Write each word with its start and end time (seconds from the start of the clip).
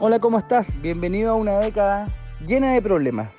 Hola, 0.00 0.18
¿cómo 0.18 0.38
estás? 0.38 0.80
Bienvenido 0.82 1.30
a 1.30 1.34
una 1.36 1.60
década 1.60 2.08
llena 2.44 2.72
de 2.72 2.82
problemas 2.82 3.30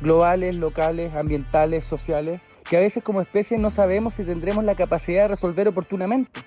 globales, 0.00 0.54
locales, 0.54 1.14
ambientales, 1.14 1.84
sociales, 1.84 2.40
que 2.64 2.78
a 2.78 2.80
veces 2.80 3.04
como 3.04 3.20
especie 3.20 3.58
no 3.58 3.68
sabemos 3.68 4.14
si 4.14 4.24
tendremos 4.24 4.64
la 4.64 4.74
capacidad 4.74 5.24
de 5.24 5.28
resolver 5.28 5.68
oportunamente. 5.68 6.40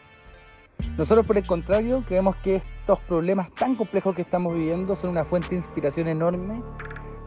Nosotros, 0.97 1.28
por 1.28 1.38
el 1.38 1.46
contrario, 1.46 2.04
creemos 2.07 2.38
que 2.38 2.55
estos 2.55 2.99
problemas 3.02 3.54
tan 3.54 3.75
complejos 3.75 4.15
que 4.15 4.23
estamos 4.23 4.55
viviendo 4.55 4.96
son 4.96 5.11
una 5.11 5.23
fuente 5.23 5.50
de 5.50 5.57
inspiración 5.57 6.07
enorme 6.07 6.55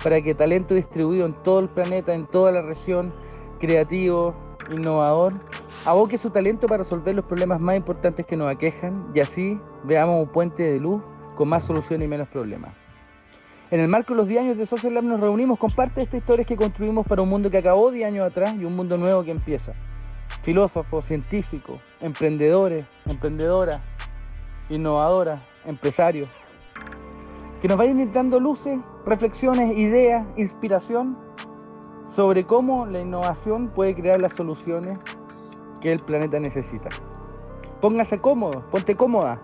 para 0.03 0.21
que 0.21 0.35
talento 0.35 0.75
distribuido 0.75 1.25
en 1.25 1.35
todo 1.35 1.61
el 1.61 1.69
planeta, 1.69 2.13
en 2.15 2.27
toda 2.27 2.51
la 2.51 2.63
región, 2.63 3.15
creativo, 3.61 4.35
innovador, 4.73 5.35
aboque 5.85 6.19
su 6.19 6.31
talento 6.31 6.67
para 6.67 6.79
resolver 6.79 7.15
los 7.15 7.27
problemas 7.27 7.63
más 7.63 7.77
importantes 7.77 8.27
que 8.27 8.37
nos 8.37 8.53
aquejan 8.53 9.13
y 9.15 9.21
así 9.21 9.61
veamos 9.85 10.19
un 10.19 10.33
puente 10.33 10.65
de 10.65 10.81
luz 10.81 11.01
con 11.41 11.49
más 11.49 11.65
soluciones 11.65 12.05
y 12.05 12.09
menos 12.11 12.29
problemas. 12.29 12.75
En 13.71 13.81
el 13.81 13.89
marco 13.89 14.13
de 14.13 14.19
los 14.19 14.29
10 14.29 14.43
años 14.43 14.59
de 14.59 14.67
Social 14.67 14.93
Lab 14.93 15.05
nos 15.05 15.21
reunimos 15.21 15.59
con 15.59 15.71
parte 15.71 15.95
de 15.95 16.03
estas 16.03 16.19
historias 16.19 16.47
que 16.47 16.55
construimos 16.55 17.07
para 17.07 17.23
un 17.23 17.31
mundo 17.31 17.51
que 17.51 17.57
acabó 17.57 17.91
10 17.91 18.09
años 18.09 18.27
atrás 18.27 18.55
y 18.61 18.67
un 18.67 18.77
mundo 18.77 18.99
nuevo 18.99 19.25
que 19.25 19.31
empieza. 19.31 19.73
Filósofos, 20.43 21.07
científicos, 21.07 21.81
emprendedores, 21.99 22.85
emprendedoras, 23.07 23.81
innovadoras, 24.69 25.41
empresarios, 25.65 26.29
que 27.63 27.69
nos 27.69 27.79
vayan 27.79 28.13
dando 28.13 28.39
luces, 28.39 28.79
reflexiones, 29.07 29.79
ideas, 29.79 30.27
inspiración 30.37 31.17
sobre 32.15 32.45
cómo 32.45 32.85
la 32.85 33.01
innovación 33.01 33.69
puede 33.69 33.95
crear 33.95 34.21
las 34.21 34.35
soluciones 34.35 34.99
que 35.81 35.91
el 35.91 36.01
planeta 36.01 36.39
necesita. 36.39 36.91
Póngase 37.81 38.19
cómodo, 38.19 38.63
ponte 38.71 38.95
cómoda. 38.95 39.41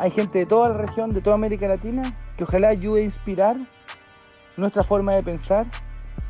Hay 0.00 0.12
gente 0.12 0.38
de 0.38 0.46
toda 0.46 0.68
la 0.68 0.76
región, 0.76 1.12
de 1.12 1.20
toda 1.20 1.34
América 1.34 1.66
Latina, 1.66 2.02
que 2.36 2.44
ojalá 2.44 2.68
ayude 2.68 3.00
a 3.00 3.04
inspirar 3.04 3.56
nuestra 4.56 4.84
forma 4.84 5.12
de 5.14 5.24
pensar 5.24 5.66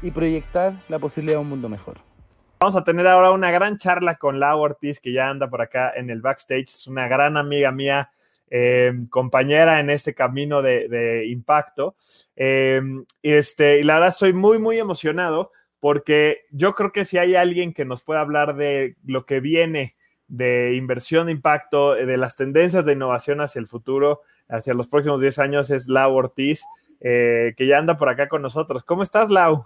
y 0.01 0.11
proyectar 0.11 0.73
la 0.89 0.98
posibilidad 0.98 1.37
de 1.37 1.43
un 1.43 1.51
mundo 1.51 1.69
mejor. 1.69 1.98
Vamos 2.61 2.77
a 2.77 2.84
tener 2.84 3.06
ahora 3.06 3.31
una 3.31 3.51
gran 3.51 3.77
charla 3.77 4.17
con 4.17 4.41
Lau 4.41 4.61
Ortiz, 4.61 5.01
que 5.01 5.12
ya 5.12 5.28
anda 5.28 5.51
por 5.51 5.61
acá 5.61 5.93
en 5.95 6.09
el 6.09 6.23
backstage. 6.23 6.65
Es 6.65 6.87
una 6.87 7.09
gran 7.09 7.37
amiga 7.37 7.70
mía, 7.70 8.11
eh, 8.48 8.91
compañera 9.11 9.81
en 9.81 9.91
este 9.91 10.15
camino 10.15 10.62
de, 10.62 11.27
impacto. 11.28 11.95
Eh, 12.37 12.81
este, 13.23 13.81
y 13.81 13.83
la 13.83 13.95
verdad 13.95 14.09
estoy 14.09 14.33
muy, 14.33 14.59
muy 14.59 14.78
emocionado 14.78 15.53
porque 15.78 16.47
yo 16.50 16.73
creo 16.75 16.91
que 16.91 17.05
si 17.05 17.19
hay 17.19 17.34
alguien 17.34 17.75
que 17.75 17.84
nos 17.84 18.03
pueda 18.03 18.21
hablar 18.21 18.56
de 18.56 18.97
lo 19.05 19.27
que 19.27 19.41
viene 19.41 19.95
de 20.29 20.75
inversión 20.75 21.27
de 21.27 21.33
impacto, 21.33 21.95
de 21.95 22.17
las 22.17 22.37
tendencias 22.37 22.84
de 22.84 22.93
innovación 22.93 23.41
hacia 23.41 23.61
el 23.61 23.67
futuro, 23.67 24.23
hacia 24.48 24.75
los 24.75 24.89
próximos 24.89 25.21
10 25.21 25.39
años 25.39 25.71
es 25.71 25.89
Lau 25.89 26.15
Ortiz, 26.15 26.62
eh, 27.01 27.55
que 27.57 27.67
ya 27.67 27.79
anda 27.79 27.97
por 27.97 28.09
acá 28.09 28.29
con 28.29 28.43
nosotros. 28.43 28.84
¿Cómo 28.84 29.03
estás, 29.03 29.31
Lau? 29.31 29.65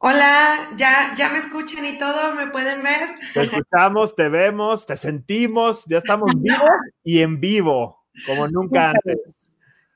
Hola, 0.00 0.70
¿ya, 0.76 1.14
¿ya 1.16 1.28
me 1.30 1.40
escuchan 1.40 1.84
y 1.84 1.98
todo? 1.98 2.32
¿Me 2.36 2.46
pueden 2.48 2.84
ver? 2.84 3.16
Te 3.34 3.42
escuchamos, 3.42 4.14
te 4.14 4.28
vemos, 4.28 4.86
te 4.86 4.96
sentimos, 4.96 5.84
ya 5.86 5.98
estamos 5.98 6.30
vivos 6.36 6.70
y 7.02 7.20
en 7.20 7.40
vivo, 7.40 8.04
como 8.24 8.46
nunca 8.46 8.90
antes. 8.90 9.18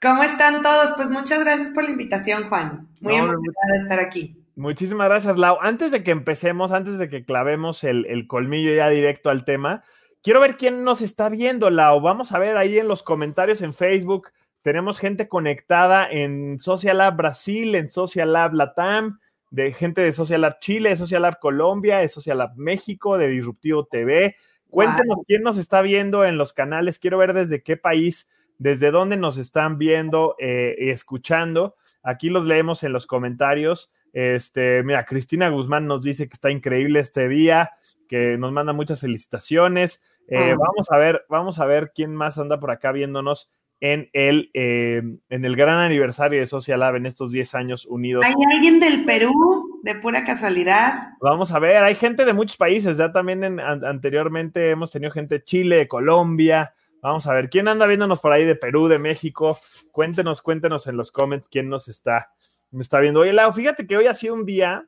¿Cómo 0.00 0.24
están 0.24 0.62
todos? 0.62 0.94
Pues 0.96 1.08
muchas 1.08 1.44
gracias 1.44 1.68
por 1.68 1.84
la 1.84 1.90
invitación, 1.90 2.48
Juan. 2.48 2.88
Muy 3.00 3.14
emocionada 3.14 3.72
de 3.74 3.78
estar 3.78 4.00
aquí. 4.00 4.41
Muchísimas 4.54 5.08
gracias, 5.08 5.38
Lau. 5.38 5.58
Antes 5.60 5.90
de 5.90 6.02
que 6.02 6.10
empecemos, 6.10 6.72
antes 6.72 6.98
de 6.98 7.08
que 7.08 7.24
clavemos 7.24 7.84
el, 7.84 8.06
el 8.06 8.26
colmillo 8.26 8.74
ya 8.74 8.88
directo 8.88 9.30
al 9.30 9.44
tema, 9.44 9.84
Quiero 10.22 10.38
ver 10.38 10.56
quién 10.56 10.84
nos 10.84 11.02
está 11.02 11.28
viendo, 11.28 11.68
Lau. 11.68 12.00
Vamos 12.00 12.30
a 12.30 12.38
ver 12.38 12.56
ahí 12.56 12.78
en 12.78 12.86
los 12.86 13.02
comentarios 13.02 13.60
en 13.60 13.74
Facebook. 13.74 14.28
Tenemos 14.62 15.00
gente 15.00 15.26
conectada 15.26 16.08
en 16.08 16.60
Social 16.60 16.98
Lab 16.98 17.16
Brasil, 17.16 17.74
en 17.74 17.88
Social 17.88 18.32
Lab 18.32 18.54
Latam, 18.54 19.18
de 19.50 19.72
gente 19.72 20.00
de 20.00 20.12
Social 20.12 20.42
Lab 20.42 20.60
Chile, 20.60 20.90
de 20.90 20.96
Social 20.96 21.22
Lab 21.22 21.40
Colombia, 21.40 21.98
de 21.98 22.08
Social 22.08 22.38
Lab 22.38 22.52
México, 22.54 23.18
de 23.18 23.26
Disruptivo 23.26 23.86
TV. 23.86 24.36
Cuéntenos 24.70 25.18
quién 25.26 25.42
nos 25.42 25.58
está 25.58 25.82
viendo 25.82 26.24
en 26.24 26.38
los 26.38 26.52
canales. 26.52 27.00
Quiero 27.00 27.18
ver 27.18 27.32
desde 27.32 27.64
qué 27.64 27.76
país, 27.76 28.30
desde 28.58 28.92
dónde 28.92 29.16
nos 29.16 29.38
están 29.38 29.76
viendo 29.76 30.36
eh, 30.38 30.76
y 30.78 30.90
escuchando. 30.90 31.74
Aquí 32.04 32.30
los 32.30 32.44
leemos 32.44 32.84
en 32.84 32.92
los 32.92 33.08
comentarios. 33.08 33.90
Este, 34.12 34.82
mira, 34.82 35.04
Cristina 35.04 35.48
Guzmán 35.48 35.86
nos 35.86 36.02
dice 36.02 36.28
que 36.28 36.34
está 36.34 36.50
increíble 36.50 37.00
este 37.00 37.28
día, 37.28 37.70
que 38.08 38.36
nos 38.38 38.52
manda 38.52 38.72
muchas 38.72 39.00
felicitaciones. 39.00 40.02
Eh, 40.28 40.54
vamos 40.56 40.90
a 40.90 40.96
ver, 40.98 41.24
vamos 41.28 41.58
a 41.58 41.66
ver 41.66 41.92
quién 41.94 42.14
más 42.14 42.38
anda 42.38 42.60
por 42.60 42.70
acá 42.70 42.92
viéndonos 42.92 43.50
en 43.82 44.08
el, 44.12 44.50
eh, 44.54 45.02
en 45.28 45.44
el 45.44 45.56
gran 45.56 45.78
aniversario 45.78 46.38
de 46.38 46.46
Social 46.46 46.78
Lab 46.78 46.94
en 46.94 47.06
estos 47.06 47.32
10 47.32 47.54
años 47.56 47.84
unidos. 47.84 48.24
¿Hay 48.24 48.34
alguien 48.54 48.78
del 48.78 49.04
Perú, 49.04 49.80
de 49.82 49.96
pura 49.96 50.22
casualidad? 50.22 51.08
Vamos 51.20 51.50
a 51.50 51.58
ver, 51.58 51.82
hay 51.82 51.96
gente 51.96 52.24
de 52.24 52.32
muchos 52.32 52.56
países, 52.56 52.96
ya 52.96 53.10
también 53.10 53.58
anteriormente 53.58 54.70
hemos 54.70 54.92
tenido 54.92 55.10
gente 55.10 55.38
de 55.38 55.44
Chile, 55.44 55.76
de 55.78 55.88
Colombia. 55.88 56.72
Vamos 57.02 57.26
a 57.26 57.34
ver, 57.34 57.50
¿quién 57.50 57.66
anda 57.66 57.86
viéndonos 57.86 58.20
por 58.20 58.30
ahí 58.30 58.44
de 58.44 58.54
Perú, 58.54 58.86
de 58.86 59.00
México? 59.00 59.58
Cuéntenos, 59.90 60.42
cuéntenos 60.42 60.86
en 60.86 60.96
los 60.96 61.10
comments 61.10 61.48
quién 61.48 61.68
nos 61.68 61.88
está, 61.88 62.30
me 62.72 62.82
está 62.82 62.98
viendo. 63.00 63.20
Oye, 63.20 63.32
Lau, 63.32 63.52
fíjate 63.52 63.86
que 63.86 63.96
hoy 63.96 64.06
ha 64.06 64.14
sido 64.14 64.34
un 64.34 64.44
día 64.44 64.86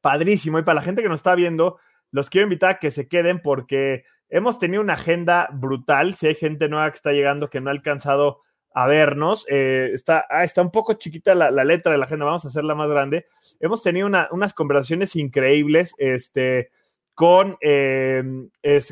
padrísimo 0.00 0.58
y 0.58 0.62
para 0.62 0.76
la 0.76 0.82
gente 0.82 1.02
que 1.02 1.08
nos 1.08 1.20
está 1.20 1.34
viendo, 1.34 1.78
los 2.10 2.30
quiero 2.30 2.44
invitar 2.46 2.70
a 2.70 2.78
que 2.78 2.90
se 2.90 3.08
queden 3.08 3.40
porque 3.42 4.04
hemos 4.28 4.58
tenido 4.58 4.82
una 4.82 4.94
agenda 4.94 5.48
brutal. 5.52 6.14
Si 6.14 6.26
hay 6.26 6.34
gente 6.34 6.68
nueva 6.68 6.90
que 6.90 6.96
está 6.96 7.12
llegando 7.12 7.50
que 7.50 7.60
no 7.60 7.70
ha 7.70 7.72
alcanzado 7.72 8.42
a 8.72 8.86
vernos, 8.86 9.44
eh, 9.48 9.90
está, 9.92 10.24
ah, 10.30 10.44
está 10.44 10.62
un 10.62 10.70
poco 10.70 10.94
chiquita 10.94 11.34
la, 11.34 11.50
letra 11.64 11.92
de 11.92 11.98
la 11.98 12.04
agenda, 12.04 12.24
vamos 12.24 12.44
a 12.44 12.48
hacerla 12.48 12.74
más 12.74 12.88
grande. 12.88 13.26
Hemos 13.58 13.82
tenido 13.82 14.06
unas 14.06 14.54
conversaciones 14.54 15.16
increíbles 15.16 15.94
este, 15.98 16.70
con, 17.14 17.56
eh, 17.60 18.22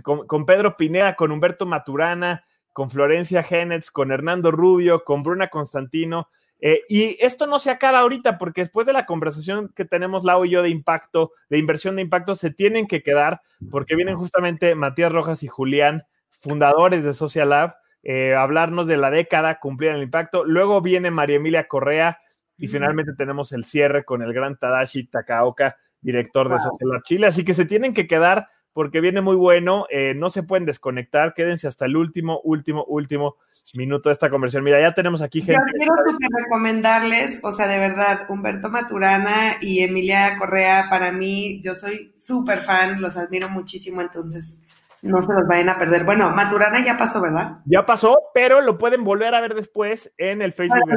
con, 0.03 0.27
con, 0.27 0.47
Pedro 0.47 0.77
Pineda, 0.77 1.15
con 1.15 1.31
Humberto 1.31 1.65
Maturana, 1.65 2.45
con 2.73 2.91
Florencia 2.91 3.43
Genetz, 3.45 3.91
con 3.91 4.11
Hernando 4.11 4.51
Rubio, 4.51 5.05
con 5.05 5.23
Bruna 5.23 5.49
Constantino. 5.49 6.29
Eh, 6.61 6.83
y 6.89 7.17
esto 7.21 7.47
no 7.47 7.59
se 7.59 7.71
acaba 7.71 8.01
ahorita 8.01 8.37
porque 8.37 8.63
después 8.63 8.87
de 8.87 8.93
la 8.93 9.07
conversación 9.07 9.73
que 9.77 9.85
tenemos 9.85 10.25
Lau 10.25 10.45
y 10.45 10.51
yo 10.51 10.63
de 10.63 10.71
impacto, 10.71 11.33
de 11.51 11.59
inversión 11.59 11.97
de 11.97 12.03
impacto, 12.03 12.35
se 12.35 12.51
tienen 12.51 12.87
que 12.87 13.03
quedar 13.03 13.43
porque 13.71 13.95
vienen 13.95 14.17
justamente 14.17 14.75
Matías 14.75 15.13
Rojas 15.13 15.43
y 15.43 15.49
Julián, 15.49 16.05
fundadores 16.31 17.05
de 17.05 17.13
Social 17.13 17.51
Lab, 17.51 17.77
eh, 18.03 18.35
hablarnos 18.35 18.87
de 18.87 18.97
la 18.97 19.11
década, 19.11 19.61
cumplir 19.61 19.91
el 19.93 20.03
impacto. 20.03 20.45
Luego 20.45 20.81
viene 20.81 21.11
María 21.11 21.37
Emilia 21.37 21.69
Correa 21.69 22.19
y 22.57 22.67
finalmente 22.67 23.13
tenemos 23.17 23.53
el 23.53 23.65
cierre 23.65 24.05
con 24.05 24.23
el 24.23 24.33
gran 24.33 24.57
Tadashi 24.57 25.07
Takaoka, 25.07 25.77
director 26.01 26.49
de 26.49 26.59
Social 26.59 26.91
Lab 26.93 27.03
Chile. 27.05 27.27
Así 27.29 27.45
que 27.45 27.55
se 27.55 27.67
tienen 27.67 27.95
que 27.95 28.07
quedar 28.09 28.49
porque 28.79 29.01
viene 29.01 29.21
muy 29.21 29.35
bueno. 29.35 29.87
Eh, 29.91 30.15
no 30.15 30.31
se 30.31 30.45
pueden 30.45 30.65
desconectar, 30.65 31.35
quédense 31.35 31.67
hasta 31.67 31.85
el 31.87 31.97
último, 31.97 32.41
último, 32.45 32.85
último 32.85 33.35
minuto 33.75 34.09
de 34.09 34.13
esta 34.13 34.31
conversión. 34.31 34.63
Mira, 34.63 34.81
ya 34.81 34.95
tenemos 34.95 35.21
aquí 35.21 35.41
gente. 35.41 35.61
Yo 35.81 35.89
quiero 36.17 36.31
recomendarles, 36.45 37.41
o 37.43 37.51
sea, 37.51 37.67
de 37.67 37.81
verdad, 37.81 38.21
Humberto 38.29 38.71
Maturana 38.71 39.57
y 39.61 39.81
Emilia 39.81 40.39
Correa, 40.39 40.87
para 40.89 41.11
mí, 41.11 41.61
yo 41.61 41.75
soy 41.75 42.13
súper 42.17 42.63
fan, 42.63 43.01
los 43.01 43.17
admiro 43.17 43.49
muchísimo, 43.49 44.01
entonces 44.01 44.61
no 45.03 45.23
se 45.23 45.33
los 45.33 45.49
vayan 45.49 45.71
a 45.71 45.79
perder. 45.79 46.05
Bueno, 46.05 46.31
Maturana 46.31 46.79
ya 46.85 46.97
pasó, 46.97 47.21
¿verdad? 47.21 47.59
Ya 47.65 47.85
pasó, 47.85 48.17
pero 48.33 48.61
lo 48.61 48.79
pueden 48.79 49.03
volver 49.03 49.35
a 49.35 49.41
ver 49.41 49.55
después 49.55 50.15
en 50.19 50.41
el 50.41 50.53
Facebook 50.53 50.89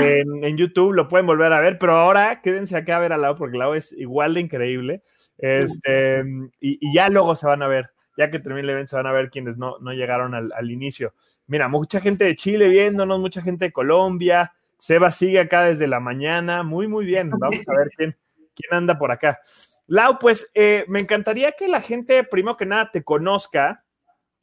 en, 0.00 0.44
en, 0.44 0.56
YouTube, 0.56 0.94
lo 0.94 1.06
pueden 1.06 1.26
volver 1.26 1.52
a 1.52 1.60
ver, 1.60 1.78
pero 1.78 1.96
ahora 1.96 2.40
quédense 2.42 2.76
acá 2.76 2.96
a 2.96 3.00
ver 3.00 3.12
al 3.12 3.22
lado 3.22 3.36
porque 3.36 3.54
el 3.54 3.60
lado 3.60 3.76
es 3.76 3.92
igual 3.92 4.34
de 4.34 4.40
increíble. 4.40 5.04
Este, 5.38 6.24
y, 6.60 6.94
ya 6.94 7.08
luego 7.08 7.34
se 7.34 7.46
van 7.46 7.62
a 7.62 7.68
ver, 7.68 7.90
ya 8.16 8.30
que 8.30 8.38
termine 8.38 8.62
el 8.62 8.70
evento, 8.70 8.90
se 8.90 8.96
van 8.96 9.06
a 9.06 9.12
ver 9.12 9.30
quienes 9.30 9.56
no, 9.56 9.78
no 9.80 9.92
llegaron 9.92 10.34
al, 10.34 10.70
inicio. 10.70 11.14
Mira, 11.46 11.68
mucha 11.68 12.00
gente 12.00 12.24
de 12.24 12.36
Chile 12.36 12.68
viéndonos, 12.68 13.20
mucha 13.20 13.42
gente 13.42 13.66
de 13.66 13.72
Colombia. 13.72 14.52
Seba 14.78 15.10
sigue 15.10 15.40
acá 15.40 15.62
desde 15.62 15.86
la 15.86 16.00
mañana. 16.00 16.62
Muy, 16.62 16.88
muy 16.88 17.04
bien. 17.04 17.30
Vamos 17.30 17.68
a 17.68 17.76
ver 17.76 17.88
quién, 17.96 18.16
quién 18.54 18.74
anda 18.74 18.98
por 18.98 19.10
acá. 19.10 19.38
Lau, 19.86 20.18
pues 20.18 20.50
eh, 20.54 20.84
me 20.88 21.00
encantaría 21.00 21.52
que 21.52 21.68
la 21.68 21.80
gente, 21.80 22.24
primero 22.24 22.56
que 22.56 22.66
nada, 22.66 22.90
te 22.90 23.04
conozca. 23.04 23.84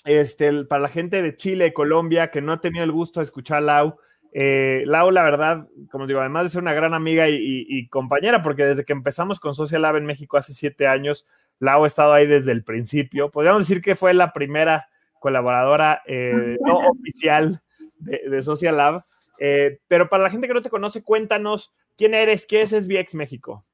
Este, 0.05 0.65
para 0.65 0.81
la 0.81 0.89
gente 0.89 1.21
de 1.21 1.35
Chile, 1.35 1.73
Colombia, 1.73 2.29
que 2.29 2.41
no 2.41 2.53
ha 2.53 2.61
tenido 2.61 2.83
el 2.83 2.91
gusto 2.91 3.19
de 3.19 3.25
escuchar 3.25 3.59
a 3.59 3.61
Lau, 3.61 3.97
eh, 4.35 4.83
Lau, 4.87 5.11
la 5.11 5.21
verdad, 5.23 5.67
como 5.91 6.07
digo, 6.07 6.19
además 6.19 6.45
de 6.45 6.49
ser 6.49 6.61
una 6.61 6.73
gran 6.73 6.95
amiga 6.95 7.29
y, 7.29 7.87
compañera, 7.89 8.41
porque 8.41 8.65
desde 8.65 8.83
que 8.83 8.93
empezamos 8.93 9.39
con 9.39 9.53
Social 9.53 9.83
Lab 9.83 9.97
en 9.97 10.05
México 10.05 10.37
hace 10.37 10.53
siete 10.53 10.87
años, 10.87 11.27
Lau 11.59 11.83
ha 11.83 11.87
estado 11.87 12.13
ahí 12.13 12.25
desde 12.25 12.51
el 12.51 12.63
principio. 12.63 13.29
Podríamos 13.29 13.61
decir 13.61 13.81
que 13.81 13.95
fue 13.95 14.13
la 14.13 14.33
primera 14.33 14.89
colaboradora 15.19 16.01
eh, 16.07 16.57
no 16.61 16.79
oficial 16.79 17.61
de, 17.99 18.41
Social 18.41 18.77
Lab. 18.77 19.05
Eh, 19.39 19.79
pero 19.87 20.09
para 20.09 20.23
la 20.23 20.31
gente 20.31 20.47
que 20.47 20.53
no 20.53 20.61
te 20.61 20.69
conoce, 20.69 21.03
cuéntanos 21.03 21.71
quién 21.95 22.15
eres, 22.15 22.47
qué 22.47 22.61
es 22.61 22.71
SBX 22.71 23.13
México. 23.13 23.65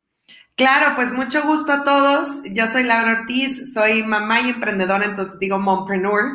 Claro, 0.60 0.94
pues 0.94 1.14
mucho 1.14 1.42
gusto 1.44 1.72
a 1.72 1.86
todos. 1.86 2.42
Yo 2.52 2.68
soy 2.68 2.84
Laura 2.84 3.22
Ortiz, 3.22 3.74
soy 3.74 4.04
mamá 4.04 4.42
y 4.42 4.50
emprendedora, 4.50 5.06
entonces 5.06 5.40
digo 5.40 5.58
mompreneur. 5.58 6.34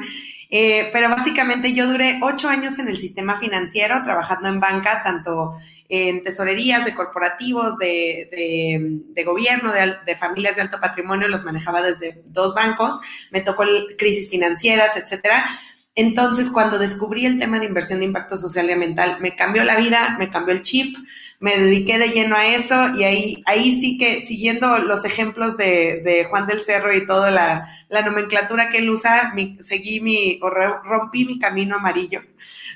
Eh, 0.48 0.88
pero 0.94 1.10
básicamente 1.10 1.74
yo 1.74 1.86
duré 1.86 2.20
ocho 2.22 2.48
años 2.48 2.78
en 2.78 2.88
el 2.88 2.96
sistema 2.96 3.38
financiero, 3.38 4.02
trabajando 4.02 4.48
en 4.48 4.60
banca, 4.60 5.02
tanto 5.04 5.56
en 5.90 6.22
tesorerías 6.22 6.86
de 6.86 6.94
corporativos, 6.94 7.76
de, 7.76 9.02
gobierno, 9.26 9.70
de, 9.70 9.94
de, 10.06 10.16
familias 10.16 10.56
de 10.56 10.62
alto 10.62 10.80
patrimonio, 10.80 11.28
los 11.28 11.44
manejaba 11.44 11.82
desde 11.82 12.22
dos 12.24 12.54
bancos, 12.54 12.98
me 13.30 13.42
tocó 13.42 13.64
crisis 13.98 14.30
financieras, 14.30 14.96
etcétera. 14.96 15.60
Entonces, 15.96 16.50
cuando 16.50 16.78
descubrí 16.78 17.24
el 17.26 17.38
tema 17.38 17.58
de 17.60 17.66
inversión 17.66 18.00
de 18.00 18.06
impacto 18.06 18.36
social 18.36 18.68
y 18.68 18.72
ambiental, 18.72 19.18
me 19.20 19.36
cambió 19.36 19.62
la 19.62 19.76
vida, 19.76 20.16
me 20.18 20.30
cambió 20.30 20.52
el 20.52 20.62
chip, 20.62 20.96
me 21.38 21.56
dediqué 21.56 21.98
de 21.98 22.08
lleno 22.08 22.36
a 22.36 22.46
eso 22.46 22.88
y 22.96 23.04
ahí, 23.04 23.42
ahí 23.46 23.78
sí 23.80 23.98
que 23.98 24.22
siguiendo 24.22 24.78
los 24.78 25.04
ejemplos 25.04 25.56
de, 25.56 26.26
Juan 26.30 26.46
del 26.46 26.62
Cerro 26.62 26.94
y 26.94 27.06
toda 27.06 27.30
la, 27.30 27.68
nomenclatura 28.04 28.70
que 28.70 28.78
él 28.78 28.90
usa, 28.90 29.34
seguí 29.60 30.00
mi, 30.00 30.40
o 30.42 30.50
rompí 30.50 31.24
mi 31.24 31.38
camino 31.38 31.76
amarillo 31.76 32.22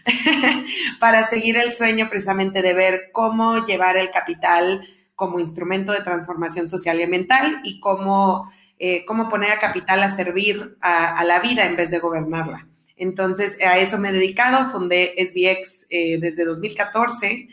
para 1.01 1.27
seguir 1.29 1.57
el 1.57 1.75
sueño 1.75 2.09
precisamente 2.09 2.63
de 2.63 2.75
ver 2.75 3.11
cómo 3.13 3.67
llevar 3.67 3.97
el 3.97 4.11
capital 4.11 4.87
como 5.15 5.41
instrumento 5.41 5.93
de 5.93 6.03
transformación 6.03 6.71
social 6.71 7.01
y 7.01 7.03
ambiental 7.03 7.61
y 7.65 7.81
cómo, 7.81 8.49
eh, 8.79 9.05
cómo 9.05 9.29
poner 9.29 9.51
a 9.51 9.59
capital 9.59 10.03
a 10.03 10.15
servir 10.15 10.77
a, 10.81 11.25
la 11.25 11.41
vida 11.41 11.67
en 11.67 11.75
vez 11.75 11.91
de 11.91 11.99
gobernarla. 11.99 12.69
Entonces, 12.99 13.57
a 13.63 13.79
eso 13.79 13.99
me 13.99 14.11
he 14.11 14.13
dedicado, 14.13 14.71
fundé 14.71 15.15
SBX 15.19 15.87
eh, 15.91 16.19
desde 16.19 16.45
2014 16.45 17.49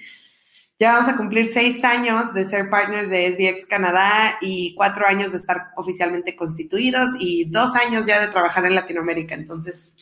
ya 0.77 0.94
vamos 0.94 1.07
a 1.07 1.15
cumplir 1.15 1.53
seis 1.53 1.81
años 1.86 2.33
de 2.33 2.44
ser 2.44 2.69
partners 2.69 3.09
de 3.09 3.31
SBX 3.31 3.65
Canadá 3.65 4.38
y 4.42 4.75
cuatro 4.75 5.07
años 5.07 5.31
de 5.31 5.38
estar 5.38 5.68
oficialmente 5.77 6.36
constituidos 6.36 7.12
y 7.18 7.45
dos 7.45 7.75
años 7.75 8.06
ya 8.06 8.19
de 8.19 8.27
trabajar 8.27 8.65
en 8.65 8.75
Latinoamérica. 8.75 9.36
Entonces, 9.36 9.94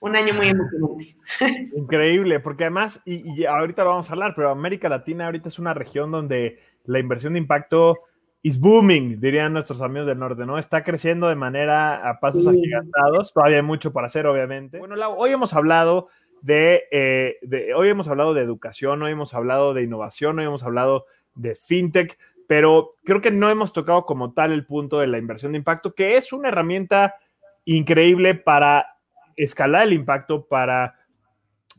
un 0.00 0.16
año 0.16 0.34
muy 0.34 0.48
emocionante. 0.48 1.16
Increíble, 1.74 2.40
porque 2.40 2.64
además, 2.64 3.00
y, 3.06 3.46
ahorita 3.46 3.84
lo 3.84 3.90
vamos 3.90 4.10
a 4.10 4.12
hablar, 4.12 4.34
pero 4.36 4.50
América 4.50 4.90
Latina 4.90 5.24
ahorita 5.24 5.48
es 5.48 5.58
una 5.58 5.72
región 5.72 6.10
donde 6.10 6.60
la 6.84 6.98
inversión 6.98 7.32
de 7.32 7.38
impacto 7.38 8.00
is 8.42 8.58
booming, 8.58 9.20
dirían 9.20 9.52
nuestros 9.52 9.82
amigos 9.82 10.06
del 10.06 10.18
norte, 10.18 10.46
¿no? 10.46 10.58
Está 10.58 10.84
creciendo 10.84 11.28
de 11.28 11.36
manera 11.36 12.08
a 12.08 12.20
pasos 12.20 12.46
agigantados. 12.46 13.32
Todavía 13.32 13.56
hay 13.56 13.62
mucho 13.62 13.92
para 13.92 14.06
hacer, 14.06 14.26
obviamente. 14.26 14.78
Bueno, 14.78 14.94
hoy 15.16 15.30
hemos 15.32 15.54
hablado 15.54 16.08
eh, 16.46 17.36
de, 17.42 17.74
hoy 17.74 17.88
hemos 17.88 18.08
hablado 18.08 18.34
de 18.34 18.42
educación, 18.42 19.02
hoy 19.02 19.12
hemos 19.12 19.34
hablado 19.34 19.74
de 19.74 19.82
innovación, 19.82 20.38
hoy 20.38 20.44
hemos 20.44 20.62
hablado 20.62 21.06
de 21.34 21.54
fintech, 21.54 22.18
pero 22.46 22.90
creo 23.04 23.20
que 23.20 23.30
no 23.30 23.50
hemos 23.50 23.72
tocado 23.72 24.04
como 24.06 24.32
tal 24.32 24.52
el 24.52 24.64
punto 24.64 25.00
de 25.00 25.06
la 25.06 25.18
inversión 25.18 25.52
de 25.52 25.58
impacto, 25.58 25.94
que 25.94 26.16
es 26.16 26.32
una 26.32 26.48
herramienta 26.48 27.16
increíble 27.64 28.34
para 28.34 28.96
escalar 29.36 29.86
el 29.86 29.92
impacto, 29.92 30.46
para 30.46 30.97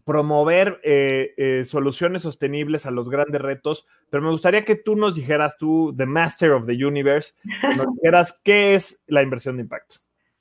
promover 0.10 0.82
eh, 0.84 1.36
eh, 1.38 1.64
soluciones 1.66 2.24
sostenibles 2.24 2.88
a 2.88 2.92
los 2.92 3.12
grandes 3.12 3.40
retos, 3.40 3.86
pero 4.10 4.24
me 4.24 4.32
gustaría 4.32 4.66
que 4.66 4.76
tú 4.76 4.96
nos 4.96 5.16
dijeras, 5.16 5.56
tú, 5.60 5.94
The 5.96 6.08
Master 6.08 6.54
of 6.54 6.66
the 6.66 6.84
Universe, 6.84 7.36
nos 7.78 7.86
dijeras 7.96 8.40
qué 8.44 8.74
es 8.74 9.00
la 9.06 9.22
inversión 9.22 9.58
de 9.58 9.62
impacto. 9.62 9.98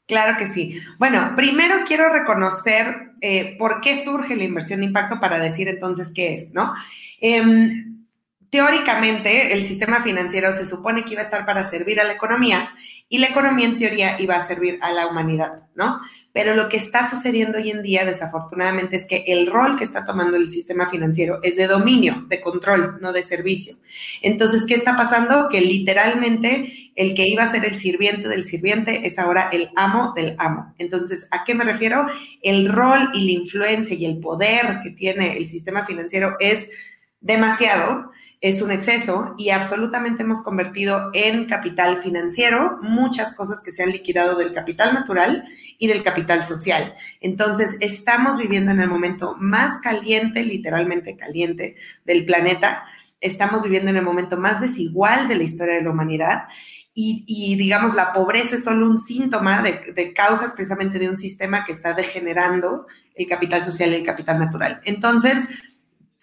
Claro 0.07 0.39
que 0.39 0.49
sí. 0.49 0.81
Bueno, 0.99 1.35
primero 1.37 1.81
quiero 1.87 2.11
reconocer 2.11 3.11
eh, 3.21 3.57
por 3.59 3.83
qué 3.83 4.03
surge 4.03 4.37
la 4.37 4.45
inversión 4.45 4.81
de 4.81 4.87
impacto 4.87 5.21
para 5.21 5.39
decir 5.39 5.69
entonces 5.69 6.13
qué 6.15 6.37
es, 6.37 6.51
¿no? 6.55 6.73
Teóricamente, 8.51 9.53
el 9.53 9.65
sistema 9.65 10.03
financiero 10.03 10.53
se 10.55 10.65
supone 10.65 11.05
que 11.05 11.13
iba 11.13 11.21
a 11.21 11.27
estar 11.27 11.45
para 11.45 11.69
servir 11.69 12.01
a 12.01 12.05
la 12.05 12.15
economía 12.15 12.73
y 13.11 13.19
la 13.19 13.27
economía 13.27 13.67
en 13.67 13.79
teoría 13.79 14.21
iba 14.21 14.37
a 14.37 14.47
servir 14.47 14.79
a 14.81 14.91
la 14.93 15.07
humanidad, 15.07 15.65
¿no? 15.75 16.01
Pero 16.33 16.55
lo 16.55 16.69
que 16.69 16.77
está 16.77 17.09
sucediendo 17.09 17.59
hoy 17.59 17.71
en 17.71 17.83
día, 17.83 18.05
desafortunadamente, 18.05 18.97
es 18.97 19.07
que 19.07 19.25
el 19.27 19.49
rol 19.49 19.77
que 19.77 19.85
está 19.85 20.05
tomando 20.07 20.37
el 20.37 20.51
sistema 20.51 20.89
financiero 20.89 21.41
es 21.43 21.57
de 21.57 21.67
dominio, 21.67 22.27
de 22.29 22.41
control, 22.41 22.99
no 23.01 23.13
de 23.13 23.23
servicio. 23.23 23.77
Entonces, 24.23 24.65
¿qué 24.67 24.75
está 24.75 24.97
pasando? 24.97 25.49
Que 25.51 25.61
literalmente 25.61 26.93
el 26.95 27.15
que 27.15 27.29
iba 27.29 27.45
a 27.45 27.51
ser 27.51 27.65
el 27.65 27.79
sirviente 27.79 28.29
del 28.29 28.45
sirviente 28.45 29.07
es 29.07 29.19
ahora 29.19 29.49
el 29.53 29.71
amo 29.77 30.13
del 30.15 30.37
amo. 30.39 30.75
Entonces, 30.79 31.29
¿a 31.31 31.45
qué 31.45 31.55
me 31.55 31.65
refiero? 31.65 32.07
El 32.43 32.69
rol 32.69 33.11
y 33.15 33.25
la 33.25 33.33
influencia 33.33 33.97
y 33.97 34.05
el 34.05 34.19
poder 34.19 34.81
que 34.83 34.91
tiene 34.91 35.37
el 35.37 35.49
sistema 35.49 35.87
financiero 35.87 36.37
es 36.41 36.71
demasiado 37.21 38.11
es 38.41 38.63
un 38.63 38.71
exceso 38.71 39.35
y 39.37 39.51
absolutamente 39.51 40.23
hemos 40.23 40.43
convertido 40.43 41.11
en 41.13 41.47
capital 41.47 42.03
financiero 42.03 42.79
muchas 42.83 43.35
cosas 43.35 43.61
que 43.61 43.73
se 43.73 43.83
han 43.83 43.91
liquidado 43.91 44.37
del 44.39 44.53
capital 44.53 44.95
natural 44.95 45.45
y 45.79 45.89
del 45.89 46.05
capital 46.05 46.45
social. 46.45 46.95
Entonces, 47.21 47.77
estamos 47.81 48.39
viviendo 48.39 48.71
en 48.71 48.81
el 48.81 48.89
momento 48.89 49.37
más 49.39 49.81
caliente, 49.81 50.45
literalmente 50.45 51.17
caliente, 51.17 51.77
del 52.05 52.25
planeta. 52.25 52.85
Estamos 53.21 53.63
viviendo 53.63 53.91
en 53.91 53.97
el 53.97 54.05
momento 54.05 54.37
más 54.37 54.61
desigual 54.61 55.27
de 55.27 55.37
la 55.37 55.43
historia 55.43 55.75
de 55.75 55.83
la 55.83 55.91
humanidad. 55.91 56.45
Y, 57.01 57.55
digamos, 57.55 57.95
la 57.95 58.13
pobreza 58.13 58.57
es 58.57 58.65
solo 58.65 58.85
un 58.85 58.99
síntoma 58.99 59.63
de, 59.63 59.93
de 59.95 60.13
causas 60.13 60.53
precisamente 60.53 60.99
de 60.99 61.09
un 61.09 61.17
sistema 61.17 61.65
que 61.65 61.71
está 61.71 61.95
degenerando 61.95 62.89
el 63.15 63.29
capital 63.29 63.65
social 63.65 63.91
y 63.91 63.97
el 63.97 64.05
capital 64.05 64.41
natural. 64.41 64.81
Entonces, 64.85 65.47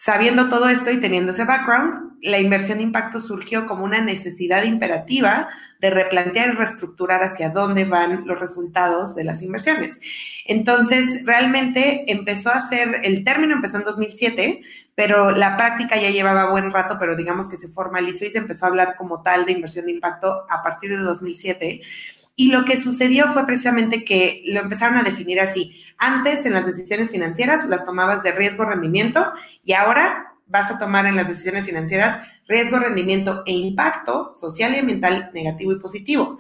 Sabiendo 0.06 0.50
todo 0.50 0.70
esto 0.70 0.92
y 0.92 1.00
teniendo 1.00 1.32
ese 1.32 1.46
background, 1.46 2.20
la 2.22 2.38
inversión 2.38 2.78
de 2.78 2.84
impacto 2.84 3.20
surgió 3.22 3.66
como 3.66 3.86
una 3.86 4.02
necesidad 4.02 4.62
imperativa 4.62 5.50
de 5.82 5.90
replantear 5.90 6.50
y 6.50 6.52
reestructurar 6.52 7.24
hacia 7.24 7.50
dónde 7.50 7.86
van 7.86 8.28
los 8.28 8.40
resultados 8.40 9.16
de 9.16 9.24
las 9.24 9.42
inversiones. 9.42 10.00
Entonces, 10.46 11.26
realmente 11.26 12.04
empezó 12.06 12.52
a 12.52 12.62
ser, 12.70 13.02
el 13.02 13.24
término 13.24 13.56
empezó 13.56 13.78
en 13.78 13.86
2007, 13.86 14.62
pero 14.94 15.32
la 15.32 15.58
práctica 15.58 15.98
ya 15.98 16.12
llevaba 16.12 16.52
buen 16.52 16.72
rato, 16.72 16.98
pero 17.00 17.16
digamos 17.16 17.50
que 17.50 17.58
se 17.58 17.70
formalizó 17.70 18.26
y 18.26 18.32
se 18.32 18.38
empezó 18.38 18.66
a 18.66 18.68
hablar 18.68 18.98
como 18.98 19.24
tal 19.24 19.48
de 19.48 19.54
inversión 19.54 19.88
de 19.88 19.94
impacto 19.94 20.46
a 20.48 20.62
partir 20.62 20.92
de 20.92 20.98
2007. 20.98 21.82
Y 22.36 22.52
lo 22.52 22.64
que 22.64 22.78
sucedió 22.78 23.34
fue 23.34 23.48
precisamente 23.48 24.06
que 24.06 24.44
lo 24.46 24.60
empezaron 24.60 25.00
a 25.00 25.04
definir 25.04 25.40
así. 25.40 25.82
Antes 25.98 26.46
en 26.46 26.54
las 26.54 26.66
decisiones 26.66 27.12
financieras 27.12 27.66
las 27.66 27.86
tomabas 27.86 28.24
de 28.24 28.32
riesgo-rendimiento 28.32 29.32
y 29.64 29.74
ahora 29.74 30.34
vas 30.48 30.70
a 30.72 30.78
tomar 30.78 31.06
en 31.06 31.16
las 31.16 31.28
decisiones 31.28 31.66
financieras 31.66 32.20
riesgo, 32.48 32.80
rendimiento 32.80 33.44
e 33.46 33.54
impacto 33.54 34.34
social 34.34 34.74
y 34.74 34.80
ambiental 34.80 35.32
negativo 35.34 35.72
y 35.72 35.80
positivo. 35.80 36.38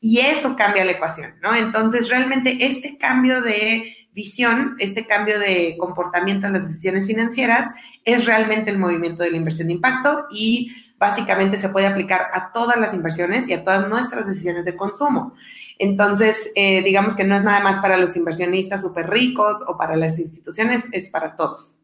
Y 0.00 0.20
eso 0.20 0.54
cambia 0.56 0.84
la 0.84 0.92
ecuación, 0.92 1.34
¿no? 1.42 1.54
Entonces, 1.54 2.08
realmente 2.08 2.58
este 2.60 2.96
cambio 2.98 3.42
de 3.42 3.97
visión, 4.18 4.74
este 4.80 5.06
cambio 5.06 5.38
de 5.38 5.76
comportamiento 5.78 6.48
en 6.48 6.54
las 6.54 6.66
decisiones 6.66 7.06
financieras 7.06 7.70
es 8.04 8.26
realmente 8.26 8.68
el 8.68 8.76
movimiento 8.76 9.22
de 9.22 9.30
la 9.30 9.36
inversión 9.36 9.68
de 9.68 9.74
impacto 9.74 10.26
y 10.32 10.72
básicamente 10.98 11.56
se 11.56 11.68
puede 11.68 11.86
aplicar 11.86 12.26
a 12.32 12.50
todas 12.52 12.80
las 12.80 12.94
inversiones 12.94 13.46
y 13.46 13.52
a 13.52 13.62
todas 13.62 13.88
nuestras 13.88 14.26
decisiones 14.26 14.64
de 14.64 14.76
consumo. 14.76 15.34
Entonces, 15.78 16.50
eh, 16.56 16.82
digamos 16.82 17.14
que 17.14 17.22
no 17.22 17.36
es 17.36 17.44
nada 17.44 17.60
más 17.60 17.80
para 17.80 17.96
los 17.96 18.16
inversionistas 18.16 18.82
súper 18.82 19.08
ricos 19.08 19.58
o 19.68 19.78
para 19.78 19.94
las 19.94 20.18
instituciones, 20.18 20.84
es 20.90 21.08
para 21.10 21.36
todos. 21.36 21.78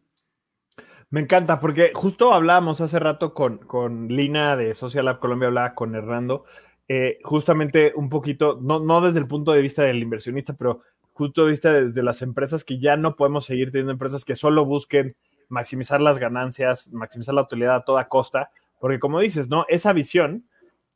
Me 1.11 1.21
encanta, 1.21 1.61
porque 1.61 1.93
justo 1.95 2.35
hablábamos 2.35 2.81
hace 2.81 2.99
rato 2.99 3.33
con, 3.33 3.59
con 3.59 4.09
Lina 4.09 4.57
de 4.57 4.75
Social 4.75 5.05
Lab 5.05 5.21
Colombia, 5.21 5.47
hablaba 5.47 5.77
con 5.77 5.95
Hernando, 5.95 6.45
eh, 6.89 7.19
justamente 7.23 7.93
un 7.95 8.09
poquito, 8.09 8.59
no, 8.61 8.81
no 8.81 9.01
desde 9.01 9.21
el 9.21 9.29
punto 9.29 9.53
de 9.53 9.63
vista 9.63 9.85
del 9.85 10.03
inversionista, 10.03 10.55
pero 10.55 10.81
justo 11.15 11.45
de 11.45 11.51
vista 11.51 11.73
de, 11.73 12.03
las 12.03 12.23
empresas 12.23 12.65
que 12.65 12.79
ya 12.79 12.97
no 12.97 13.17
podemos 13.17 13.45
seguir 13.45 13.71
teniendo 13.71 13.93
empresas 13.93 14.25
que 14.25 14.37
solo 14.37 14.65
busquen 14.65 15.17
maximizar 15.49 16.01
las 16.01 16.19
ganancias, 16.19 16.93
maximizar 16.93 17.35
la 17.35 17.43
utilidad 17.43 17.77
a 17.77 17.85
toda 17.85 18.09
costa, 18.09 18.51
porque 18.81 18.99
como 18.99 19.21
dices, 19.21 19.49
¿no? 19.49 19.65
Esa 19.69 19.93
visión 19.93 20.45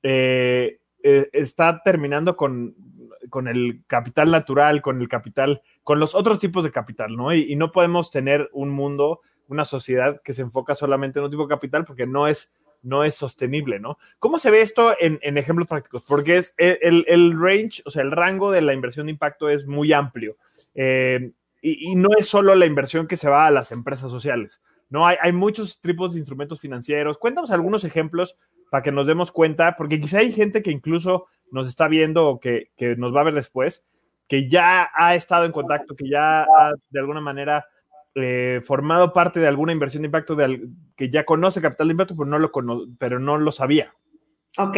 eh, 0.02 0.80
eh, 1.04 1.30
está 1.32 1.82
terminando 1.84 2.36
con, 2.36 2.74
el 3.46 3.82
capital 3.86 4.32
natural, 4.32 4.82
con 4.82 5.00
el 5.00 5.08
capital, 5.08 5.62
con 5.84 6.00
los 6.00 6.16
otros 6.16 6.40
tipos 6.40 6.64
de 6.64 6.72
capital, 6.72 7.16
¿no? 7.16 7.32
Y, 7.32 7.54
no 7.54 7.70
podemos 7.70 8.10
tener 8.10 8.48
un 8.52 8.70
mundo, 8.70 9.20
una 9.46 9.64
sociedad 9.64 10.20
que 10.24 10.34
se 10.34 10.42
enfoca 10.42 10.74
solamente 10.74 11.20
en 11.20 11.26
un 11.26 11.30
tipo 11.30 11.44
de 11.44 11.54
capital 11.54 11.84
porque 11.84 12.06
no 12.06 12.26
es, 12.26 12.50
no 12.82 13.04
es 13.04 13.14
sostenible, 13.14 13.80
¿no? 13.80 13.98
¿Cómo 14.18 14.38
se 14.38 14.50
ve 14.50 14.60
esto 14.60 14.94
en, 14.98 15.18
ejemplos 15.36 15.68
prácticos? 15.68 16.02
Porque 16.06 16.36
es 16.36 16.54
el, 16.56 17.40
range, 17.40 17.82
o 17.84 17.90
sea, 17.90 18.02
el 18.02 18.10
rango 18.10 18.50
de 18.50 18.62
la 18.62 18.74
inversión 18.74 19.06
de 19.06 19.12
impacto 19.12 19.48
es 19.48 19.66
muy 19.66 19.92
amplio. 19.92 20.36
Eh, 20.74 21.32
y, 21.60 21.96
no 21.96 22.08
es 22.16 22.28
solo 22.28 22.54
la 22.54 22.66
inversión 22.66 23.08
que 23.08 23.16
se 23.16 23.28
va 23.28 23.46
a 23.46 23.50
las 23.50 23.72
empresas 23.72 24.10
sociales. 24.10 24.60
No, 24.90 25.06
hay, 25.06 25.32
muchos 25.32 25.80
tipos 25.80 26.14
de 26.14 26.20
instrumentos 26.20 26.60
financieros. 26.60 27.18
Cuéntanos 27.18 27.50
algunos 27.50 27.84
ejemplos 27.84 28.38
para 28.70 28.82
que 28.82 28.92
nos 28.92 29.06
demos 29.06 29.32
cuenta, 29.32 29.76
porque 29.76 30.00
quizá 30.00 30.18
hay 30.18 30.32
gente 30.32 30.62
que 30.62 30.70
incluso 30.70 31.26
nos 31.50 31.68
está 31.68 31.88
viendo 31.88 32.26
o 32.28 32.40
que, 32.40 32.70
nos 32.96 33.14
va 33.14 33.20
a 33.20 33.24
ver 33.24 33.34
después, 33.34 33.84
que 34.28 34.48
ya 34.48 34.90
ha 34.94 35.14
estado 35.14 35.44
en 35.44 35.52
contacto, 35.52 35.96
que 35.96 36.08
ya 36.08 36.46
de 36.90 37.00
alguna 37.00 37.20
manera 37.20 37.66
eh, 38.20 38.60
formado 38.64 39.12
parte 39.12 39.40
de 39.40 39.46
alguna 39.46 39.72
inversión 39.72 40.02
de 40.02 40.06
impacto, 40.06 40.34
de, 40.34 40.68
que 40.96 41.10
ya 41.10 41.24
conoce 41.24 41.60
capital 41.60 41.88
de 41.88 41.92
impacto, 41.92 42.16
pero 42.16 42.28
no 42.28 42.38
lo, 42.38 42.50
pero 42.98 43.18
no 43.18 43.38
lo 43.38 43.52
sabía. 43.52 43.94
Ok, 44.56 44.76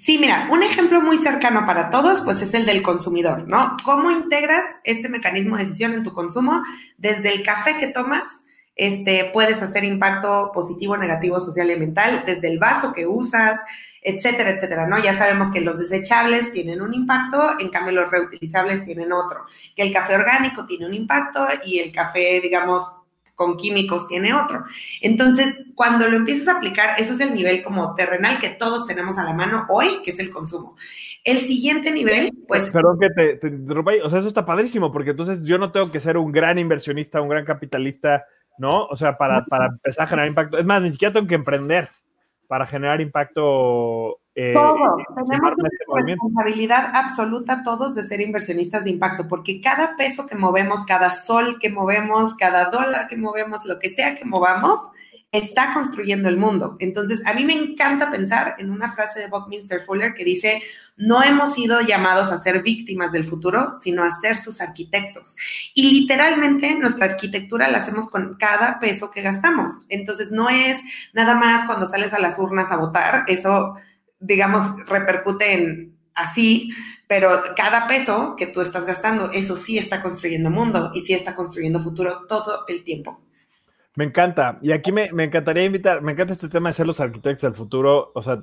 sí, 0.00 0.16
mira, 0.18 0.48
un 0.50 0.62
ejemplo 0.62 1.02
muy 1.02 1.18
cercano 1.18 1.66
para 1.66 1.90
todos, 1.90 2.22
pues 2.22 2.40
es 2.40 2.54
el 2.54 2.64
del 2.64 2.82
consumidor, 2.82 3.46
¿no? 3.46 3.76
¿Cómo 3.84 4.10
integras 4.10 4.64
este 4.84 5.10
mecanismo 5.10 5.56
de 5.56 5.64
decisión 5.64 5.92
en 5.92 6.02
tu 6.02 6.14
consumo? 6.14 6.62
Desde 6.96 7.34
el 7.34 7.42
café 7.42 7.76
que 7.76 7.88
tomas, 7.88 8.46
este, 8.74 9.30
puedes 9.32 9.60
hacer 9.60 9.84
impacto 9.84 10.50
positivo, 10.54 10.96
negativo, 10.96 11.40
social 11.40 11.70
y 11.70 11.76
mental, 11.76 12.22
desde 12.24 12.48
el 12.48 12.58
vaso 12.58 12.94
que 12.94 13.06
usas, 13.06 13.58
etcétera, 14.02 14.50
etcétera, 14.50 14.86
¿no? 14.86 15.02
Ya 15.02 15.14
sabemos 15.14 15.50
que 15.50 15.60
los 15.60 15.78
desechables 15.78 16.52
tienen 16.52 16.80
un 16.80 16.94
impacto, 16.94 17.58
en 17.58 17.68
cambio 17.68 17.92
los 17.92 18.10
reutilizables 18.10 18.84
tienen 18.84 19.12
otro, 19.12 19.44
que 19.74 19.82
el 19.82 19.92
café 19.92 20.14
orgánico 20.14 20.66
tiene 20.66 20.86
un 20.86 20.94
impacto 20.94 21.46
y 21.64 21.78
el 21.78 21.92
café, 21.92 22.40
digamos, 22.40 22.84
con 23.34 23.56
químicos 23.56 24.08
tiene 24.08 24.34
otro. 24.34 24.64
Entonces, 25.00 25.64
cuando 25.76 26.08
lo 26.08 26.16
empiezas 26.16 26.48
a 26.48 26.56
aplicar, 26.56 27.00
eso 27.00 27.12
es 27.12 27.20
el 27.20 27.32
nivel 27.32 27.62
como 27.62 27.94
terrenal 27.94 28.40
que 28.40 28.48
todos 28.48 28.84
tenemos 28.86 29.16
a 29.16 29.22
la 29.22 29.32
mano 29.32 29.64
hoy, 29.68 30.02
que 30.02 30.10
es 30.10 30.18
el 30.18 30.30
consumo. 30.30 30.76
El 31.22 31.38
siguiente 31.38 31.92
nivel, 31.92 32.32
pues... 32.48 32.70
Perdón 32.70 32.98
que 32.98 33.10
te, 33.10 33.36
te 33.36 33.46
interrumpa, 33.46 33.92
o 34.02 34.10
sea, 34.10 34.18
eso 34.18 34.28
está 34.28 34.44
padrísimo, 34.44 34.90
porque 34.90 35.10
entonces 35.10 35.44
yo 35.44 35.56
no 35.56 35.70
tengo 35.70 35.92
que 35.92 36.00
ser 36.00 36.16
un 36.16 36.32
gran 36.32 36.58
inversionista, 36.58 37.20
un 37.20 37.28
gran 37.28 37.44
capitalista, 37.44 38.24
¿no? 38.58 38.86
O 38.86 38.96
sea, 38.96 39.16
para, 39.16 39.44
para 39.44 39.66
empezar 39.66 40.04
a 40.04 40.08
generar 40.08 40.28
impacto. 40.28 40.58
Es 40.58 40.66
más, 40.66 40.82
ni 40.82 40.90
siquiera 40.90 41.14
tengo 41.14 41.28
que 41.28 41.36
emprender 41.36 41.90
para 42.48 42.66
generar 42.66 43.00
impacto. 43.00 44.18
Eh, 44.34 44.54
Todo. 44.54 44.96
Tenemos 45.14 45.54
una 45.56 45.68
este 45.68 46.02
responsabilidad 46.02 46.92
absoluta 46.94 47.62
todos 47.62 47.94
de 47.94 48.02
ser 48.04 48.20
inversionistas 48.20 48.84
de 48.84 48.90
impacto, 48.90 49.28
porque 49.28 49.60
cada 49.60 49.96
peso 49.96 50.26
que 50.26 50.34
movemos, 50.34 50.84
cada 50.84 51.12
sol 51.12 51.58
que 51.60 51.70
movemos, 51.70 52.34
cada 52.34 52.70
dólar 52.70 53.06
que 53.06 53.16
movemos, 53.16 53.64
lo 53.64 53.78
que 53.78 53.90
sea 53.90 54.16
que 54.16 54.24
movamos, 54.24 54.80
está 55.30 55.74
construyendo 55.74 56.28
el 56.28 56.38
mundo. 56.38 56.76
Entonces, 56.78 57.24
a 57.26 57.34
mí 57.34 57.44
me 57.44 57.52
encanta 57.52 58.10
pensar 58.10 58.54
en 58.58 58.70
una 58.70 58.92
frase 58.92 59.20
de 59.20 59.26
Buckminster 59.26 59.84
Fuller 59.84 60.14
que 60.14 60.24
dice, 60.24 60.62
no 60.96 61.22
hemos 61.22 61.52
sido 61.54 61.82
llamados 61.82 62.32
a 62.32 62.38
ser 62.38 62.62
víctimas 62.62 63.12
del 63.12 63.24
futuro, 63.24 63.72
sino 63.80 64.04
a 64.04 64.18
ser 64.20 64.38
sus 64.38 64.60
arquitectos. 64.60 65.36
Y 65.74 66.00
literalmente 66.00 66.74
nuestra 66.76 67.06
arquitectura 67.06 67.68
la 67.68 67.78
hacemos 67.78 68.08
con 68.08 68.36
cada 68.38 68.78
peso 68.80 69.10
que 69.10 69.22
gastamos. 69.22 69.82
Entonces, 69.90 70.30
no 70.30 70.48
es 70.48 70.82
nada 71.12 71.34
más 71.34 71.66
cuando 71.66 71.86
sales 71.86 72.12
a 72.14 72.20
las 72.20 72.38
urnas 72.38 72.72
a 72.72 72.76
votar, 72.76 73.24
eso, 73.28 73.74
digamos, 74.18 74.86
repercute 74.86 75.52
en 75.52 75.98
así, 76.14 76.72
pero 77.06 77.42
cada 77.54 77.86
peso 77.86 78.34
que 78.36 78.46
tú 78.46 78.60
estás 78.60 78.86
gastando, 78.86 79.30
eso 79.32 79.56
sí 79.56 79.78
está 79.78 80.02
construyendo 80.02 80.50
mundo 80.50 80.90
y 80.94 81.02
sí 81.02 81.12
está 81.12 81.36
construyendo 81.36 81.82
futuro 81.82 82.26
todo 82.26 82.64
el 82.66 82.82
tiempo. 82.82 83.27
Me 83.98 84.04
encanta. 84.04 84.60
Y 84.62 84.70
aquí 84.70 84.92
me, 84.92 85.12
me, 85.12 85.24
encantaría 85.24 85.64
invitar, 85.64 86.02
me 86.02 86.12
encanta 86.12 86.32
este 86.32 86.48
tema 86.48 86.68
de 86.68 86.72
ser 86.72 86.86
los 86.86 87.00
arquitectos 87.00 87.42
del 87.42 87.54
futuro. 87.54 88.12
O 88.14 88.22
sea, 88.22 88.40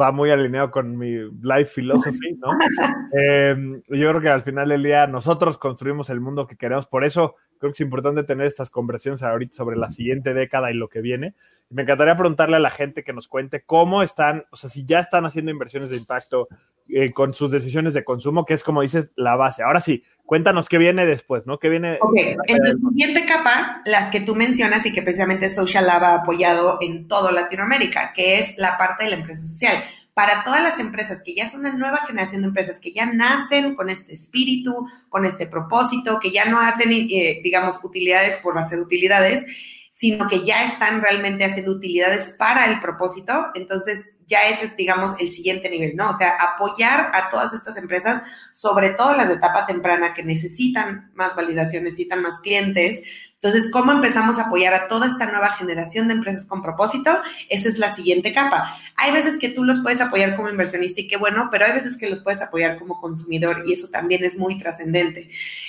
va 0.00 0.12
muy 0.12 0.30
alineado 0.30 0.70
con 0.70 0.96
mi 0.96 1.10
life 1.42 1.66
philosophy, 1.74 2.38
¿no? 2.38 2.48
Em, 3.12 3.82
yo 3.90 4.08
creo 4.08 4.20
que 4.22 4.30
al 4.30 4.40
final 4.40 4.70
del 4.70 4.82
día 4.82 5.06
nosotros 5.06 5.58
construimos 5.58 6.08
el 6.08 6.20
mundo 6.20 6.46
que 6.46 6.56
queremos. 6.56 6.86
Por 6.86 7.04
eso 7.04 7.34
creo 7.58 7.72
que 7.72 7.76
es 7.76 7.80
importante 7.80 8.24
tener 8.24 8.46
estas 8.46 8.70
conversaciones 8.70 9.22
ahorita 9.22 9.54
sobre 9.54 9.76
la 9.76 9.90
siguiente 9.90 10.34
década 10.34 10.70
y 10.70 10.74
lo 10.74 10.88
que 10.88 11.00
viene. 11.00 11.34
Me 11.70 11.82
encantaría 11.82 12.16
preguntarle 12.16 12.56
a 12.56 12.60
la 12.60 12.70
gente 12.70 13.02
que 13.02 13.12
nos 13.12 13.26
cuente 13.26 13.62
cómo 13.62 14.02
están, 14.02 14.44
o 14.50 14.56
sea, 14.56 14.70
si 14.70 14.84
ya 14.84 14.98
están 14.98 15.24
haciendo 15.24 15.50
inversiones 15.50 15.90
de 15.90 15.96
impacto 15.96 16.48
eh, 16.88 17.12
con 17.12 17.32
sus 17.32 17.50
decisiones 17.50 17.94
de 17.94 18.04
consumo, 18.04 18.44
que 18.44 18.52
es 18.52 18.62
como 18.62 18.82
dices, 18.82 19.10
la 19.16 19.36
base. 19.36 19.62
Ahora 19.62 19.80
sí, 19.80 20.04
cuéntanos 20.26 20.68
qué 20.68 20.76
viene 20.76 21.06
después, 21.06 21.46
¿no? 21.46 21.58
¿Qué 21.58 21.70
viene? 21.70 21.98
Ok, 22.02 22.14
en 22.14 22.58
la 22.58 22.72
siguiente 22.90 23.24
capa, 23.24 23.82
las 23.86 24.10
que 24.10 24.20
tú 24.20 24.34
mencionas 24.34 24.84
y 24.84 24.92
que 24.92 25.02
precisamente 25.02 25.48
Social 25.48 25.86
Lab 25.86 26.04
ha 26.04 26.14
apoyado 26.16 26.78
en 26.82 27.08
toda 27.08 27.32
Latinoamérica, 27.32 28.12
que 28.14 28.38
es 28.38 28.58
la 28.58 28.76
parte 28.76 29.04
de 29.04 29.10
la 29.10 29.16
empresa 29.16 29.46
social. 29.46 29.82
Para 30.14 30.44
todas 30.44 30.62
las 30.62 30.78
empresas 30.78 31.22
que 31.24 31.34
ya 31.34 31.50
son 31.50 31.60
una 31.60 31.72
nueva 31.72 32.06
generación 32.06 32.42
de 32.42 32.48
empresas 32.48 32.78
que 32.78 32.92
ya 32.92 33.06
nacen 33.06 33.74
con 33.74 33.90
este 33.90 34.12
espíritu, 34.14 34.86
con 35.08 35.26
este 35.26 35.46
propósito, 35.46 36.20
que 36.20 36.30
ya 36.30 36.44
no 36.44 36.60
hacen, 36.60 36.92
eh, 36.92 37.40
digamos, 37.42 37.82
utilidades 37.82 38.36
por 38.36 38.56
hacer 38.56 38.78
utilidades, 38.78 39.44
sino 39.90 40.28
que 40.28 40.44
ya 40.44 40.64
están 40.64 41.02
realmente 41.02 41.44
haciendo 41.44 41.72
utilidades 41.72 42.34
para 42.36 42.66
el 42.66 42.80
propósito, 42.80 43.46
entonces 43.54 44.10
ya 44.26 44.48
ese 44.48 44.66
es, 44.66 44.76
digamos, 44.76 45.14
el 45.20 45.30
siguiente 45.30 45.70
nivel, 45.70 45.94
¿no? 45.96 46.10
O 46.10 46.16
sea, 46.16 46.30
apoyar 46.30 47.10
a 47.14 47.30
todas 47.30 47.52
estas 47.52 47.76
empresas, 47.76 48.22
sobre 48.52 48.90
todo 48.90 49.14
las 49.14 49.28
de 49.28 49.34
etapa 49.34 49.66
temprana 49.66 50.14
que 50.14 50.22
necesitan 50.22 51.12
más 51.14 51.36
validación, 51.36 51.84
necesitan 51.84 52.22
más 52.22 52.40
clientes. 52.40 53.04
Entonces, 53.44 53.70
¿cómo 53.70 53.92
empezamos 53.92 54.38
a 54.38 54.44
apoyar 54.44 54.72
a 54.72 54.88
toda 54.88 55.06
esta 55.06 55.26
nueva 55.26 55.50
generación 55.50 56.08
de 56.08 56.14
empresas 56.14 56.46
con 56.46 56.62
propósito? 56.62 57.14
Esa 57.50 57.68
es 57.68 57.76
la 57.76 57.94
siguiente 57.94 58.32
capa. 58.32 58.78
Hay 58.96 59.12
veces 59.12 59.38
que 59.38 59.50
tú 59.50 59.64
los 59.64 59.80
puedes 59.80 60.00
apoyar 60.00 60.34
como 60.34 60.48
inversionista 60.48 61.02
y 61.02 61.08
qué 61.08 61.18
bueno, 61.18 61.50
pero 61.52 61.66
hay 61.66 61.72
veces 61.72 61.98
que 61.98 62.08
los 62.08 62.20
puedes 62.20 62.40
apoyar 62.40 62.78
como 62.78 63.02
consumidor 63.02 63.62
y 63.66 63.74
eso 63.74 63.88
también 63.90 64.24
es 64.24 64.38
muy 64.38 64.56
trascendente. 64.56 65.28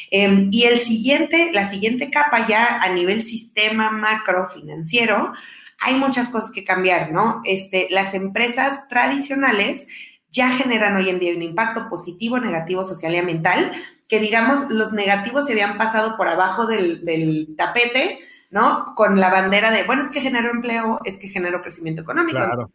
Em, 0.10 0.48
y 0.54 0.64
el 0.64 0.80
siguiente, 0.80 1.52
la 1.52 1.70
siguiente 1.70 2.10
capa 2.10 2.48
ya 2.48 2.80
a 2.82 2.94
nivel 2.94 3.26
sistema 3.26 3.92
macro 3.92 4.48
financiero, 4.48 5.34
hay 5.82 5.96
muchas 5.96 6.30
cosas 6.30 6.52
que 6.52 6.64
cambiar, 6.64 7.12
¿no? 7.12 7.42
Este, 7.44 7.88
las 7.90 8.14
empresas 8.14 8.88
tradicionales 8.88 9.90
ya 10.32 10.52
generan 10.52 10.96
hoy 10.96 11.10
en 11.10 11.20
día 11.20 11.36
un 11.36 11.42
impacto 11.42 11.90
positivo, 11.90 12.40
negativo, 12.40 12.88
social 12.88 13.14
y 13.16 13.18
ambiental, 13.18 13.74
que 14.08 14.20
digamos 14.20 14.70
los 14.70 14.94
negativos 14.94 15.46
se 15.46 15.54
habían 15.54 15.78
pasado 15.78 16.16
por 16.18 16.28
abajo 16.28 16.68
del, 16.68 17.56
tapete, 17.58 18.20
¿no? 18.52 18.94
Con 18.96 19.20
la 19.20 19.32
bandera 19.32 19.72
de, 19.72 19.84
bueno, 19.84 20.04
es 20.04 20.12
que 20.12 20.22
genero 20.22 20.52
empleo, 20.52 21.00
es 21.04 21.18
que 21.18 21.28
genero 21.28 21.62
crecimiento 21.62 22.04
económico. 22.04 22.38
Claro. 22.38 22.72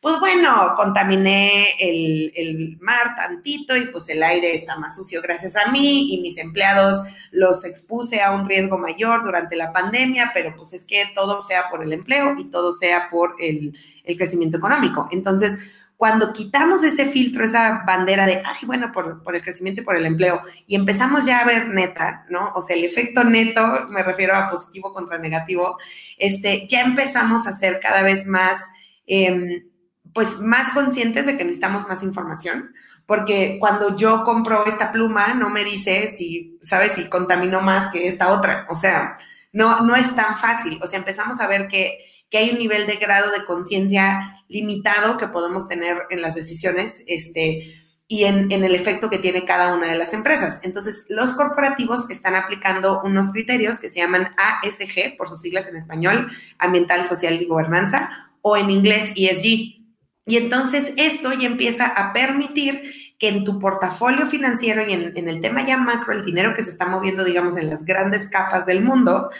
Pues 0.00 0.18
bueno, 0.18 0.72
contaminé 0.76 1.68
el, 1.78 2.32
el, 2.34 2.78
mar 2.80 3.14
tantito 3.14 3.76
y 3.76 3.86
pues 3.86 4.08
el 4.08 4.22
aire 4.22 4.54
está 4.56 4.76
más 4.76 4.96
sucio 4.96 5.20
gracias 5.22 5.54
a 5.54 5.70
mí 5.70 6.12
y 6.12 6.22
mis 6.22 6.38
empleados 6.38 7.02
los 7.30 7.64
expuse 7.64 8.20
a 8.20 8.32
un 8.32 8.48
riesgo 8.48 8.78
mayor 8.78 9.22
durante 9.22 9.54
la 9.54 9.72
pandemia, 9.72 10.32
pero 10.34 10.56
pues 10.56 10.72
es 10.72 10.84
que 10.84 11.04
todo 11.14 11.42
sea 11.42 11.68
por 11.70 11.84
el 11.84 11.92
empleo 11.92 12.34
y 12.38 12.44
todo 12.50 12.72
sea 12.72 13.08
por 13.10 13.36
el, 13.38 13.78
el 14.04 14.16
crecimiento 14.16 14.56
económico. 14.56 15.08
Entonces, 15.12 15.58
cuando 16.02 16.32
quitamos 16.32 16.82
ese 16.82 17.06
filtro, 17.06 17.44
esa 17.44 17.84
bandera 17.86 18.26
de, 18.26 18.42
ay, 18.44 18.66
bueno, 18.66 18.90
por, 18.90 19.22
el 19.32 19.40
crecimiento 19.40 19.82
y 19.82 19.84
por 19.84 19.94
el 19.94 20.04
empleo, 20.04 20.42
y 20.66 20.74
empezamos 20.74 21.24
ya 21.24 21.38
a 21.38 21.44
ver 21.44 21.68
neta, 21.68 22.26
¿no? 22.28 22.50
O 22.56 22.62
sea, 22.62 22.74
el 22.74 22.84
efecto 22.84 23.22
neto, 23.22 23.86
me 23.88 24.02
refiero 24.02 24.34
a 24.34 24.50
positivo 24.50 24.92
contra 24.92 25.18
negativo, 25.18 25.78
este, 26.18 26.66
ya 26.66 26.80
empezamos 26.80 27.46
a 27.46 27.52
ser 27.52 27.78
cada 27.78 28.02
vez 28.02 28.26
más, 28.26 28.58
eh, 29.06 29.64
pues, 30.12 30.40
más 30.40 30.72
conscientes 30.72 31.24
de 31.24 31.36
que 31.36 31.44
necesitamos 31.44 31.86
más 31.86 32.02
información, 32.02 32.74
porque 33.06 33.58
cuando 33.60 33.94
yo 33.94 34.24
compro 34.24 34.66
esta 34.66 34.90
pluma, 34.90 35.34
no 35.34 35.50
me 35.50 35.62
dice 35.62 36.10
si, 36.18 36.58
¿sabes? 36.62 36.94
Si 36.94 37.04
contaminó 37.04 37.60
más 37.60 37.92
que 37.92 38.08
esta 38.08 38.32
otra, 38.32 38.66
o 38.68 38.74
sea, 38.74 39.18
no, 39.52 39.82
no 39.82 39.94
es 39.94 40.12
tan 40.16 40.36
fácil, 40.36 40.80
o 40.82 40.88
sea, 40.88 40.98
empezamos 40.98 41.38
a 41.40 41.46
ver 41.46 41.68
que 41.68 42.11
que 42.32 42.38
hay 42.38 42.50
un 42.50 42.58
nivel 42.58 42.86
de 42.86 42.96
grado 42.96 43.30
de 43.30 43.44
conciencia 43.44 44.42
limitado 44.48 45.18
que 45.18 45.28
podemos 45.28 45.68
tener 45.68 45.98
en 46.08 46.22
las 46.22 46.34
decisiones 46.34 47.04
este, 47.06 47.74
y 48.08 48.24
en, 48.24 48.50
en, 48.50 48.64
el 48.64 48.74
efecto 48.74 49.10
que 49.10 49.18
tiene 49.18 49.44
cada 49.44 49.74
una 49.74 49.86
de 49.86 49.98
las 49.98 50.14
empresas. 50.14 50.58
Entonces, 50.62 51.04
los 51.10 51.34
corporativos 51.34 52.08
están 52.08 52.34
aplicando 52.34 53.02
unos 53.04 53.30
criterios 53.32 53.78
que 53.78 53.90
se 53.90 53.98
llaman 54.00 54.34
ASG, 54.38 55.18
por 55.18 55.28
sus 55.28 55.42
siglas 55.42 55.68
en 55.68 55.76
español, 55.76 56.32
Ambiental, 56.58 57.04
Social 57.04 57.40
y 57.40 57.44
Gobernanza, 57.44 58.30
o 58.40 58.56
en 58.56 58.70
inglés 58.70 59.12
ESG. 59.14 59.82
Y 60.24 60.36
entonces 60.36 60.94
esto 60.96 61.34
ya 61.34 61.46
empieza 61.46 61.86
a 61.86 62.14
permitir 62.14 62.94
que 63.18 63.28
en 63.28 63.44
tu 63.44 63.58
portafolio 63.58 64.26
financiero 64.26 64.88
y 64.88 64.94
en, 64.94 65.16
en 65.16 65.28
el 65.28 65.42
tema 65.42 65.66
ya 65.66 65.76
macro, 65.76 66.14
el 66.14 66.24
dinero 66.24 66.54
que 66.54 66.64
se 66.64 66.70
está 66.70 66.86
moviendo, 66.86 67.24
digamos, 67.24 67.58
en 67.58 67.68
las 67.68 67.84
grandes 67.84 68.26
capas 68.30 68.64
del 68.64 68.82
mundo, 68.82 69.30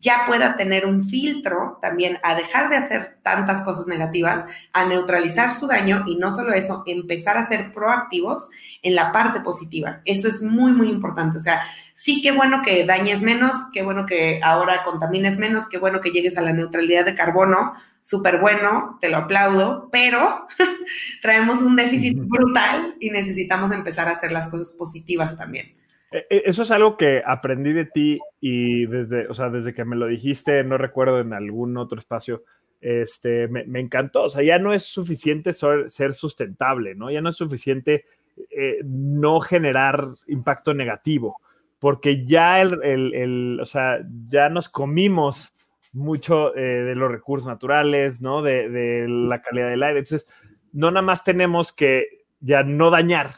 ya 0.00 0.24
pueda 0.26 0.56
tener 0.56 0.86
un 0.86 1.04
filtro 1.04 1.78
también 1.82 2.18
a 2.22 2.34
dejar 2.34 2.70
de 2.70 2.76
hacer 2.76 3.18
tantas 3.22 3.62
cosas 3.62 3.86
negativas, 3.86 4.46
a 4.72 4.86
neutralizar 4.86 5.54
su 5.54 5.66
daño 5.66 6.04
y 6.06 6.16
no 6.16 6.32
solo 6.32 6.54
eso, 6.54 6.82
empezar 6.86 7.36
a 7.36 7.46
ser 7.46 7.72
proactivos 7.72 8.48
en 8.82 8.94
la 8.94 9.12
parte 9.12 9.40
positiva. 9.40 10.00
Eso 10.06 10.26
es 10.26 10.42
muy, 10.42 10.72
muy 10.72 10.88
importante. 10.88 11.36
O 11.36 11.42
sea, 11.42 11.62
sí, 11.94 12.22
qué 12.22 12.32
bueno 12.32 12.62
que 12.64 12.86
dañes 12.86 13.20
menos, 13.20 13.54
qué 13.74 13.82
bueno 13.82 14.06
que 14.06 14.40
ahora 14.42 14.84
contamines 14.84 15.38
menos, 15.38 15.68
qué 15.68 15.76
bueno 15.76 16.00
que 16.00 16.12
llegues 16.12 16.38
a 16.38 16.42
la 16.42 16.54
neutralidad 16.54 17.04
de 17.04 17.14
carbono, 17.14 17.74
súper 18.02 18.40
bueno, 18.40 18.96
te 19.02 19.10
lo 19.10 19.18
aplaudo, 19.18 19.90
pero 19.92 20.46
traemos 21.22 21.60
un 21.60 21.76
déficit 21.76 22.18
brutal 22.18 22.96
y 23.00 23.10
necesitamos 23.10 23.70
empezar 23.72 24.08
a 24.08 24.12
hacer 24.12 24.32
las 24.32 24.48
cosas 24.48 24.72
positivas 24.72 25.36
también. 25.36 25.79
E, 26.10 26.26
e, 26.28 26.42
eso 26.46 26.62
es 26.62 26.70
algo 26.70 26.96
que 26.96 27.22
aprendí 27.24 27.72
de 27.72 27.84
ti 27.84 28.18
y 28.40 28.86
desde, 28.86 29.28
o 29.28 29.34
sea, 29.34 29.48
desde 29.48 29.74
que 29.74 29.84
me 29.84 29.96
lo 29.96 30.06
dijiste, 30.06 30.64
no 30.64 30.78
recuerdo 30.78 31.20
en 31.20 31.32
algún 31.32 31.76
otro 31.76 31.98
espacio, 31.98 32.42
este, 32.80 33.48
me, 33.48 33.80
encantó. 33.80 34.24
O 34.24 34.30
sea, 34.30 34.42
ya 34.42 34.58
no 34.58 34.72
es 34.72 34.84
suficiente 34.84 35.52
ser, 35.52 36.14
sustentable, 36.14 36.94
¿no? 36.94 37.10
Ya 37.10 37.20
no 37.20 37.30
es 37.30 37.36
suficiente 37.36 38.04
eh, 38.50 38.78
no 38.84 39.40
generar 39.40 40.08
impacto 40.26 40.72
negativo, 40.72 41.36
porque 41.78 42.24
ya 42.24 42.60
el, 42.60 42.82
el, 42.82 43.60
o 43.60 43.66
sea, 43.66 43.98
ya 44.28 44.48
nos 44.48 44.68
comimos 44.68 45.52
mucho 45.92 46.56
eh, 46.56 46.60
de 46.60 46.94
los 46.94 47.10
recursos 47.10 47.46
naturales, 47.46 48.22
¿no? 48.22 48.42
De, 48.42 48.68
de, 48.68 49.08
la 49.08 49.42
calidad 49.42 49.70
del 49.70 49.82
aire. 49.82 49.98
Entonces, 50.00 50.28
no 50.72 50.90
nada 50.90 51.02
más 51.02 51.24
tenemos 51.24 51.72
que 51.72 52.24
ya 52.40 52.62
no 52.62 52.90
dañar, 52.90 53.34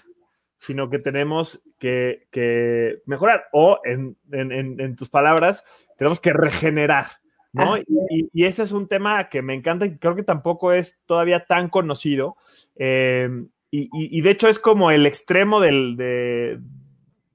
sino 0.59 0.91
que 0.91 0.99
tenemos 0.99 1.64
que, 1.83 3.03
mejorar. 3.07 3.47
O, 3.53 3.81
en, 3.85 4.17
tus 4.97 5.09
palabras, 5.09 5.65
tenemos 5.99 6.21
que 6.21 6.33
regenerar, 6.33 7.07
¿no? 7.53 7.77
Y, 7.79 8.45
ese 8.45 8.62
es 8.62 8.73
un 8.73 8.89
tema 8.89 9.29
que 9.29 9.43
me 9.43 9.55
encanta 9.55 9.87
y 9.87 9.99
creo 9.99 10.15
que 10.15 10.23
tampoco 10.23 10.73
es 10.73 10.99
todavía 11.07 11.45
tan 11.45 11.69
conocido. 11.69 12.37
Eh, 12.77 13.29
y, 13.71 14.21
de 14.21 14.31
hecho 14.31 14.49
es 14.49 14.59
como 14.59 14.91
el 14.91 15.07
extremo 15.07 15.61
del, 15.61 15.97
de, 15.97 16.61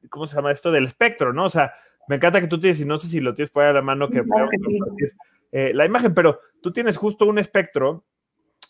¿cómo 0.10 0.28
se 0.28 0.36
llama 0.36 0.52
esto? 0.52 0.72
Del 0.72 0.86
espectro, 0.86 1.34
¿no? 1.34 1.46
O 1.46 1.50
sea, 1.50 1.74
me 2.08 2.18
encanta 2.18 2.40
que 2.40 2.48
tú 2.48 2.60
tienes, 2.60 2.80
y 2.80 2.86
no 2.86 3.00
sé 3.00 3.08
si 3.08 3.20
lo 3.20 3.34
tienes 3.34 3.52
por 3.52 3.64
ahí 3.64 3.72
a 3.72 3.74
la 3.74 3.82
mano, 3.82 4.10
que, 4.10 4.24
eh, 5.52 5.72
la 5.74 5.86
imagen, 5.86 6.14
pero 6.14 6.40
tú 6.62 6.72
tienes 6.72 6.96
justo 6.96 7.26
un 7.26 7.40
espectro 7.40 8.06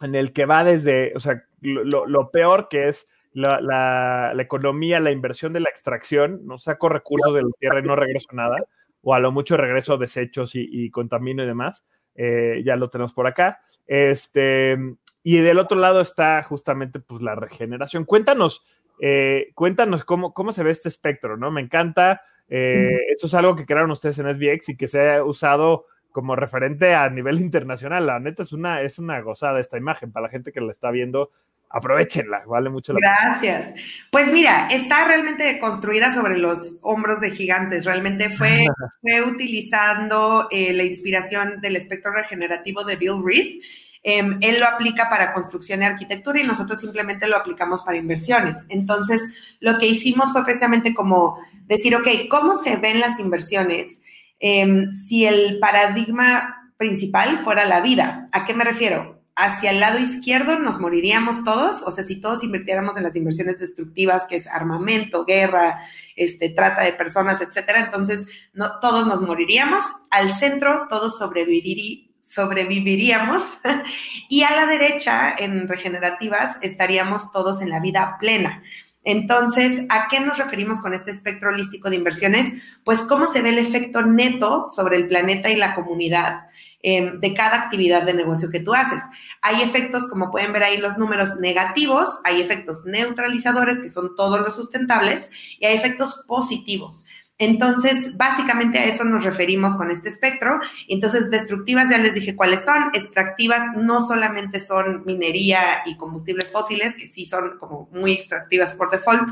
en 0.02 0.16
el 0.16 0.32
que 0.32 0.46
va 0.46 0.64
desde, 0.64 1.14
o 1.16 1.20
sea, 1.20 1.44
lo, 1.62 2.32
peor 2.32 2.68
que 2.70 2.88
es 2.88 3.08
la, 3.38 4.34
economía, 4.38 5.00
la 5.00 5.12
inversión 5.12 5.54
de 5.54 5.60
la 5.60 5.70
extracción, 5.70 6.42
no 6.46 6.58
saco 6.58 6.90
recursos 6.90 7.34
de 7.34 7.44
la 7.44 7.50
tierra 7.60 7.80
y 7.80 7.84
no 7.84 7.96
regreso 7.96 8.30
nada, 8.34 8.58
o 9.02 9.14
a 9.14 9.20
lo 9.20 9.32
mucho 9.32 9.58
regreso 9.58 9.98
desechos 9.98 10.56
y, 10.56 10.68
y 10.72 10.90
contamino 10.90 11.44
y 11.44 11.48
demás, 11.48 11.86
eh, 12.16 12.62
ya 12.66 12.76
lo 12.76 12.90
tenemos 12.90 13.14
por 13.14 13.28
acá. 13.28 13.62
Este, 13.86 14.78
y 15.24 15.38
del 15.40 15.60
otro 15.60 15.78
lado 15.78 16.02
está 16.02 16.44
justamente 16.44 17.00
pues 17.00 17.22
la 17.22 17.36
regeneración. 17.36 18.06
Cuéntanos, 18.06 18.66
eh, 19.00 19.52
cuéntanos 19.54 20.04
cómo, 20.04 20.34
cómo 20.34 20.52
se 20.52 20.64
ve 20.64 20.72
este 20.72 20.90
espectro, 20.90 21.38
¿no? 21.38 21.52
Me 21.52 21.62
encanta. 21.62 22.22
Eh, 22.50 23.12
Esto 23.12 23.28
es 23.28 23.34
algo 23.34 23.56
que 23.56 23.66
crearon 23.66 23.92
ustedes 23.92 24.20
en 24.20 24.34
SBX 24.34 24.70
y 24.70 24.78
que 24.78 24.88
se 24.88 25.10
ha 25.10 25.24
usado 25.24 25.86
como 26.12 26.36
referente 26.36 26.96
a 26.96 27.10
nivel 27.10 27.40
internacional. 27.42 28.08
La 28.08 28.20
neta 28.20 28.44
es 28.44 28.52
una, 28.52 28.82
es 28.82 29.00
una 29.00 29.22
gozada 29.22 29.60
esta 29.60 29.78
imagen 29.78 30.12
para 30.12 30.26
la 30.26 30.30
gente 30.30 30.52
que 30.52 30.62
la 30.62 30.72
está 30.72 30.92
viendo. 30.92 31.32
Aprovechenla, 31.70 32.44
vale 32.48 32.70
mucho 32.70 32.94
la 32.94 33.00
Gracias. 33.02 33.74
Pues 34.10 34.32
mira, 34.32 34.70
está 34.72 35.06
realmente 35.06 35.60
construida 35.60 36.14
sobre 36.14 36.38
los 36.38 36.78
hombros 36.82 37.20
de 37.20 37.32
gigantes. 37.32 37.86
Realmente 37.86 38.30
fue, 38.30 38.66
fue 39.02 39.22
utilizando 39.22 40.48
eh, 40.52 40.74
la 40.74 40.84
inspiración 40.84 41.60
del 41.62 41.76
espectro 41.76 42.14
regenerativo 42.14 42.84
de 42.84 42.96
Bill 42.96 43.22
Reed. 43.24 43.62
Em, 44.04 44.38
él 44.42 44.60
lo 44.60 44.66
aplica 44.66 45.10
para 45.10 45.34
construcción 45.34 45.82
y 45.82 45.86
arquitectura 45.86 46.40
y 46.40 46.46
nosotros 46.46 46.80
simplemente 46.80 47.28
lo 47.28 47.36
aplicamos 47.36 47.82
para 47.82 47.98
inversiones. 47.98 48.60
Entonces, 48.70 49.22
lo 49.60 49.78
que 49.78 49.88
hicimos 49.88 50.32
fue 50.32 50.46
precisamente 50.46 50.94
como 50.94 51.38
decir, 51.66 51.96
ok, 51.96 52.08
¿cómo 52.30 52.56
se 52.56 52.78
ven 52.78 53.02
las 53.02 53.20
inversiones? 53.20 54.04
Em, 54.40 54.94
si 54.94 55.26
el 55.26 55.60
paradigma 55.60 56.58
principal 56.78 57.40
fuera 57.44 57.66
la 57.66 57.82
vida. 57.82 58.30
¿A 58.32 58.46
qué 58.46 58.54
me 58.54 58.64
refiero? 58.64 59.17
Hacia 59.40 59.70
el 59.70 59.80
lado 59.80 60.00
izquierdo 60.00 60.58
nos 60.58 60.80
moriríamos 60.80 61.44
todos, 61.44 61.84
o 61.84 61.92
sea, 61.92 62.04
si 62.04 62.20
todos 62.20 62.44
invirtiéramos 62.44 62.98
en 62.98 63.04
las 63.04 63.16
inversiones 63.16 63.60
destructivas, 63.60 64.24
que 64.24 64.38
es 64.38 64.48
armamento, 64.48 65.26
guerra, 65.26 65.82
este, 66.16 66.50
trata 66.50 66.82
de 66.82 66.94
personas, 66.94 67.40
etcétera, 67.40 67.82
entonces 67.82 68.26
no, 68.54 68.80
todos 68.80 69.06
nos 69.06 69.22
moriríamos. 69.22 69.86
Al 70.10 70.34
centro 70.34 70.88
todos 70.90 71.20
sobreviviríamos 71.20 73.44
y 74.28 74.42
a 74.42 74.56
la 74.56 74.66
derecha, 74.66 75.36
en 75.38 75.68
regenerativas, 75.68 76.58
estaríamos 76.64 77.32
todos 77.32 77.62
en 77.62 77.70
la 77.70 77.80
vida 77.80 78.18
plena. 78.20 78.64
Entonces, 79.04 79.86
¿a 79.90 80.08
qué 80.08 80.20
nos 80.20 80.40
referimos 80.40 80.82
con 80.82 80.96
este 80.96 81.12
espectro 81.12 81.50
holístico 81.50 81.92
de 81.92 81.98
inversiones? 81.98 82.54
Pues 82.84 83.02
cómo 83.02 83.32
se 83.32 83.44
ve 83.44 83.50
el 83.50 83.60
efecto 83.60 84.02
neto 84.02 84.72
sobre 84.76 84.98
el 84.98 85.08
planeta 85.08 85.52
y 85.52 85.58
la 85.58 85.76
comunidad 85.76 86.48
em, 86.82 87.20
de 87.20 87.34
cada 87.34 87.64
actividad 87.64 88.04
de 88.04 88.14
negocio 88.14 88.50
que 88.50 88.60
tú 88.60 88.74
haces. 88.74 89.02
Hay 89.42 89.62
efectos, 89.62 90.08
como 90.10 90.32
pueden 90.32 90.54
ver 90.54 90.64
ahí 90.64 90.78
los 90.78 90.98
números 90.98 91.36
negativos, 91.40 92.10
hay 92.24 92.42
efectos 92.42 92.86
neutralizadores, 92.86 93.80
que 93.80 93.90
son 93.90 94.16
todos 94.16 94.40
los 94.42 94.56
sustentables, 94.56 95.32
y 95.60 95.66
hay 95.66 95.76
efectos 95.76 96.24
positivos. 96.28 97.06
Entonces, 97.40 98.18
básicamente 98.18 98.80
a 98.80 98.86
eso 98.86 99.04
nos 99.04 99.24
referimos 99.24 99.76
con 99.76 99.92
este 99.92 100.10
espectro. 100.10 100.60
Entonces, 100.88 101.30
destructivas 101.30 101.90
ya 101.90 102.00
les 102.00 102.16
dije 102.16 102.36
cuáles 102.36 102.66
son. 102.66 102.90
Extractivas 102.94 103.78
no 103.78 104.06
solamente 104.08 104.60
son 104.60 105.04
minería 105.06 105.84
y 105.86 105.96
combustibles 105.98 106.52
fósiles, 106.52 106.96
que 106.96 107.08
sí 107.08 107.28
son 107.28 107.60
como 107.60 107.90
muy 107.92 108.14
extractivas 108.14 108.74
por 108.74 108.90
default, 108.90 109.30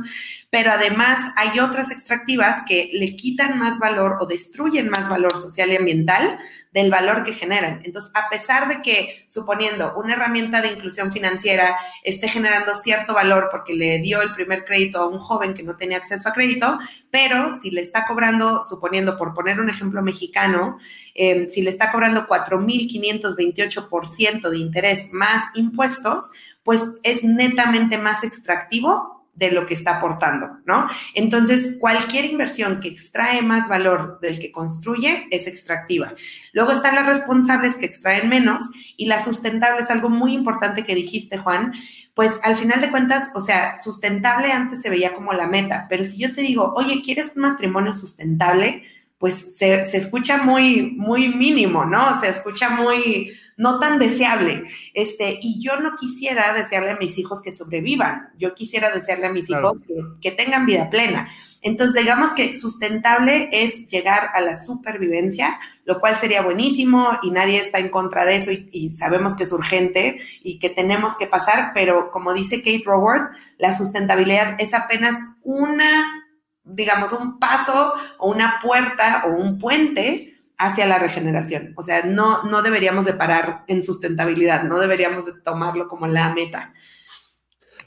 pero 0.55 0.71
además 0.71 1.19
hay 1.35 1.59
otras 1.59 1.91
extractivas 1.91 2.63
que 2.65 2.89
le 2.93 3.17
quitan 3.17 3.59
más 3.59 3.77
valor 3.77 4.19
o 4.21 4.25
destruyen 4.25 4.87
más 4.87 5.09
valor 5.09 5.33
social 5.41 5.69
y 5.69 5.75
ambiental 5.75 6.39
del 6.71 6.89
valor 6.89 7.25
que 7.25 7.33
generan. 7.33 7.81
Entonces, 7.83 8.09
a 8.15 8.29
pesar 8.29 8.69
de 8.69 8.81
que, 8.81 9.25
suponiendo 9.27 9.93
una 9.97 10.13
herramienta 10.13 10.61
de 10.61 10.69
inclusión 10.69 11.11
financiera 11.11 11.75
esté 12.05 12.29
generando 12.29 12.73
cierto 12.75 13.13
valor 13.13 13.49
porque 13.51 13.73
le 13.73 13.99
dio 13.99 14.21
el 14.21 14.31
primer 14.31 14.63
crédito 14.63 14.99
a 14.99 15.09
un 15.09 15.19
joven 15.19 15.53
que 15.53 15.63
no 15.63 15.75
tenía 15.75 15.97
acceso 15.97 16.29
a 16.29 16.33
crédito, 16.33 16.79
pero 17.11 17.59
si 17.61 17.69
le 17.69 17.81
está 17.81 18.07
cobrando, 18.07 18.63
suponiendo, 18.63 19.17
por 19.17 19.33
poner 19.33 19.59
un 19.59 19.69
ejemplo 19.69 20.01
mexicano, 20.01 20.79
eh, 21.15 21.49
si 21.51 21.63
le 21.63 21.69
está 21.69 21.91
cobrando 21.91 22.27
4.528% 22.27 24.49
de 24.49 24.57
interés 24.57 25.09
más 25.11 25.53
impuestos, 25.53 26.31
pues 26.63 26.81
es 27.03 27.25
netamente 27.25 27.97
más 27.97 28.23
extractivo 28.23 29.14
de 29.35 29.51
lo 29.51 29.65
que 29.65 29.73
está 29.73 29.97
aportando, 29.97 30.59
¿no? 30.65 30.89
Entonces, 31.13 31.75
cualquier 31.79 32.25
inversión 32.25 32.79
que 32.79 32.87
extrae 32.87 33.41
más 33.41 33.67
valor 33.67 34.19
del 34.21 34.39
que 34.39 34.51
construye 34.51 35.27
es 35.29 35.45
extractiva. 35.45 36.13
Luego 36.53 36.71
están 36.71 36.95
las 36.95 37.05
responsables 37.05 37.75
que 37.75 37.85
extraen 37.85 38.29
menos 38.29 38.65
y 38.95 39.05
las 39.05 39.25
sustentables, 39.25 39.91
algo 39.91 40.09
muy 40.09 40.33
importante 40.33 40.85
que 40.85 40.95
dijiste, 40.95 41.37
Juan, 41.37 41.73
pues 42.13 42.39
al 42.43 42.55
final 42.55 42.79
de 42.79 42.89
cuentas, 42.89 43.29
o 43.35 43.41
sea, 43.41 43.75
sustentable 43.77 44.53
antes 44.53 44.81
se 44.81 44.89
veía 44.89 45.13
como 45.13 45.33
la 45.33 45.47
meta, 45.47 45.85
pero 45.89 46.05
si 46.05 46.17
yo 46.17 46.33
te 46.33 46.41
digo, 46.41 46.73
oye, 46.75 47.01
¿quieres 47.03 47.33
un 47.35 47.41
matrimonio 47.41 47.93
sustentable? 47.93 48.83
Pues 49.17 49.57
se, 49.57 49.83
se 49.83 49.97
escucha 49.97 50.37
muy, 50.37 50.93
muy 50.97 51.27
mínimo, 51.27 51.83
¿no? 51.83 52.19
Se 52.21 52.29
escucha 52.29 52.69
muy, 52.69 53.33
no 53.57 53.79
tan 53.79 53.99
deseable. 53.99 54.63
Este, 54.93 55.39
y 55.41 55.61
yo 55.63 55.77
no 55.79 55.95
quisiera 55.95 56.53
desearle 56.53 56.91
a 56.91 56.97
mis 56.97 57.17
hijos 57.17 57.41
que 57.41 57.53
sobrevivan, 57.53 58.29
yo 58.37 58.53
quisiera 58.53 58.91
desearle 58.91 59.27
a 59.27 59.33
mis 59.33 59.49
hijos 59.49 59.77
que, 60.21 60.31
tengan 60.31 60.65
vida 60.65 60.89
plena. 60.89 61.29
Entonces, 61.61 62.03
digamos 62.03 62.31
que 62.31 62.53
sustentable 62.53 63.49
es 63.51 63.87
llegar 63.87 64.29
a 64.33 64.41
la 64.41 64.55
supervivencia, 64.55 65.59
lo 65.85 65.99
cual 65.99 66.15
sería 66.15 66.41
buenísimo 66.41 67.17
y 67.23 67.31
nadie 67.31 67.59
está 67.59 67.79
en 67.79 67.89
contra 67.89 68.25
de 68.25 68.35
eso 68.35 68.51
y, 68.51 68.89
sabemos 68.89 69.35
que 69.35 69.43
es 69.43 69.51
urgente 69.51 70.19
y 70.43 70.59
que 70.59 70.69
tenemos 70.69 71.15
que 71.17 71.27
pasar, 71.27 71.71
pero 71.73 72.11
como 72.11 72.33
dice 72.33 72.57
Kate 72.57 72.83
Raworth, 72.85 73.31
la 73.57 73.75
sustentabilidad 73.75 74.55
es 74.59 74.73
apenas 74.73 75.15
una 75.43 76.21
digamos, 76.67 77.13
un 77.13 77.37
paso 77.37 77.93
o 78.17 78.31
una 78.31 78.59
puerta 78.59 79.25
o 79.27 79.29
un 79.29 79.59
puente 79.59 80.34
hacia 80.57 80.85
la 80.85 80.97
regeneración. 80.97 81.73
O 81.75 81.83
sea, 81.83 82.03
no, 82.03 82.43
no 82.43 82.61
deberíamos 82.61 83.05
de 83.05 83.13
parar 83.13 83.63
en 83.67 83.83
sustentabilidad, 83.83 84.63
no 84.63 84.79
deberíamos 84.79 85.25
de 85.25 85.33
tomarlo 85.41 85.87
como 85.87 86.07
la 86.07 86.33
meta. 86.33 86.73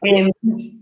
Em, 0.03 0.31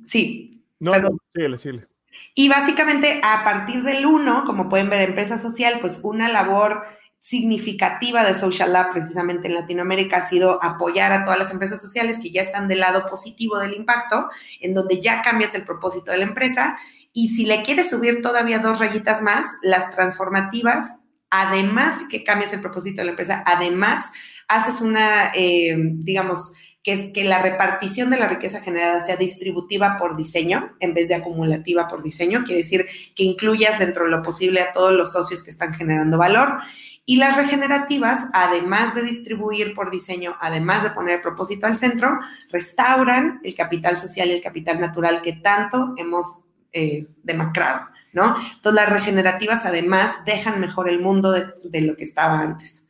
sí. 0.05 0.64
No, 0.79 0.99
no, 0.99 1.18
síguele, 1.35 1.59
síguele. 1.59 1.87
Y 2.35 2.49
básicamente 2.49 3.20
a 3.22 3.44
partir 3.44 3.83
del 3.83 4.07
1, 4.07 4.44
como 4.44 4.68
pueden 4.68 4.90
ver, 4.90 5.03
empresa 5.03 5.38
social, 5.38 5.79
pues 5.81 6.01
una 6.03 6.29
labor 6.29 6.85
significativa 7.20 8.25
de 8.25 8.35
Social 8.35 8.72
Lab 8.72 8.92
precisamente 8.92 9.49
en 9.49 9.55
Latinoamérica 9.55 10.18
ha 10.18 10.29
sido 10.29 10.62
apoyar 10.62 11.12
a 11.12 11.25
todas 11.25 11.38
las 11.38 11.51
empresas 11.51 11.83
sociales 11.83 12.18
que 12.22 12.31
ya 12.31 12.42
están 12.42 12.68
del 12.68 12.81
lado 12.81 13.09
positivo 13.09 13.59
del 13.59 13.75
impacto, 13.75 14.29
en 14.61 14.75
donde 14.75 15.01
ya 15.01 15.22
cambias 15.22 15.55
el 15.55 15.64
propósito 15.64 16.12
de 16.12 16.18
la 16.18 16.25
empresa. 16.25 16.79
Y 17.12 17.31
si 17.31 17.44
le 17.46 17.62
quieres 17.62 17.90
subir 17.90 18.22
todavía 18.22 18.61
dos 18.61 18.79
rayitas 18.79 19.22
más, 19.22 19.46
las 19.62 19.90
transformativas 19.92 20.99
además 21.30 22.00
de 22.00 22.08
que 22.08 22.24
cambias 22.24 22.52
el 22.52 22.60
propósito 22.60 22.98
de 22.98 23.04
la 23.04 23.10
empresa, 23.10 23.42
además 23.46 24.12
haces 24.48 24.80
una, 24.80 25.32
eh, 25.34 25.76
digamos, 25.76 26.52
que, 26.82 27.12
que 27.12 27.24
la 27.24 27.42
repartición 27.42 28.10
de 28.10 28.18
la 28.18 28.28
riqueza 28.28 28.60
generada 28.60 29.04
sea 29.04 29.16
distributiva 29.16 29.96
por 29.98 30.16
diseño 30.16 30.76
en 30.78 30.94
vez 30.94 31.08
de 31.08 31.16
acumulativa 31.16 31.88
por 31.88 32.02
diseño. 32.02 32.44
Quiere 32.44 32.62
decir 32.62 32.86
que 33.14 33.24
incluyas 33.24 33.78
dentro 33.78 34.04
de 34.04 34.10
lo 34.10 34.22
posible 34.22 34.60
a 34.60 34.72
todos 34.72 34.92
los 34.92 35.12
socios 35.12 35.42
que 35.42 35.50
están 35.50 35.74
generando 35.74 36.16
valor. 36.16 36.60
Y 37.08 37.16
las 37.16 37.36
regenerativas, 37.36 38.24
además 38.32 38.94
de 38.96 39.02
distribuir 39.02 39.74
por 39.74 39.92
diseño, 39.92 40.36
además 40.40 40.82
de 40.82 40.90
poner 40.90 41.16
el 41.16 41.22
propósito 41.22 41.66
al 41.66 41.78
centro, 41.78 42.18
restauran 42.50 43.40
el 43.44 43.54
capital 43.54 43.96
social 43.96 44.28
y 44.28 44.32
el 44.32 44.42
capital 44.42 44.80
natural 44.80 45.22
que 45.22 45.34
tanto 45.34 45.94
hemos 45.96 46.40
eh, 46.72 47.06
demacrado. 47.22 47.86
¿No? 48.16 48.35
Entonces 48.38 48.72
las 48.72 48.90
regenerativas 48.90 49.66
además 49.66 50.16
dejan 50.24 50.59
mejor 50.59 50.88
el 50.88 51.00
mundo 51.00 51.33
de, 51.33 51.81
lo 51.83 51.94
que 51.96 52.05
estaba 52.05 52.40
antes. 52.40 52.88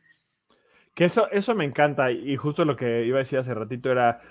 Que 0.95 1.05
eso, 1.05 1.29
eso 1.29 1.53
me 1.53 1.65
encanta 1.65 2.09
y 2.11 2.37
justo 2.37 2.63
lo 2.63 2.77
que 2.77 3.05
iba 3.05 3.17
a 3.17 3.19
decir 3.19 3.37
hace 3.37 3.53
ratito 3.53 3.91
era, 3.91 4.21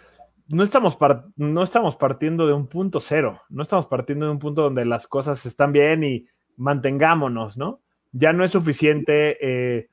no 0.48 0.64
estamos, 0.64 0.96
no 1.36 1.62
estamos 1.62 1.96
partiendo 1.96 2.46
de 2.46 2.54
un 2.54 2.66
punto 2.66 2.98
cero, 2.98 3.42
no 3.50 3.62
estamos 3.62 3.86
partiendo 3.86 4.24
de 4.24 4.32
un 4.32 4.38
punto 4.38 4.62
donde 4.62 4.86
las 4.86 5.06
cosas 5.06 5.44
están 5.44 5.70
bien 5.70 6.02
y 6.02 6.26
mantengámonos, 6.56 7.58
¿no? 7.58 7.82
Ya 8.12 8.32
no 8.32 8.42
es 8.42 8.52
suficiente 8.52 9.36
eh, 9.40 9.90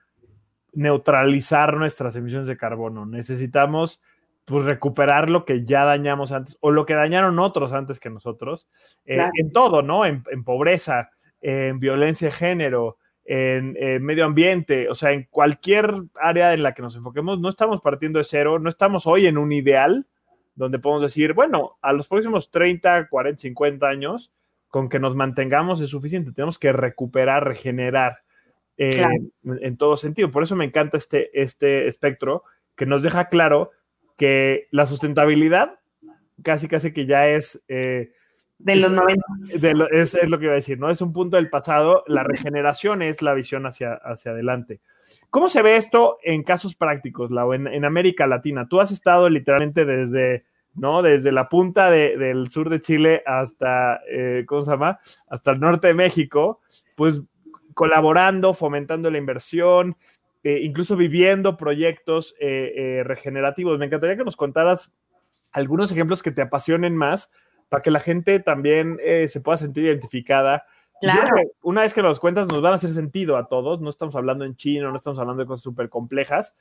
neutralizar 0.71 1.75
nuestras 1.75 2.15
emisiones 2.15 2.47
de 2.47 2.55
carbono, 2.55 3.05
necesitamos 3.05 4.01
pues 4.45 4.65
recuperar 4.65 5.29
lo 5.29 5.45
que 5.45 5.65
ya 5.65 5.85
dañamos 5.85 6.31
antes 6.31 6.57
o 6.59 6.71
lo 6.71 6.85
que 6.85 6.93
dañaron 6.93 7.39
otros 7.39 7.71
antes 7.73 7.99
que 7.99 8.09
nosotros, 8.09 8.67
eh, 9.05 9.25
en 9.35 9.51
todo, 9.51 9.81
¿no? 9.81 10.05
En, 10.05 10.23
pobreza, 10.43 11.11
en 11.41 11.79
violencia 11.79 12.27
de 12.27 12.33
género, 12.33 12.97
en, 13.25 13.73
medio 14.03 14.25
ambiente, 14.25 14.89
o 14.89 14.95
sea, 14.95 15.11
en 15.11 15.27
cualquier 15.29 15.93
área 16.15 16.53
en 16.53 16.63
la 16.63 16.73
que 16.73 16.81
nos 16.81 16.95
enfoquemos, 16.95 17.39
no 17.39 17.47
estamos 17.47 17.81
partiendo 17.81 18.19
de 18.19 18.25
cero, 18.25 18.59
no 18.59 18.69
estamos 18.69 19.07
hoy 19.07 19.27
en 19.27 19.37
un 19.37 19.51
ideal 19.53 20.07
donde 20.55 20.77
podemos 20.77 21.01
decir, 21.01 21.33
bueno, 21.33 21.77
a 21.81 21.93
los 21.93 22.07
próximos 22.07 22.51
30, 22.51 23.07
40, 23.07 23.41
50 23.41 23.87
años, 23.87 24.31
con 24.67 24.89
que 24.89 24.99
nos 24.99 25.15
mantengamos 25.15 25.81
es 25.81 25.89
suficiente, 25.91 26.31
tenemos 26.31 26.59
que 26.59 26.71
recuperar, 26.73 27.45
regenerar 27.45 28.19
eh, 28.77 29.05
en 29.43 29.77
todo 29.77 29.97
sentido. 29.97 30.31
Por 30.31 30.43
eso 30.43 30.55
me 30.55 30.65
encanta 30.65 30.97
este, 30.97 31.29
este 31.39 31.87
espectro 31.87 32.43
que 32.75 32.85
nos 32.85 33.03
deja 33.03 33.29
claro 33.29 33.71
que 34.17 34.67
la 34.71 34.85
sustentabilidad 34.85 35.79
casi 36.43 36.67
casi 36.67 36.93
que 36.93 37.05
ya 37.05 37.27
es... 37.27 37.63
Eh, 37.67 38.11
de 38.59 38.75
los 38.77 38.91
90. 38.91 39.21
es, 39.91 40.15
es, 40.15 40.29
lo 40.29 40.39
que 40.39 40.45
iba 40.45 40.53
a 40.53 40.55
decir, 40.55 40.79
¿no? 40.79 40.89
Es 40.89 41.01
un 41.01 41.11
punto 41.11 41.35
del 41.35 41.49
pasado, 41.49 42.03
la 42.07 42.23
regeneración 42.23 43.01
es 43.01 43.21
la 43.21 43.33
visión 43.33 43.65
hacia, 43.65 43.93
hacia 43.93 44.31
adelante. 44.31 44.79
¿Cómo 45.29 45.49
se 45.49 45.61
ve 45.61 45.75
esto 45.75 46.17
en 46.23 46.43
casos 46.43 46.75
prácticos, 46.75 47.29
Lau, 47.29 47.51
en, 47.53 47.67
en 47.67 47.83
América 47.83 48.25
Latina? 48.25 48.67
Tú 48.69 48.79
has 48.79 48.91
estado 48.91 49.29
literalmente 49.29 49.83
desde, 49.83 50.45
¿no? 50.75 51.01
Desde 51.01 51.33
la 51.33 51.49
punta 51.49 51.91
del 51.91 52.49
sur 52.51 52.69
de 52.69 52.79
Chile 52.79 53.21
hasta, 53.25 53.99
eh, 54.09 54.45
¿cómo 54.47 54.61
se 54.61 54.71
llama? 54.71 54.99
Hasta 55.27 55.51
el 55.51 55.59
norte 55.59 55.87
de 55.87 55.93
México, 55.93 56.61
pues 56.95 57.21
colaborando, 57.73 58.53
fomentando 58.53 59.11
la 59.11 59.17
inversión, 59.17 59.97
eh, 60.43 60.59
incluso 60.61 60.97
viviendo 60.97 61.55
proyectos 61.55 62.35
eh, 62.37 62.73
eh, 62.75 63.03
regenerativos. 63.05 63.79
Me 63.79 63.85
encantaría 63.85 64.17
que 64.17 64.25
nos 64.25 64.35
contaras 64.35 64.91
algunos 65.53 65.89
ejemplos 65.91 66.21
que 66.21 66.31
te 66.31 66.41
apasionen 66.41 66.97
más 66.97 67.31
para 67.69 67.81
que 67.81 67.91
la 67.91 68.01
gente 68.01 68.39
también 68.39 68.99
se 69.27 69.41
pueda 69.41 69.57
sentir 69.57 69.85
identificada. 69.85 70.65
Claro. 71.01 71.27
una 71.63 71.81
vez 71.81 71.93
que 71.93 72.01
nos 72.01 72.19
cuentas, 72.19 72.47
nos 72.47 72.61
van 72.61 72.73
a 72.73 72.75
hacer 72.75 72.91
sentido 72.91 73.35
a 73.35 73.47
todos. 73.47 73.81
No 73.81 73.89
estamos 73.89 74.15
hablando 74.15 74.45
en 74.45 74.55
chino, 74.55 74.89
no 74.89 74.95
estamos 74.95 75.17
hablando 75.17 75.41
de 75.41 75.47
cosas 75.47 75.63
súper 75.63 75.89
complejas. 75.89 76.55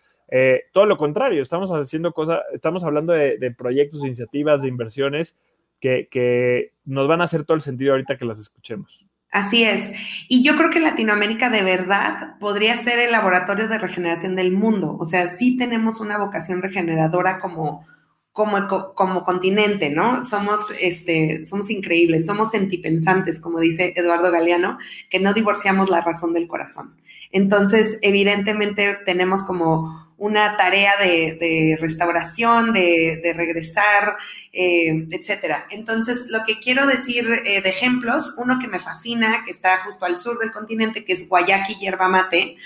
todo 0.73 0.87
lo 0.87 0.97
contrario, 0.97 1.42
estamos 1.42 1.71
haciendo 1.71 2.12
cosas, 2.12 2.40
estamos 2.55 2.83
hablando 2.85 3.12
de, 3.12 3.55
proyectos, 3.57 4.01
de 4.01 4.09
iniciativas, 4.09 4.62
de 4.62 4.68
inversiones 4.68 5.37
que, 5.81 6.09
que 6.11 6.73
nos 6.87 7.09
van 7.09 7.21
a 7.21 7.25
hacer 7.25 7.45
todo 7.45 7.57
el 7.57 7.62
sentido 7.62 7.92
ahorita 7.92 8.16
que 8.16 8.25
las 8.25 8.38
escuchemos. 8.38 9.07
Así 9.33 9.64
es. 9.64 9.92
Y 10.29 10.42
yo 10.42 10.57
creo 10.57 10.68
que 10.68 10.79
Latinoamérica 10.79 11.49
de 11.49 11.62
verdad 11.62 12.38
podría 12.38 12.77
ser 12.77 12.99
el 12.99 13.12
laboratorio 13.12 13.66
de 13.66 13.79
regeneración 13.79 14.37
del 14.37 14.53
mundo. 14.53 14.95
O 15.01 15.07
sea, 15.07 15.29
sí 15.29 15.57
tenemos 15.57 16.01
una 16.01 16.18
vocación 16.18 16.61
regeneradora 16.61 17.40
como, 17.40 17.87
como, 18.33 18.68
como 18.95 19.25
continente, 19.25 19.88
¿no? 19.88 20.27
Somos, 20.27 20.61
este, 20.83 21.47
somos 21.47 21.71
increíbles, 21.71 22.27
somos 22.27 22.51
sentipensantes, 22.51 23.40
como 23.40 23.59
dice 23.59 23.95
Eduardo 23.97 24.31
Galeano, 24.31 24.79
que 25.09 25.18
no 25.18 25.33
divorciamos 25.33 25.88
la 25.88 26.03
razón 26.03 26.35
del 26.35 26.47
corazón. 26.47 26.95
Entonces, 27.31 27.99
evidentemente 28.03 28.99
tenemos 29.07 29.45
como 29.45 30.12
una 30.22 30.56
tarea 30.56 30.92
de, 31.00 31.76
restauración, 31.80 32.72
de, 32.72 33.35
regresar, 33.37 34.16
eh, 34.52 35.08
etcétera. 35.11 35.66
Entonces, 35.70 36.26
lo 36.28 36.44
que 36.44 36.61
quiero 36.61 36.87
decir 36.87 37.42
eh, 37.44 37.61
de 37.61 37.68
ejemplos, 37.68 38.35
uno 38.38 38.61
que 38.61 38.68
me 38.68 38.78
fascina, 38.78 39.42
que 39.44 39.50
está 39.50 39.78
justo 39.78 40.04
al 40.04 40.20
sur 40.20 40.38
del 40.38 40.52
continente, 40.52 41.04
que 41.04 41.14
es 41.14 41.28
guayaki 41.28 41.74
yerba 41.80 42.08
mate, 42.08 42.56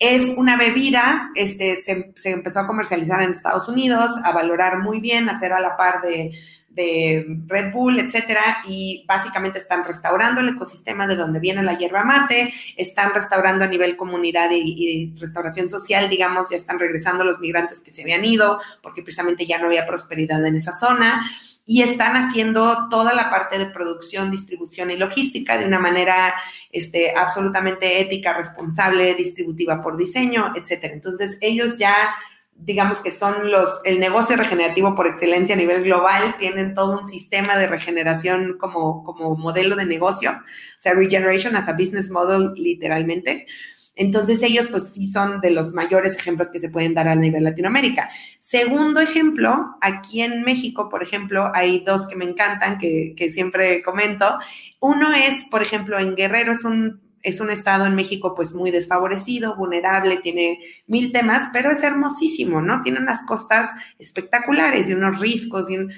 es 0.00 0.34
una 0.36 0.56
bebida, 0.56 1.30
este, 1.36 1.84
se, 1.84 2.12
se 2.16 2.30
empezó 2.30 2.58
a 2.60 2.66
comercializar 2.66 3.22
en 3.22 3.30
Estados 3.30 3.68
Unidos, 3.68 4.10
a 4.24 4.32
valorar 4.32 4.80
muy 4.80 4.98
bien, 4.98 5.28
a 5.28 5.38
ser 5.38 5.52
a 5.52 5.60
la 5.60 5.76
par 5.76 6.02
de 6.02 6.32
de 6.78 7.26
Red 7.48 7.72
Bull, 7.72 7.98
etcétera, 7.98 8.58
y 8.68 9.04
básicamente 9.08 9.58
están 9.58 9.84
restaurando 9.84 10.40
el 10.40 10.50
ecosistema 10.50 11.08
de 11.08 11.16
donde 11.16 11.40
viene 11.40 11.60
la 11.64 11.76
hierba 11.76 12.04
mate, 12.04 12.54
están 12.76 13.12
restaurando 13.12 13.64
a 13.64 13.68
nivel 13.68 13.96
comunidad 13.96 14.48
y, 14.52 15.12
restauración 15.18 15.68
social, 15.68 16.08
digamos, 16.08 16.50
ya 16.50 16.56
están 16.56 16.78
regresando 16.78 17.24
los 17.24 17.40
migrantes 17.40 17.80
que 17.80 17.90
se 17.90 18.02
habían 18.02 18.24
ido, 18.24 18.60
porque 18.80 19.02
precisamente 19.02 19.44
ya 19.44 19.58
no 19.58 19.66
había 19.66 19.88
prosperidad 19.88 20.46
en 20.46 20.54
esa 20.54 20.72
zona, 20.72 21.28
y 21.66 21.82
están 21.82 22.16
haciendo 22.16 22.88
toda 22.88 23.12
la 23.12 23.28
parte 23.28 23.58
de 23.58 23.66
producción, 23.66 24.30
distribución 24.30 24.92
y 24.92 24.96
logística 24.96 25.58
de 25.58 25.66
una 25.66 25.80
manera 25.80 26.32
este, 26.70 27.12
absolutamente 27.14 28.00
ética, 28.00 28.34
responsable, 28.34 29.14
distributiva 29.14 29.82
por 29.82 29.96
diseño, 29.96 30.52
etcétera. 30.54 30.94
Entonces, 30.94 31.38
ellos 31.40 31.76
ya 31.76 32.14
digamos 32.58 33.00
que 33.00 33.10
son 33.10 33.50
los, 33.50 33.80
el 33.84 34.00
negocio 34.00 34.36
regenerativo 34.36 34.94
por 34.94 35.06
excelencia 35.06 35.54
a 35.54 35.58
nivel 35.58 35.84
global, 35.84 36.36
tienen 36.38 36.74
todo 36.74 37.00
un 37.00 37.06
sistema 37.06 37.56
de 37.56 37.68
regeneración 37.68 38.58
como, 38.58 39.04
como 39.04 39.36
modelo 39.36 39.76
de 39.76 39.86
negocio, 39.86 40.32
o 40.32 40.80
sea, 40.80 40.94
regeneration 40.94 41.56
as 41.56 41.68
a 41.68 41.72
business 41.72 42.10
model 42.10 42.52
literalmente. 42.54 43.46
Entonces 43.94 44.42
ellos 44.44 44.68
pues 44.68 44.92
sí 44.92 45.10
son 45.10 45.40
de 45.40 45.50
los 45.50 45.72
mayores 45.72 46.14
ejemplos 46.14 46.50
que 46.52 46.60
se 46.60 46.68
pueden 46.68 46.94
dar 46.94 47.08
a 47.08 47.16
nivel 47.16 47.42
Latinoamérica. 47.42 48.10
Segundo 48.38 49.00
ejemplo, 49.00 49.76
aquí 49.80 50.22
en 50.22 50.42
México, 50.42 50.88
por 50.88 51.02
ejemplo, 51.02 51.50
hay 51.52 51.80
dos 51.80 52.06
que 52.06 52.14
me 52.14 52.24
encantan, 52.24 52.78
que, 52.78 53.14
que 53.16 53.32
siempre 53.32 53.82
comento. 53.82 54.38
Uno 54.78 55.12
es, 55.12 55.44
por 55.50 55.62
ejemplo, 55.62 55.98
en 55.98 56.14
Guerrero 56.14 56.52
es 56.52 56.62
un 56.62 57.07
es 57.22 57.40
un 57.40 57.50
estado 57.50 57.86
en 57.86 57.94
México 57.94 58.34
pues 58.34 58.52
muy 58.52 58.70
desfavorecido, 58.70 59.56
vulnerable, 59.56 60.18
tiene 60.18 60.60
mil 60.86 61.12
temas, 61.12 61.48
pero 61.52 61.70
es 61.70 61.82
hermosísimo, 61.82 62.62
¿no? 62.62 62.82
Tiene 62.82 63.00
unas 63.00 63.22
costas 63.26 63.70
espectaculares 63.98 64.88
y 64.88 64.94
unos 64.94 65.20
riscos 65.20 65.70
y 65.70 65.76
un, 65.78 65.92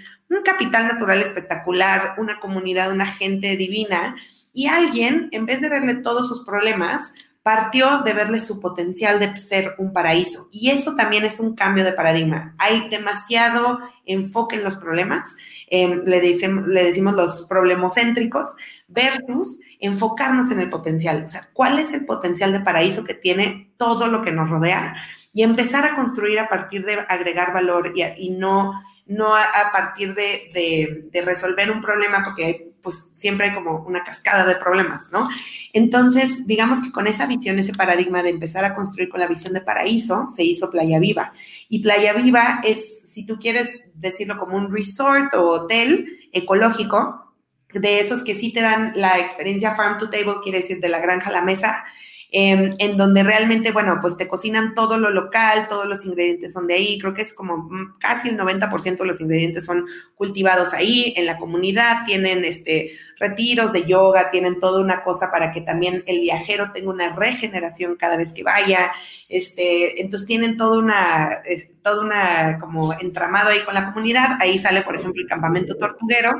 capital 0.45 0.87
natural 0.87 1.21
espectacular, 1.21 2.15
una 2.19 2.39
comunidad, 2.39 2.93
una 2.93 3.07
gente 3.07 3.57
divina. 3.57 4.15
Y 4.53 4.69
alguien, 4.69 5.29
en 5.33 5.45
vez 5.45 5.61
de 5.61 5.69
verle 5.69 5.97
todos 5.97 6.29
sus 6.29 6.47
problemas, 6.47 7.13
partió 7.43 8.03
de 8.03 8.13
verle 8.13 8.39
su 8.39 8.61
potencial 8.61 9.19
de 9.19 9.37
ser 9.39 9.75
un 9.79 9.93
paraíso. 9.93 10.49
Y 10.53 10.71
eso 10.71 10.95
también 10.95 11.25
es 11.25 11.41
un 11.41 11.57
cambio 11.57 11.85
de 11.85 11.93
paradigma. 11.93 12.55
Hay 12.59 12.89
demasiado 12.89 13.81
enfoque 14.07 14.57
en 14.57 14.65
los 14.65 14.77
problemas, 14.77 15.37
em, 15.69 16.05
le, 16.05 16.21
le 16.21 16.85
decimos 16.85 17.15
los 17.15 17.47
problemocéntricos, 17.49 18.55
versus 18.91 19.61
enfocarnos 19.79 20.51
en 20.51 20.61
el 20.61 20.69
potencial, 20.69 21.25
o 21.27 21.29
sea, 21.29 21.49
cuál 21.53 21.79
es 21.79 21.93
el 21.93 22.05
potencial 22.05 22.53
de 22.53 22.61
paraíso 22.61 23.05
que 23.05 23.15
tiene 23.15 23.73
todo 23.77 24.09
lo 24.09 24.23
que 24.23 24.33
nos 24.33 24.51
rodea 24.51 24.95
y 25.33 25.43
empezar 25.43 25.85
a 25.85 25.97
construir 25.97 26.39
a 26.39 26.49
partir 26.49 26.85
de 26.85 26.99
agregar 27.09 27.53
valor 27.53 27.93
y, 27.95 28.31
no, 28.31 28.73
no 29.07 29.35
a, 29.35 29.71
partir 29.73 30.15
de, 30.15 31.11
resolver 31.25 31.71
un 31.71 31.81
problema, 31.81 32.25
porque 32.25 32.73
pues 32.83 33.11
siempre 33.15 33.49
hay 33.49 33.55
como 33.55 33.85
una 33.87 34.03
cascada 34.05 34.45
de 34.47 34.57
problemas, 34.57 35.03
¿no? 35.13 35.29
Entonces, 35.73 36.47
digamos 36.47 36.81
que 36.81 36.91
con 36.91 37.07
esa 37.07 37.27
visión, 37.27 37.59
ese 37.59 37.75
paradigma 37.75 38.23
de 38.23 38.31
empezar 38.31 38.65
a 38.65 38.75
construir 38.75 39.11
con 39.11 39.21
la 39.21 39.27
visión 39.27 39.53
de 39.53 39.61
paraíso, 39.61 40.27
se 40.35 40.45
hizo 40.45 40.71
Playa 40.71 40.99
Viva. 40.99 41.33
Y 41.69 41.81
Playa 41.81 42.15
Viva 42.15 42.61
es, 42.65 43.11
si 43.11 43.27
tú 43.27 43.39
quieres 43.39 43.85
decirlo 43.95 44.39
como 44.39 44.57
un 44.57 44.75
resort 44.75 45.35
o 45.35 45.45
hotel 45.51 46.29
ecológico, 46.33 47.30
de 47.73 48.01
esos 48.01 48.23
que 48.23 48.35
sí 48.35 48.53
te 48.53 48.61
dan 48.61 48.93
la 48.97 49.19
experiencia 49.19 49.75
farm 49.75 49.99
to 49.99 50.11
table, 50.11 50.37
quiere 50.43 50.61
decir 50.61 50.81
de 50.81 50.89
la 50.89 51.01
granja 51.01 51.31
a 51.31 51.33
la 51.33 51.43
mesa, 51.43 51.85
em, 52.33 52.77
en 52.79 52.97
donde 52.97 53.23
realmente, 53.23 53.73
bueno, 53.73 53.99
pues 54.01 54.17
te 54.17 54.29
cocinan 54.29 54.75
todo 54.75 54.97
lo 54.99 55.11
local, 55.11 55.67
todos 55.69 55.87
los 55.87 56.05
ingredientes 56.05 56.53
son 56.53 56.67
de 56.67 56.75
ahí, 56.75 56.99
creo 56.99 57.15
que 57.15 57.23
es 57.23 57.35
como 57.35 57.59
mm, 57.59 57.99
casi 57.99 58.29
el 58.29 58.37
90% 58.37 58.99
de 58.99 59.07
los 59.07 59.21
ingredientes 59.21 59.65
son 59.65 59.87
cultivados 60.15 60.73
ahí, 60.73 61.13
en 61.17 61.27
la 61.27 61.39
comunidad, 61.39 62.05
tienen 62.07 62.45
este 62.45 62.93
retiros 63.19 63.73
de 63.73 63.85
yoga, 63.85 64.31
tienen 64.31 64.59
toda 64.59 64.81
una 64.81 65.05
cosa 65.05 65.31
para 65.31 65.53
que 65.53 65.61
también 65.61 66.03
el 66.07 66.21
viajero 66.21 66.73
tenga 66.73 66.91
una 66.91 67.15
regeneración 67.15 67.97
cada 67.97 68.17
vez 68.17 68.33
que 68.33 68.43
vaya, 68.43 68.93
este, 69.29 70.01
entonces 70.01 70.27
tienen 70.27 70.57
toda 70.57 70.79
una, 70.79 71.43
eh, 71.45 71.71
una 72.03 72.59
como 72.59 72.93
entramado 72.95 73.51
ahí 73.51 73.61
con 73.61 73.75
la 73.75 73.93
comunidad, 73.93 74.39
ahí 74.41 74.59
sale 74.59 74.83
por 74.83 74.97
ejemplo 74.97 75.23
el 75.23 75.29
campamento 75.29 75.77
tortuguero, 75.77 76.33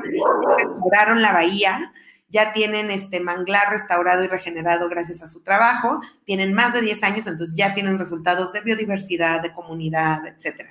restauraron 0.57 1.21
la 1.21 1.33
bahía, 1.33 1.93
ya 2.31 2.53
tienen 2.53 2.89
este 2.91 3.19
manglar 3.19 3.71
restaurado 3.71 4.23
y 4.23 4.27
regenerado 4.27 4.89
gracias 4.89 5.21
a 5.21 5.27
su 5.27 5.41
trabajo, 5.41 6.01
tienen 6.25 6.53
más 6.53 6.73
de 6.73 6.81
10 6.81 7.03
años, 7.03 7.27
entonces 7.27 7.55
ya 7.55 7.73
tienen 7.73 7.99
resultados 7.99 8.53
de 8.53 8.61
biodiversidad, 8.61 9.41
de 9.41 9.53
comunidad, 9.53 10.25
etcétera. 10.25 10.69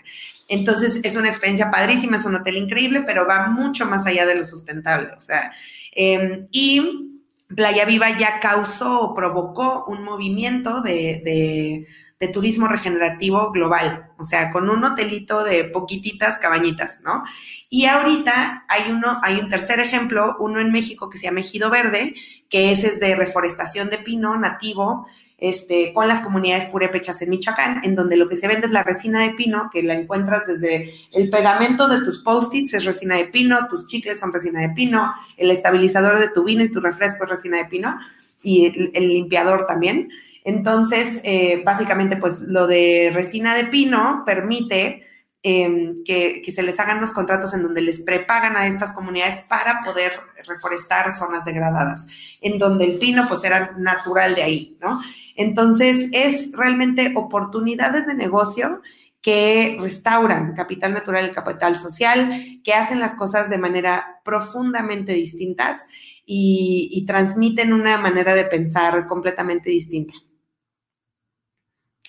Entonces 0.48 1.00
es 1.02 1.16
una 1.16 1.28
experiencia 1.28 1.70
padrísima, 1.70 2.16
es 2.16 2.24
un 2.24 2.36
hotel 2.36 2.56
increíble, 2.56 3.02
pero 3.02 3.26
va 3.26 3.48
mucho 3.48 3.86
más 3.86 4.06
allá 4.06 4.26
de 4.26 4.34
lo 4.34 4.46
sustentable, 4.46 5.10
o 5.18 5.22
sea, 5.22 5.52
em, 5.92 6.48
y 6.50 7.06
Playa 7.54 7.84
Viva 7.84 8.16
ya 8.16 8.40
causó 8.40 9.00
o 9.00 9.14
provocó 9.14 9.84
un 9.86 10.04
movimiento 10.04 10.82
de 10.82 11.20
de 11.24 11.86
turismo 12.28 12.68
regenerativo 12.68 13.50
global, 13.50 14.10
o 14.18 14.24
sea, 14.24 14.52
con 14.52 14.68
un 14.68 14.84
hotelito 14.84 15.42
de 15.42 15.64
poquititas 15.64 16.38
cabañitas, 16.38 17.00
¿no? 17.02 17.24
Y 17.68 17.86
ahorita 17.86 18.64
hay 18.68 18.90
uno, 18.90 19.18
hay 19.22 19.38
un 19.38 19.48
tercer 19.48 19.80
ejemplo, 19.80 20.36
uno 20.38 20.60
en 20.60 20.70
México 20.70 21.08
que 21.08 21.18
se 21.18 21.24
llama 21.24 21.40
Ejido 21.40 21.70
Verde, 21.70 22.14
que 22.48 22.72
ese 22.72 22.88
es 22.88 23.00
de 23.00 23.16
reforestación 23.16 23.88
de 23.88 23.98
pino 23.98 24.36
nativo, 24.36 25.06
este, 25.40 25.94
con 25.94 26.06
las 26.06 26.20
comunidades 26.20 26.66
purépechas 26.66 27.22
en 27.22 27.30
Michoacán, 27.30 27.80
en 27.82 27.94
donde 27.94 28.18
lo 28.18 28.28
que 28.28 28.36
se 28.36 28.46
vende 28.46 28.66
es 28.66 28.72
la 28.72 28.82
resina 28.82 29.22
de 29.22 29.30
pino, 29.30 29.70
que 29.72 29.82
la 29.82 29.94
encuentras 29.94 30.46
desde 30.46 30.92
el 31.14 31.30
pegamento 31.30 31.88
de 31.88 32.04
tus 32.04 32.22
post-its 32.22 32.74
es 32.74 32.84
resina 32.84 33.16
de 33.16 33.24
pino, 33.24 33.66
tus 33.68 33.86
chicles 33.86 34.20
son 34.20 34.34
resina 34.34 34.60
de 34.60 34.70
pino, 34.70 35.14
el 35.38 35.50
estabilizador 35.50 36.18
de 36.18 36.28
tu 36.28 36.44
vino 36.44 36.62
y 36.62 36.70
tu 36.70 36.80
refresco 36.80 37.24
es 37.24 37.30
resina 37.30 37.56
de 37.56 37.64
pino, 37.64 37.98
y 38.42 38.90
el, 38.94 39.08
limpiador 39.08 39.66
también. 39.66 40.10
Entonces, 40.44 41.20
eh, 41.24 41.62
básicamente, 41.64 42.16
pues 42.16 42.40
lo 42.40 42.66
de 42.66 43.10
resina 43.14 43.54
de 43.54 43.64
pino 43.64 44.22
permite 44.24 45.06
Em, 45.42 46.04
que, 46.04 46.42
se 46.54 46.62
les 46.62 46.78
hagan 46.78 47.00
los 47.00 47.12
contratos 47.12 47.54
en 47.54 47.62
donde 47.62 47.80
les 47.80 48.00
prepagan 48.00 48.58
a 48.58 48.66
estas 48.66 48.92
comunidades 48.92 49.38
para 49.48 49.82
poder 49.82 50.12
reforestar 50.46 51.14
zonas 51.14 51.46
degradadas, 51.46 52.06
en 52.42 52.58
donde 52.58 52.84
el 52.84 52.98
pino 52.98 53.24
pues 53.26 53.42
era 53.44 53.72
natural 53.78 54.34
de 54.34 54.42
ahí, 54.42 54.76
¿no? 54.82 55.00
Entonces 55.36 56.10
es 56.12 56.52
realmente 56.52 57.14
oportunidades 57.16 58.06
de 58.06 58.14
negocio 58.14 58.82
que 59.22 59.78
restauran 59.80 60.54
capital 60.54 60.92
natural 60.92 61.30
y 61.30 61.32
capital 61.32 61.76
social, 61.76 62.60
que 62.62 62.74
hacen 62.74 63.00
las 63.00 63.14
cosas 63.14 63.48
de 63.48 63.56
manera 63.56 64.20
profundamente 64.22 65.12
distintas 65.14 65.80
y, 66.26 66.90
y 66.92 67.06
transmiten 67.06 67.72
una 67.72 67.96
manera 67.96 68.34
de 68.34 68.44
pensar 68.44 69.06
completamente 69.06 69.70
distinta. 69.70 70.12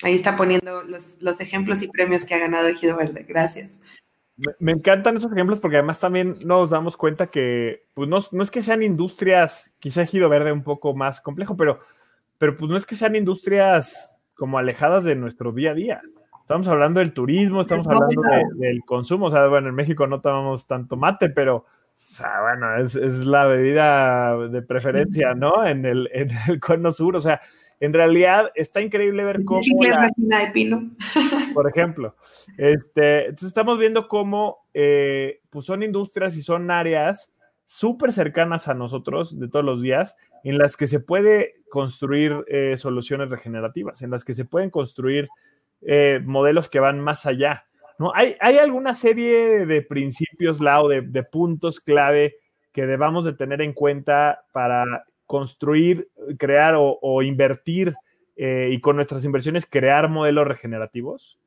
Ahí 0.04 0.16
está 0.16 0.36
poniendo 0.36 0.84
los, 0.84 1.40
ejemplos 1.40 1.82
y 1.82 1.88
premios 1.88 2.26
que 2.26 2.34
ha 2.34 2.40
ganado 2.40 2.68
Ejido 2.68 2.98
Verde. 2.98 3.26
Gracias. 3.28 3.80
Me, 4.60 4.72
encantan 4.72 5.18
esos 5.18 5.32
ejemplos 5.32 5.60
porque 5.60 5.78
además 5.78 6.00
también 6.00 6.38
nos 6.44 6.72
damos 6.72 6.98
cuenta 6.98 7.28
que, 7.28 7.86
pues 7.94 8.10
no, 8.10 8.42
es 8.42 8.52
que 8.52 8.64
sean 8.64 8.82
industrias, 8.82 9.72
quizá 9.80 10.02
Ejido 10.02 10.30
Verde 10.30 10.52
un 10.52 10.64
poco 10.64 10.96
más 10.96 11.22
complejo, 11.22 11.56
pero, 11.56 11.80
pero 12.40 12.58
pues 12.58 12.72
no 12.72 12.78
es 12.78 12.86
que 12.86 12.96
sean 12.96 13.16
industrias 13.16 14.18
como 14.34 14.58
alejadas 14.58 15.04
de 15.04 15.16
nuestro 15.16 15.52
día 15.52 15.72
a 15.72 15.76
día. 15.76 16.02
Estamos 16.42 16.68
hablando 16.68 17.00
del 17.00 17.14
turismo, 17.14 17.62
estamos 17.62 17.88
hablando 17.88 18.24
del 18.56 18.82
consumo. 18.84 19.28
O 19.28 19.32
sea, 19.32 19.48
bueno, 19.48 19.70
en 19.70 19.76
México 19.76 20.08
no 20.08 20.20
tomamos 20.20 20.66
tanto 20.66 20.98
mate, 20.98 21.30
pero, 21.30 21.58
o 21.58 22.14
sea, 22.14 22.42
bueno, 22.42 22.76
es, 22.78 22.96
la 22.96 23.46
bebida 23.46 24.36
de 24.50 24.62
preferencia, 24.64 25.34
¿no? 25.36 25.66
En 25.66 25.86
el, 25.86 26.10
en 26.12 26.30
el 26.50 26.60
cono 26.60 26.92
sur, 26.92 27.16
o 27.16 27.22
sea, 27.22 27.40
en 27.82 27.94
realidad 27.94 28.52
está 28.54 28.80
increíble 28.80 29.26
ver 29.26 29.44
cómo. 29.44 29.60
La, 30.17 30.46
de 30.46 30.52
pino. 30.54 30.91
Por 31.54 31.67
ejemplo. 31.67 32.15
Este, 32.56 33.26
entonces 33.26 33.48
estamos 33.48 33.80
viendo 33.80 34.08
cómo 34.08 34.67
eh, 34.74 35.41
pues 35.50 35.65
son 35.65 35.82
industrias 35.82 36.38
y 36.38 36.44
son 36.44 36.70
áreas 36.70 37.32
súper 37.65 38.13
cercanas 38.13 38.67
a 38.67 38.76
nosotros 38.76 39.39
de 39.39 39.48
todos 39.48 39.65
los 39.65 39.82
días, 39.82 40.15
en 40.44 40.60
las 40.60 40.78
que 40.78 40.86
se 40.86 41.00
puede 41.00 41.56
construir 41.72 42.46
eh, 42.48 42.76
soluciones 42.78 43.30
regenerativas, 43.30 44.04
en 44.04 44.12
las 44.12 44.24
que 44.24 44.36
se 44.36 44.46
pueden 44.46 44.70
construir 44.70 45.28
eh, 45.82 46.22
modelos 46.24 46.70
que 46.70 46.80
van 46.80 47.00
más 47.00 47.26
allá. 47.26 47.65
¿no? 47.98 48.12
¿Hay, 48.13 48.36
¿Hay 48.41 48.58
alguna 48.58 48.94
serie 48.94 49.65
de 49.65 49.82
principios, 49.82 50.60
Lau, 50.60 50.88
de, 50.88 51.02
de 51.02 51.24
puntos 51.24 51.80
clave 51.80 52.36
que 52.72 52.86
debamos 52.86 53.26
de 53.26 53.34
tener 53.34 53.62
en 53.62 53.74
cuenta 53.74 54.44
para 54.52 54.86
construir, 55.32 56.10
crear 56.38 56.76
o, 56.78 57.24
invertir 57.24 57.96
eh, 58.36 58.67
y 58.74 58.82
con 58.82 58.98
nuestras 58.98 59.24
inversiones 59.24 59.65
crear 59.65 60.10
modelos 60.10 60.46
regenerativos? 60.46 61.39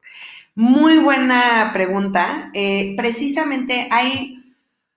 Muy 0.55 0.97
buena 0.97 1.68
pregunta. 1.75 2.51
Eh, 2.55 2.94
precisamente 2.97 3.87
hay, 3.90 4.42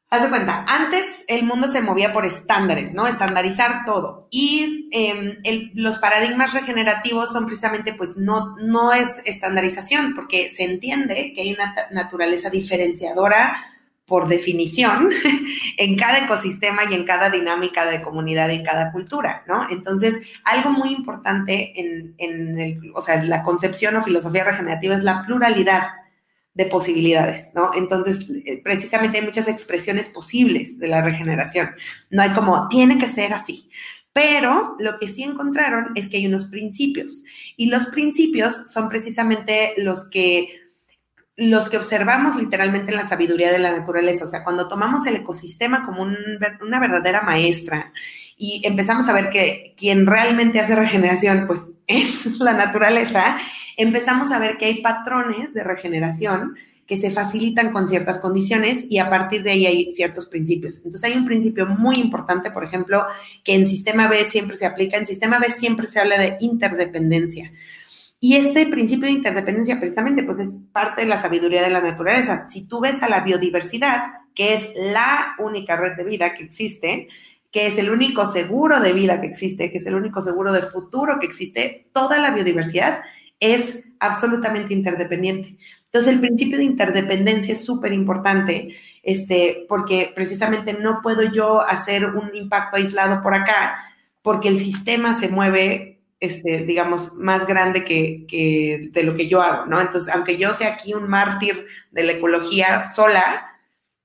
haz 0.09 0.21
de 0.21 0.29
cuenta, 0.29 0.63
antes 0.69 1.05
el 1.27 1.43
mundo 1.43 1.67
se 1.67 1.81
movía 1.81 2.13
por 2.13 2.25
estándares, 2.25 2.93
¿no? 2.93 3.07
Estandarizar 3.07 3.83
todo. 3.83 4.29
Y 4.31 4.87
em, 4.93 5.35
los 5.73 5.97
paradigmas 5.97 6.53
regenerativos 6.53 7.33
son 7.33 7.45
precisamente, 7.45 7.93
pues, 7.93 8.15
no, 8.15 8.55
no 8.55 8.93
es 8.93 9.21
estandarización, 9.25 10.15
porque 10.15 10.49
se 10.49 10.63
entiende 10.63 11.33
que 11.35 11.41
hay 11.41 11.51
una 11.51 11.75
naturaleza 11.91 12.49
diferenciadora 12.49 13.57
por 14.07 14.29
definición, 14.29 15.09
en 15.77 15.95
cada 15.97 16.19
ecosistema 16.19 16.83
y 16.89 16.93
en 16.93 17.03
cada 17.03 17.29
dinámica 17.29 17.85
de 17.85 18.01
comunidad, 18.01 18.49
en 18.49 18.63
cada 18.63 18.91
cultura, 18.91 19.43
¿no? 19.47 19.67
Entonces, 19.69 20.21
algo 20.45 20.71
muy 20.71 20.91
importante 20.91 21.73
en, 21.75 22.15
en 22.17 22.59
el, 22.59 22.91
o 22.95 23.01
sea, 23.01 23.21
la 23.23 23.43
concepción 23.43 23.97
o 23.97 24.03
filosofía 24.03 24.45
regenerativa 24.45 24.95
es 24.95 25.03
la 25.03 25.25
pluralidad 25.25 25.89
de 26.53 26.65
posibilidades, 26.65 27.49
¿no? 27.53 27.69
Entonces, 27.75 28.27
eh, 28.45 28.61
precisamente 28.63 29.19
hay 29.19 29.25
muchas 29.25 29.49
expresiones 29.49 30.07
posibles 30.07 30.79
de 30.79 30.87
la 30.87 31.01
regeneración. 31.01 31.69
No 32.09 32.23
hay 32.23 32.31
como, 32.33 32.67
tiene 32.69 32.97
que 32.97 33.07
ser 33.07 33.33
así. 33.33 33.69
Pero 34.11 34.75
lo 34.79 34.97
que 34.97 35.09
sí 35.09 35.21
encontraron 35.21 35.91
es 35.93 36.09
que 36.09 36.17
hay 36.17 36.25
unos 36.25 36.45
principios. 36.45 37.23
Y 37.57 37.67
los 37.67 37.85
principios 37.87 38.71
son 38.71 38.89
precisamente 38.89 39.75
los 39.77 40.09
que 40.09 40.49
los 41.37 41.69
que 41.69 41.77
observamos 41.77 42.35
literalmente 42.35 42.91
en 42.91 42.97
la 42.97 43.07
sabiduría 43.07 43.51
de 43.51 43.59
la 43.59 43.71
naturaleza, 43.71 44.25
o 44.25 44.27
sea, 44.27 44.43
cuando 44.43 44.67
tomamos 44.67 45.05
el 45.05 45.17
ecosistema 45.17 45.85
como 45.85 46.01
una 46.03 46.79
verdadera 46.79 47.21
maestra 47.21 47.93
y 48.35 48.61
empezamos 48.65 49.07
a 49.07 49.13
ver 49.13 49.29
que 49.29 49.75
quien 49.77 50.07
realmente 50.07 50.59
hace 50.59 50.75
regeneración, 50.75 51.45
pues 51.45 51.69
es 51.87 52.25
la 52.39 52.53
naturaleza, 52.53 53.37
empezamos 53.77 54.31
a 54.31 54.39
ver 54.39 54.57
que 54.57 54.65
hay 54.65 54.81
patrones 54.81 55.53
de 55.53 55.63
regeneración 55.63 56.55
que 56.87 56.97
se 56.97 57.11
facilitan 57.11 57.71
con 57.71 57.87
ciertas 57.87 58.17
condiciones 58.19 58.85
y 58.89 58.97
a 58.97 59.09
partir 59.09 59.43
de 59.43 59.51
ahí 59.51 59.65
hay 59.65 59.91
ciertos 59.91 60.25
principios. 60.25 60.77
Entonces 60.77 61.03
hay 61.03 61.17
un 61.17 61.25
principio 61.25 61.67
muy 61.67 61.97
importante, 61.97 62.49
por 62.49 62.63
ejemplo, 62.63 63.05
que 63.43 63.55
en 63.55 63.67
sistema 63.67 64.07
B 64.07 64.23
siempre 64.29 64.57
se 64.57 64.65
aplica, 64.65 64.97
en 64.97 65.05
sistema 65.05 65.37
B 65.37 65.51
siempre 65.51 65.87
se 65.87 65.99
habla 65.99 66.17
de 66.17 66.37
interdependencia. 66.39 67.51
Y 68.19 68.35
este 68.35 68.65
principio 68.65 69.05
de 69.07 69.13
interdependencia 69.13 69.79
precisamente 69.79 70.23
pues 70.23 70.39
es 70.39 70.49
parte 70.71 71.03
de 71.03 71.07
la 71.07 71.21
sabiduría 71.21 71.61
de 71.61 71.69
la 71.69 71.81
naturaleza. 71.81 72.47
Si 72.47 72.67
tú 72.67 72.79
ves 72.79 73.03
a 73.03 73.09
la 73.09 73.21
biodiversidad, 73.21 74.05
que 74.33 74.53
es 74.53 74.71
la 74.75 75.35
única 75.39 75.75
red 75.75 75.95
de 75.95 76.03
vida 76.03 76.33
que 76.33 76.43
existe, 76.43 77.07
que 77.51 77.67
es 77.67 77.77
el 77.77 77.89
único 77.89 78.31
seguro 78.31 78.79
de 78.79 78.93
vida 78.93 79.21
que 79.21 79.27
existe, 79.27 79.71
que 79.71 79.77
es 79.77 79.85
el 79.85 79.95
único 79.95 80.21
seguro 80.21 80.51
de 80.51 80.63
futuro 80.63 81.19
que 81.19 81.27
existe, 81.27 81.87
toda 81.93 82.17
la 82.17 82.31
biodiversidad 82.31 83.01
es 83.39 83.85
absolutamente 83.99 84.73
interdependiente. 84.73 85.57
Entonces 85.85 86.13
el 86.13 86.19
principio 86.19 86.57
de 86.57 86.65
interdependencia 86.65 87.53
es 87.53 87.63
súper 87.63 87.93
importante, 87.93 88.75
este, 89.03 89.65
porque 89.69 90.11
precisamente 90.13 90.73
no 90.73 91.01
puedo 91.01 91.23
yo 91.23 91.61
hacer 91.61 92.05
un 92.05 92.35
impacto 92.35 92.77
aislado 92.77 93.21
por 93.21 93.33
acá, 93.33 93.93
porque 94.21 94.49
el 94.49 94.59
sistema 94.59 95.19
se 95.19 95.29
mueve 95.29 95.96
este, 96.19 96.65
digamos, 96.65 97.13
más 97.13 97.45
grande 97.45 97.85
que, 97.85 98.89
de 98.91 99.03
lo 99.03 99.15
que 99.15 99.27
yo 99.27 99.41
hago, 99.41 99.65
¿no? 99.65 99.79
Entonces, 99.79 100.13
aunque 100.13 100.37
yo 100.37 100.53
sea 100.53 100.73
aquí 100.73 100.93
un 100.93 101.07
mártir 101.07 101.67
de 101.91 102.03
la 102.03 102.13
ecología 102.13 102.87
sola, 102.89 103.51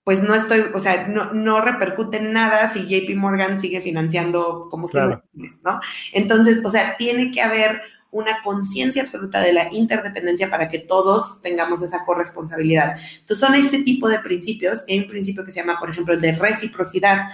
pues 0.05 0.23
no 0.23 0.35
estoy, 0.35 0.67
o 0.75 0.81
sea, 0.81 1.09
no, 1.09 1.33
no 1.33 1.61
repercute 1.61 2.19
en 2.19 2.33
nada 2.33 2.73
si 2.73 2.87
JP 2.87 3.17
Morgan 3.17 3.61
sigue 3.61 3.81
financiando 3.81 4.69
como 4.71 4.89
claro. 4.89 5.23
¿no? 5.33 5.81
Entonces, 6.13 6.63
o 6.65 6.71
sea, 6.71 6.97
tiene 6.97 7.31
que 7.31 7.41
haber 7.41 7.81
una 8.11 8.43
conciencia 8.43 9.03
absoluta 9.03 9.41
de 9.41 9.55
la 9.55 9.73
interdependencia 9.73 10.51
para 10.51 10.69
que 10.69 10.81
todos 10.81 11.41
tengamos 11.41 11.81
esa 11.81 12.05
corresponsabilidad. 12.05 12.97
Entonces, 13.21 13.39
son 13.39 13.55
ese 13.55 13.83
tipo 13.85 14.07
de 14.09 14.19
principios. 14.19 14.85
Hay 14.87 14.99
un 14.99 15.07
principio 15.07 15.47
que 15.47 15.53
se 15.53 15.61
llama, 15.61 15.81
por 15.81 15.89
ejemplo, 15.89 16.13
el 16.13 16.21
de 16.21 16.33
reciprocidad. 16.33 17.29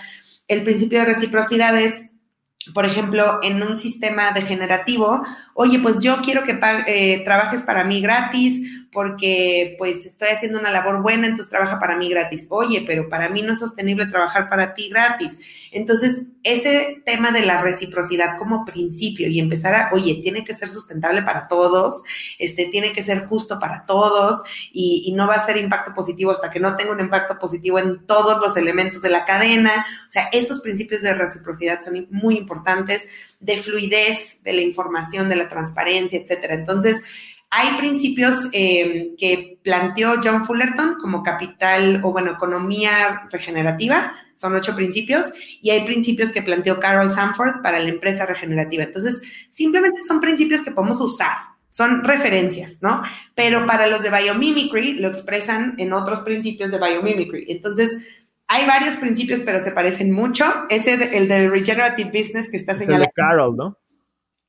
El 0.47 0.63
principio 0.63 1.01
de 1.01 1.07
reciprocidad 1.07 1.77
es 1.81 2.11
por 2.75 2.85
ejemplo, 2.85 3.41
en 3.43 3.63
un 3.63 3.77
sistema 3.77 4.33
degenerativo, 4.33 5.23
oye, 5.55 5.79
pues 5.79 6.01
yo 6.01 6.19
quiero 6.23 6.43
que 6.43 6.59
eh, 6.87 7.23
trabajes 7.25 7.63
para 7.63 7.85
mí 7.85 8.01
gratis 8.01 8.78
porque 8.93 9.77
pues 9.79 10.07
estoy 10.07 10.29
haciendo 10.29 10.59
una 10.59 10.71
labor 10.71 11.03
buena, 11.03 11.27
entonces 11.27 11.51
trabaja 11.51 11.79
para 11.79 11.97
mí 11.97 12.09
gratis. 12.09 12.47
Oye, 12.49 12.85
pero 12.87 13.09
para 13.09 13.29
mí 13.29 13.43
no 13.43 13.53
es 13.53 13.59
sostenible 13.59 14.07
trabajar 14.07 14.49
para 14.49 14.75
ti 14.75 14.89
gratis. 14.89 15.39
Entonces, 15.71 16.23
ese 16.43 17.03
tema 17.05 17.31
de 17.31 17.43
la 17.43 17.61
reciprocidad 17.61 18.39
como 18.39 18.65
principio 18.65 19.29
y 19.29 19.39
empezar 19.39 19.75
a, 19.75 19.91
oye, 19.93 20.21
tiene 20.23 20.45
que 20.45 20.55
ser 20.55 20.71
sustentable 20.71 21.23
para 21.23 21.49
todos, 21.49 22.03
este, 22.39 22.67
tiene 22.67 22.93
que 22.93 23.03
ser 23.03 23.27
justo 23.27 23.59
para 23.59 23.85
todos 23.85 24.43
y, 24.73 25.05
y 25.07 25.13
no 25.13 25.27
va 25.27 25.35
a 25.35 25.47
ser 25.47 25.59
impacto 25.59 25.93
positivo 25.95 26.31
hasta 26.31 26.51
que 26.51 26.61
no 26.61 26.77
tenga 26.77 26.93
un 26.93 27.01
impacto 27.01 27.39
positivo 27.39 27.79
en 27.79 28.07
todos 28.07 28.41
los 28.41 28.57
elementos 28.57 29.03
de 29.03 29.11
la 29.11 29.27
cadena. 29.27 29.85
O 30.07 30.11
sea, 30.11 30.29
esos 30.33 30.63
principios 30.63 31.03
de 31.03 31.13
reciprocidad 31.13 31.81
son 31.85 32.07
muy 32.11 32.39
importantes, 32.39 33.09
de 33.41 33.59
fluidez 33.59 34.43
de 34.43 34.53
la 34.55 34.63
información, 34.63 35.29
de 35.29 35.37
la 35.37 35.49
transparencia, 35.49 36.19
etcétera. 36.19 36.55
Entonces, 36.55 37.03
hay 37.51 37.79
principios 37.79 38.49
eh, 38.53 39.15
que 39.19 39.59
planteó 39.63 40.21
John 40.23 40.45
Fullerton 40.47 40.97
como 41.01 41.23
capital 41.23 42.01
o, 42.05 42.13
bueno, 42.13 42.33
economía 42.33 43.29
regenerativa, 43.31 44.13
son 44.35 44.55
ocho 44.55 44.77
principios, 44.77 45.33
y 45.63 45.71
hay 45.71 45.85
principios 45.85 46.31
que 46.31 46.43
planteó 46.43 46.79
Carol 46.79 47.13
Sanford 47.13 47.63
para 47.63 47.79
la 47.81 47.89
empresa 47.89 48.27
regenerativa. 48.27 48.85
Entonces, 48.85 49.23
simplemente 49.49 50.01
son 50.03 50.21
principios 50.21 50.63
que 50.63 50.71
podemos 50.71 51.01
usar, 51.01 51.37
son 51.71 52.05
referencias, 52.05 52.79
¿no? 52.83 53.03
Pero 53.35 53.67
para 53.67 53.87
los 53.87 54.03
de 54.03 54.11
biomimicry 54.11 54.95
lo 54.95 55.09
expresan 55.09 55.75
en 55.79 55.93
otros 55.93 56.21
principios 56.21 56.71
de 56.71 56.79
biomimicry. 56.79 57.47
Entonces, 57.49 57.99
hay 58.47 58.67
varios 58.67 58.97
principios, 58.97 59.41
pero 59.41 59.61
se 59.61 59.73
parecen 59.73 60.13
mucho. 60.13 60.45
Ese, 60.71 61.17
el 61.17 61.29
de 61.29 61.49
regenerative 61.51 62.11
business 62.11 62.49
que 62.51 62.57
está 62.59 62.75
señalado. 62.77 63.05
El 63.05 63.07
de 63.07 63.13
Carol, 63.15 63.57
¿no? 63.57 63.79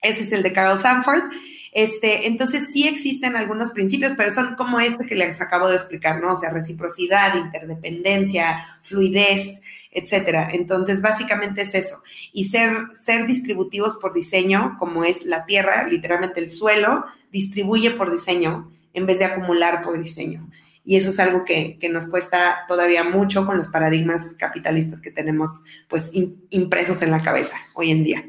Ese 0.01 0.23
es 0.23 0.31
el 0.31 0.43
de 0.43 0.53
Carol 0.53 0.81
Sanford. 0.81 1.23
Este, 1.71 2.27
entonces 2.27 2.69
sí 2.71 2.87
existen 2.87 3.35
algunos 3.35 3.71
principios, 3.71 4.13
pero 4.17 4.31
son 4.31 4.55
como 4.55 4.79
este 4.79 5.05
que 5.05 5.15
les 5.15 5.39
acabo 5.39 5.67
de 5.67 5.75
explicar, 5.75 6.21
¿no? 6.21 6.33
O 6.33 6.39
sea, 6.39 6.49
reciprocidad, 6.49 7.35
interdependencia, 7.35 8.79
fluidez, 8.81 9.61
etcétera. 9.91 10.49
Entonces, 10.51 11.01
básicamente 11.01 11.61
es 11.61 11.75
eso. 11.75 12.01
Y 12.33 12.45
ser, 12.45 12.71
ser 13.05 13.27
distributivos 13.27 13.97
por 13.97 14.13
diseño, 14.13 14.77
como 14.79 15.03
es 15.03 15.25
la 15.25 15.45
tierra, 15.45 15.87
literalmente 15.87 16.39
el 16.39 16.51
suelo, 16.51 17.05
distribuye 17.31 17.91
por 17.91 18.11
diseño 18.11 18.71
en 18.93 19.05
vez 19.05 19.19
de 19.19 19.25
acumular 19.25 19.83
por 19.83 20.01
diseño. 20.01 20.49
Y 20.85 20.95
eso 20.95 21.11
es 21.11 21.19
algo 21.19 21.45
que, 21.45 21.77
nos 21.91 22.07
cuesta 22.07 22.65
todavía 22.67 23.03
mucho 23.03 23.45
con 23.45 23.57
los 23.57 23.67
paradigmas 23.67 24.33
capitalistas 24.37 25.01
que 25.01 25.11
tenemos 25.11 25.51
pues 25.87 26.09
impresos 26.49 27.01
en 27.01 27.11
la 27.11 27.21
cabeza 27.21 27.57
hoy 27.75 27.91
en 27.91 28.03
día. 28.03 28.25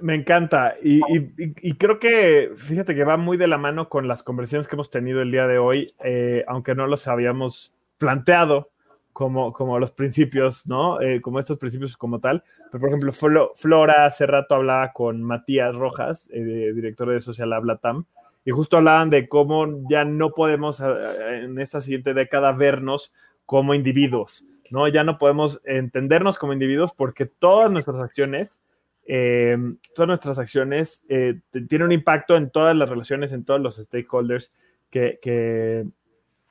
Me, 0.00 0.14
encanta. 0.14 0.74
Y, 0.82 1.74
creo 1.74 1.98
que, 1.98 2.52
fíjate 2.56 2.94
que 2.94 3.04
va 3.04 3.16
muy 3.16 3.36
de 3.36 3.48
la 3.48 3.58
mano 3.58 3.88
con 3.88 4.08
las 4.08 4.22
conversaciones 4.22 4.68
que 4.68 4.76
hemos 4.76 4.90
tenido 4.90 5.22
el 5.22 5.30
día 5.30 5.46
de 5.46 5.58
hoy, 5.58 5.94
eh, 6.02 6.44
aunque 6.46 6.74
no 6.74 6.86
los 6.86 7.08
habíamos 7.08 7.74
planteado 7.98 8.70
como, 9.12 9.52
como 9.52 9.78
los 9.78 9.92
principios, 9.92 10.66
¿no? 10.66 11.00
Eh, 11.00 11.20
como 11.20 11.38
estos 11.38 11.58
principios 11.58 11.96
como 11.96 12.20
tal. 12.20 12.44
Pero, 12.70 12.80
por 12.80 12.88
ejemplo, 12.88 13.12
Flora 13.54 14.06
hace 14.06 14.26
rato 14.26 14.54
hablaba 14.54 14.92
con 14.92 15.22
Matías 15.22 15.74
Rojas, 15.74 16.28
eh, 16.32 16.72
director 16.74 17.10
de 17.10 17.20
Social 17.20 17.52
Habla 17.52 17.76
TAM, 17.76 18.06
y 18.44 18.50
justo 18.50 18.76
hablaban 18.76 19.10
de 19.10 19.28
cómo 19.28 19.88
ya 19.88 20.04
no 20.04 20.30
podemos 20.30 20.80
en 20.80 21.58
esta 21.58 21.80
siguiente 21.80 22.12
década 22.12 22.52
vernos 22.52 23.12
como 23.46 23.74
individuos, 23.74 24.44
¿no? 24.70 24.88
Ya 24.88 25.04
no 25.04 25.18
podemos 25.18 25.60
entendernos 25.64 26.38
como 26.38 26.52
individuos 26.52 26.92
porque 26.92 27.26
todas 27.26 27.70
nuestras 27.70 27.98
acciones 28.00 28.60
eh, 29.06 29.56
todas 29.94 30.08
nuestras 30.08 30.38
acciones 30.38 31.02
eh, 31.08 31.40
tienen 31.68 31.86
un 31.86 31.92
impacto 31.92 32.36
en 32.36 32.50
todas 32.50 32.74
las 32.74 32.88
relaciones, 32.88 33.32
en 33.32 33.44
todos 33.44 33.60
los 33.60 33.76
stakeholders 33.76 34.52
que, 34.90 35.86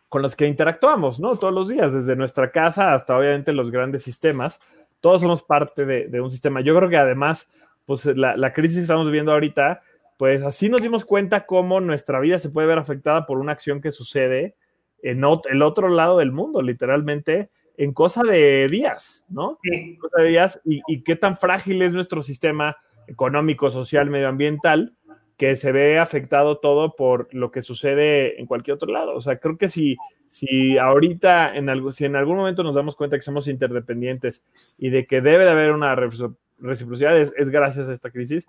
con 0.09 0.21
los 0.21 0.35
que 0.35 0.47
interactuamos, 0.47 1.19
¿no? 1.19 1.37
Todos 1.37 1.53
los 1.53 1.69
días, 1.69 1.93
desde 1.93 2.15
nuestra 2.15 2.51
casa 2.51 2.93
hasta 2.93 3.17
obviamente 3.17 3.53
los 3.53 3.71
grandes 3.71 4.03
sistemas. 4.03 4.59
Todos 4.99 5.21
somos 5.21 5.43
parte 5.43 5.85
de, 5.85 6.21
un 6.21 6.29
sistema. 6.29 6.61
Yo 6.61 6.75
creo 6.75 6.89
que 6.89 6.97
además, 6.97 7.49
pues 7.85 8.05
la, 8.05 8.53
crisis 8.53 8.77
que 8.77 8.81
estamos 8.83 9.05
viviendo 9.05 9.31
ahorita, 9.31 9.81
pues 10.17 10.43
así 10.43 10.69
nos 10.69 10.81
dimos 10.81 11.05
cuenta 11.05 11.45
cómo 11.45 11.79
nuestra 11.79 12.19
vida 12.19 12.37
se 12.39 12.49
puede 12.49 12.67
ver 12.67 12.77
afectada 12.77 13.25
por 13.25 13.39
una 13.39 13.53
acción 13.53 13.81
que 13.81 13.91
sucede 13.91 14.55
en 15.01 15.23
el 15.49 15.61
otro 15.61 15.89
lado 15.89 16.17
del 16.19 16.31
mundo, 16.31 16.61
literalmente 16.61 17.49
en 17.77 17.93
cosa 17.93 18.23
de 18.23 18.67
días, 18.67 19.23
¿no? 19.29 19.59
Sí. 19.63 19.97
Cosa 19.97 20.21
de 20.21 20.29
días 20.29 20.61
y, 20.63 21.03
qué 21.03 21.15
tan 21.15 21.37
frágil 21.37 21.81
es 21.81 21.93
nuestro 21.93 22.21
sistema 22.21 22.77
económico, 23.07 23.69
social, 23.71 24.09
medioambiental, 24.09 24.95
que 25.37 25.55
se 25.55 25.71
ve 25.71 25.99
afectado 25.99 26.59
todo 26.59 26.95
por 26.95 27.33
lo 27.33 27.51
que 27.51 27.61
sucede 27.61 28.39
en 28.39 28.45
cualquier 28.45 28.75
otro 28.75 28.91
lado. 28.91 29.15
O 29.15 29.21
sea, 29.21 29.37
creo 29.39 29.57
que 29.57 29.67
si, 29.67 29.97
si 30.27 30.77
ahorita, 30.77 31.55
en 31.55 31.69
algo, 31.69 31.91
si 31.91 32.05
en 32.05 32.15
algún 32.15 32.37
momento 32.37 32.63
nos 32.63 32.75
damos 32.75 32.95
cuenta 32.95 33.17
que 33.17 33.23
somos 33.23 33.47
interdependientes 33.47 34.43
y 34.77 34.89
de 34.89 35.05
que 35.05 35.21
debe 35.21 35.43
de 35.45 35.51
haber 35.51 35.71
una 35.71 35.95
reciprocidad, 35.95 37.19
es, 37.19 37.33
es 37.35 37.49
gracias 37.49 37.89
a 37.89 37.93
esta 37.93 38.11
crisis, 38.11 38.45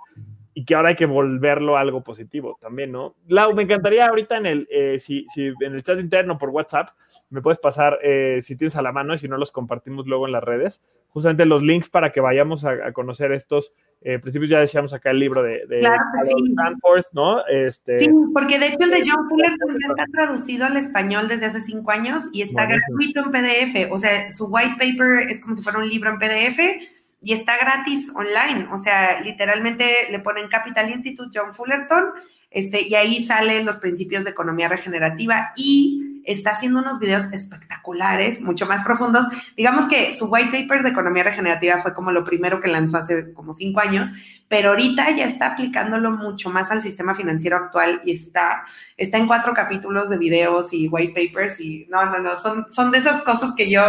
y 0.54 0.64
que 0.64 0.76
ahora 0.76 0.90
hay 0.90 0.94
que 0.94 1.06
volverlo 1.06 1.76
algo 1.76 2.04
positivo 2.04 2.56
también, 2.60 2.92
¿no? 2.92 3.16
Lau, 3.26 3.54
me 3.54 3.64
encantaría 3.64 4.06
ahorita 4.06 4.36
en 4.36 4.46
el, 4.46 4.68
eh, 4.70 4.98
si, 5.00 5.26
si, 5.34 5.52
en 5.60 5.74
el 5.74 5.82
chat 5.82 5.98
interno 5.98 6.38
por 6.38 6.50
WhatsApp, 6.50 6.90
me 7.30 7.42
puedes 7.42 7.58
pasar 7.58 7.98
eh, 8.04 8.38
si 8.40 8.54
tienes 8.54 8.76
a 8.76 8.82
la 8.82 8.92
mano 8.92 9.14
y 9.14 9.18
si 9.18 9.26
no 9.26 9.36
los 9.36 9.50
compartimos 9.50 10.06
luego 10.06 10.26
en 10.26 10.32
las 10.32 10.44
redes, 10.44 10.80
justamente 11.08 11.44
los 11.44 11.62
links 11.62 11.88
para 11.88 12.12
que 12.12 12.20
vayamos 12.20 12.64
a, 12.64 12.92
conocer 12.92 13.32
estos 13.32 13.72
eh, 14.02 14.20
principios. 14.20 14.50
Ya 14.50 14.60
decíamos 14.60 14.92
acá 14.94 15.10
el 15.10 15.18
libro 15.18 15.42
de, 15.42 15.66
de 15.66 15.80
Stanford, 15.80 17.04
¿no? 17.12 17.44
Este, 17.46 17.98
sí, 17.98 18.10
porque 18.32 18.60
de 18.60 18.68
hecho 18.68 18.84
el 18.84 18.90
de 18.90 19.02
John 19.04 19.26
Fuller 19.28 19.50
ya 19.50 19.88
está 19.88 20.04
traducido 20.12 20.66
al 20.66 20.76
español 20.76 21.26
desde 21.26 21.46
hace 21.46 21.60
cinco 21.60 21.90
años 21.90 22.24
y 22.32 22.42
está 22.42 22.66
gratuito 22.66 23.24
en 23.24 23.32
PDF. 23.32 23.92
O 23.92 23.98
sea, 23.98 24.30
su 24.30 24.46
white 24.46 24.76
paper 24.78 25.28
es 25.28 25.40
como 25.40 25.56
si 25.56 25.62
fuera 25.62 25.78
un 25.78 25.88
libro 25.88 26.10
en 26.10 26.18
PDF 26.18 26.93
y 27.24 27.32
está 27.32 27.56
gratis 27.56 28.12
online. 28.14 28.68
O 28.70 28.78
sea, 28.78 29.20
literalmente 29.22 29.84
le 30.10 30.20
ponen 30.20 30.48
Capital 30.48 30.90
Institute 30.90 31.36
John 31.36 31.54
Fullerton 31.54 32.04
este, 32.50 32.82
y 32.82 32.94
ahí 32.94 33.24
salen 33.24 33.64
los 33.64 33.76
principios 33.76 34.24
de 34.24 34.30
economía 34.30 34.68
regenerativa 34.68 35.52
y 35.56 36.22
está 36.24 36.50
haciendo 36.50 36.78
unos 36.80 36.98
videos 36.98 37.24
espectaculares, 37.32 38.40
mucho 38.40 38.66
más 38.66 38.84
profundos. 38.84 39.26
Digamos 39.56 39.88
que 39.88 40.16
su 40.16 40.26
white 40.26 40.50
paper 40.50 40.82
de 40.82 40.90
economía 40.90 41.24
regenerativa 41.24 41.82
fue 41.82 41.94
como 41.94 42.12
lo 42.12 42.24
primero 42.24 42.60
que 42.60 42.68
lanzó 42.68 42.98
hace 42.98 43.32
como 43.32 43.54
cinco 43.54 43.80
años, 43.80 44.10
pero 44.48 44.70
ahorita 44.70 45.10
ya 45.10 45.24
está 45.24 45.52
aplicándolo 45.52 46.10
mucho 46.10 46.50
más 46.50 46.70
al 46.70 46.82
sistema 46.82 47.14
financiero 47.14 47.56
actual 47.56 48.02
y 48.04 48.12
está, 48.12 48.66
está 48.96 49.18
en 49.18 49.26
cuatro 49.26 49.52
capítulos 49.54 50.08
de 50.08 50.18
videos 50.18 50.72
y 50.72 50.88
white 50.88 51.28
papers 51.28 51.58
y 51.60 51.86
no, 51.90 52.04
no, 52.06 52.18
no, 52.18 52.40
son, 52.40 52.66
son 52.70 52.90
de 52.90 52.98
esas 52.98 53.22
cosas 53.22 53.52
que 53.56 53.70
yo 53.70 53.82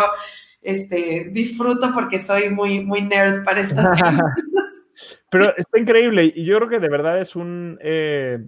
este, 0.65 1.29
disfruto 1.31 1.91
porque 1.93 2.19
soy 2.19 2.49
muy, 2.49 2.83
muy 2.83 3.01
nerd 3.01 3.43
para 3.43 3.59
estas 3.61 3.87
cosas. 3.87 4.19
Pero 5.29 5.55
está 5.55 5.79
increíble 5.79 6.33
y 6.35 6.45
yo 6.45 6.57
creo 6.57 6.69
que 6.69 6.79
de 6.79 6.89
verdad 6.89 7.19
es 7.19 7.35
un, 7.35 7.77
eh, 7.81 8.45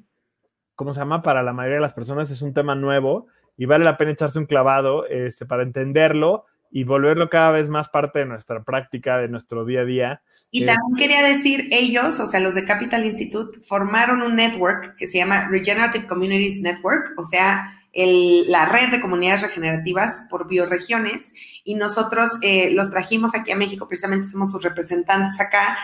¿cómo 0.76 0.94
se 0.94 1.00
llama? 1.00 1.22
Para 1.22 1.44
la 1.44 1.54
mayoría 1.54 1.78
de 1.78 1.82
las 1.82 1.94
personas 1.94 2.32
es 2.32 2.42
un 2.42 2.54
tema 2.54 2.76
nuevo 2.76 3.28
y 3.58 3.66
vale 3.66 3.86
la 3.86 3.98
pena 3.98 4.12
echarse 4.12 4.40
un 4.40 4.46
clavado 4.46 5.06
este, 5.08 5.46
para 5.46 5.64
entenderlo 5.64 6.46
y 6.70 6.84
volverlo 6.84 7.30
cada 7.30 7.52
vez 7.52 7.70
más 7.70 7.90
parte 7.90 8.20
de 8.20 8.26
nuestra 8.26 8.64
práctica, 8.64 9.18
de 9.18 9.28
nuestro 9.28 9.66
día 9.66 9.82
a 9.82 9.86
día. 9.86 10.22
Y 10.52 10.66
también 10.66 10.96
quería 10.98 11.28
decir, 11.28 11.68
ellos, 11.72 12.20
o 12.20 12.28
sea, 12.28 12.40
los 12.40 12.56
de 12.56 12.66
Capital 12.66 13.06
Institute, 13.06 13.60
formaron 13.62 14.22
un 14.22 14.36
network 14.36 14.96
que 14.96 15.08
se 15.08 15.18
llama 15.18 15.48
Regenerative 15.50 16.08
Communities 16.08 16.62
Network, 16.62 17.18
o 17.18 17.24
sea, 17.24 17.77
la 17.94 18.66
red 18.66 18.90
de 18.90 19.02
comunidades 19.02 19.42
regenerativas 19.42 20.22
por 20.30 20.48
bioregiones 20.48 21.34
y 21.64 21.76
nosotros 21.76 22.32
eh, 22.42 22.70
los 22.72 22.92
trajimos 22.92 23.34
aquí 23.34 23.52
a 23.52 23.56
México, 23.56 23.88
precisamente 23.88 24.28
somos 24.28 24.52
sus 24.52 24.62
representantes 24.62 25.40
acá 25.40 25.78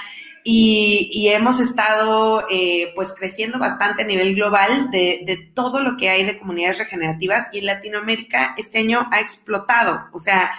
y, 0.43 1.29
hemos 1.29 1.59
estado 1.59 2.45
eh, 2.51 2.91
pues 2.95 3.13
creciendo 3.17 3.57
bastante 3.59 4.03
a 4.03 4.05
nivel 4.05 4.35
global 4.35 4.91
de, 4.91 5.51
todo 5.53 5.79
lo 5.79 5.97
que 5.97 6.09
hay 6.09 6.25
de 6.25 6.37
comunidades 6.37 6.79
regenerativas 6.79 7.47
y 7.53 7.61
Latinoamérica 7.61 8.53
este 8.57 8.79
año 8.79 9.07
ha 9.11 9.19
explotado, 9.19 10.07
o 10.11 10.19
sea, 10.19 10.51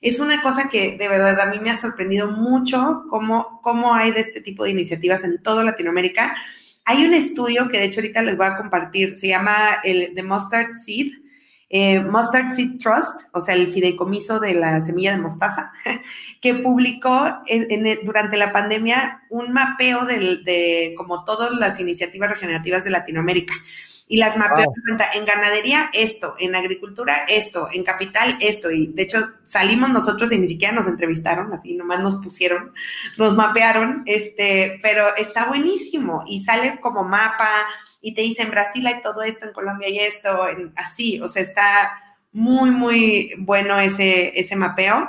es 0.00 0.18
una 0.18 0.42
cosa 0.42 0.68
que 0.68 0.96
de 0.96 1.08
verdad 1.08 1.40
a 1.40 1.46
mí 1.46 1.60
me 1.60 1.70
ha 1.70 1.80
sorprendido 1.80 2.28
mucho 2.28 3.04
cómo, 3.08 3.60
cómo 3.62 3.94
hay 3.94 4.10
de 4.10 4.20
este 4.20 4.40
tipo 4.40 4.64
de 4.64 4.70
iniciativas 4.70 5.22
en 5.22 5.40
toda 5.42 5.62
Latinoamérica 5.62 6.34
hay 6.84 7.04
un 7.04 7.14
estudio 7.14 7.68
que 7.68 7.78
de 7.78 7.84
hecho 7.84 8.00
ahorita 8.00 8.22
les 8.22 8.36
voy 8.36 8.46
a 8.46 8.56
compartir, 8.56 9.16
se 9.16 9.28
llama 9.28 9.56
el 9.84 10.14
The 10.14 10.22
Mustard 10.22 10.80
Seed, 10.84 11.12
eh, 11.68 12.00
Mustard 12.00 12.52
Seed 12.52 12.80
Trust, 12.80 13.22
o 13.32 13.40
sea, 13.40 13.54
el 13.54 13.72
fideicomiso 13.72 14.40
de 14.40 14.54
la 14.54 14.80
semilla 14.80 15.12
de 15.12 15.22
mostaza, 15.22 15.72
que 16.40 16.54
publicó 16.56 17.24
durante 18.04 18.36
la 18.36 18.52
pandemia 18.52 19.22
un 19.30 19.52
mapeo 19.52 20.04
de 20.04 20.94
como 20.96 21.24
todas 21.24 21.52
las 21.52 21.80
iniciativas 21.80 22.30
regenerativas 22.30 22.84
de 22.84 22.90
Latinoamérica 22.90 23.54
y 24.12 24.18
las 24.18 24.36
mapeó 24.36 24.66
cuenta 24.84 25.10
en 25.14 25.24
ganadería 25.24 25.88
esto, 25.94 26.36
en 26.38 26.54
agricultura 26.54 27.24
esto, 27.28 27.70
en 27.72 27.82
capital 27.82 28.36
esto. 28.40 28.70
Y 28.70 28.88
de 28.88 29.04
hecho 29.04 29.26
salimos 29.46 29.88
nosotros 29.88 30.30
y 30.32 30.38
ni 30.38 30.48
siquiera 30.48 30.74
nos 30.74 30.86
entrevistaron, 30.86 31.50
así 31.54 31.72
nomás 31.72 32.00
nos 32.00 32.16
pusieron, 32.16 32.74
nos 33.16 33.34
mapearon, 33.34 34.02
este, 34.04 34.78
pero 34.82 35.16
está 35.16 35.46
buenísimo 35.46 36.24
y 36.26 36.44
sale 36.44 36.78
como 36.82 37.04
mapa 37.04 37.64
y 38.02 38.12
te 38.12 38.20
dice 38.20 38.42
en 38.42 38.50
Brasil 38.50 38.86
hay 38.86 39.00
todo 39.00 39.22
esto, 39.22 39.46
en 39.46 39.54
Colombia 39.54 39.88
hay 39.88 40.00
esto, 40.00 40.42
así, 40.76 41.18
o 41.22 41.28
sea, 41.28 41.40
está 41.40 41.98
muy, 42.32 42.70
muy 42.70 43.32
bueno 43.38 43.80
ese, 43.80 44.38
ese 44.38 44.56
mapeo. 44.56 45.08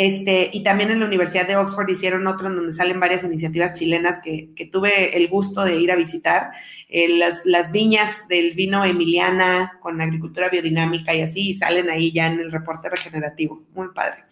Este, 0.00 0.48
y 0.50 0.62
también 0.62 0.90
en 0.90 1.00
la 1.00 1.04
Universidad 1.04 1.46
de 1.46 1.56
Oxford 1.56 1.90
hicieron 1.90 2.26
otro 2.26 2.46
en 2.46 2.56
donde 2.56 2.72
salen 2.72 2.98
varias 2.98 3.22
iniciativas 3.22 3.78
chilenas 3.78 4.18
que, 4.24 4.48
tuve 4.72 5.14
el 5.14 5.28
gusto 5.28 5.62
de 5.62 5.76
ir 5.76 5.92
a 5.92 5.96
visitar 5.96 6.52
eh, 6.88 7.18
las, 7.18 7.42
las, 7.44 7.70
viñas 7.70 8.10
del 8.26 8.54
vino 8.54 8.82
Emiliana 8.82 9.72
con 9.82 10.00
agricultura 10.00 10.48
biodinámica 10.48 11.14
y 11.14 11.20
así, 11.20 11.52
salen 11.52 11.90
ahí 11.90 12.12
ya 12.12 12.32
en 12.32 12.40
el 12.40 12.50
reporte 12.50 12.88
regenerativo. 12.88 13.62
Muy 13.74 13.88
padre. 13.94 14.24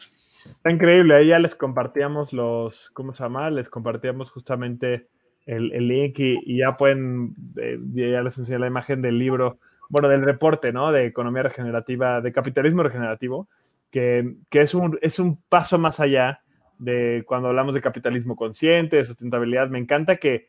Está 0.47 0.71
increíble, 0.71 1.15
ahí 1.15 1.27
ya 1.27 1.39
les 1.39 1.55
compartíamos 1.55 2.33
los, 2.33 2.89
¿cómo 2.95 3.13
se 3.13 3.25
llama? 3.25 3.51
Les 3.51 3.69
compartíamos 3.69 4.31
justamente 4.31 5.09
el, 5.45 5.71
el 5.73 5.87
link 5.87 6.15
y, 6.19 6.57
ya 6.57 6.79
pueden, 6.79 7.35
eh, 7.61 7.79
ya 7.93 8.23
les 8.23 8.39
enseñé 8.39 8.59
la 8.59 8.69
imagen 8.69 9.03
del 9.03 9.19
libro, 9.19 9.59
bueno, 9.91 10.09
del 10.09 10.23
reporte, 10.23 10.73
¿no? 10.73 10.93
De 10.93 11.05
economía 11.05 11.43
regenerativa, 11.43 12.23
de 12.23 12.33
capitalismo 12.33 12.83
regenerativo, 12.83 13.49
que, 13.91 14.37
que 14.51 14.61
es, 14.61 14.75
un, 14.75 14.99
es 15.03 15.19
un 15.19 15.43
paso 15.43 15.79
más 15.79 16.01
allá 16.01 16.43
de 16.79 17.25
cuando 17.27 17.49
hablamos 17.49 17.75
de 17.75 17.81
capitalismo 17.81 18.37
consciente, 18.37 18.97
de 18.97 19.05
sustentabilidad. 19.05 19.69
Me 19.69 19.79
encanta 19.79 20.17
que 20.17 20.47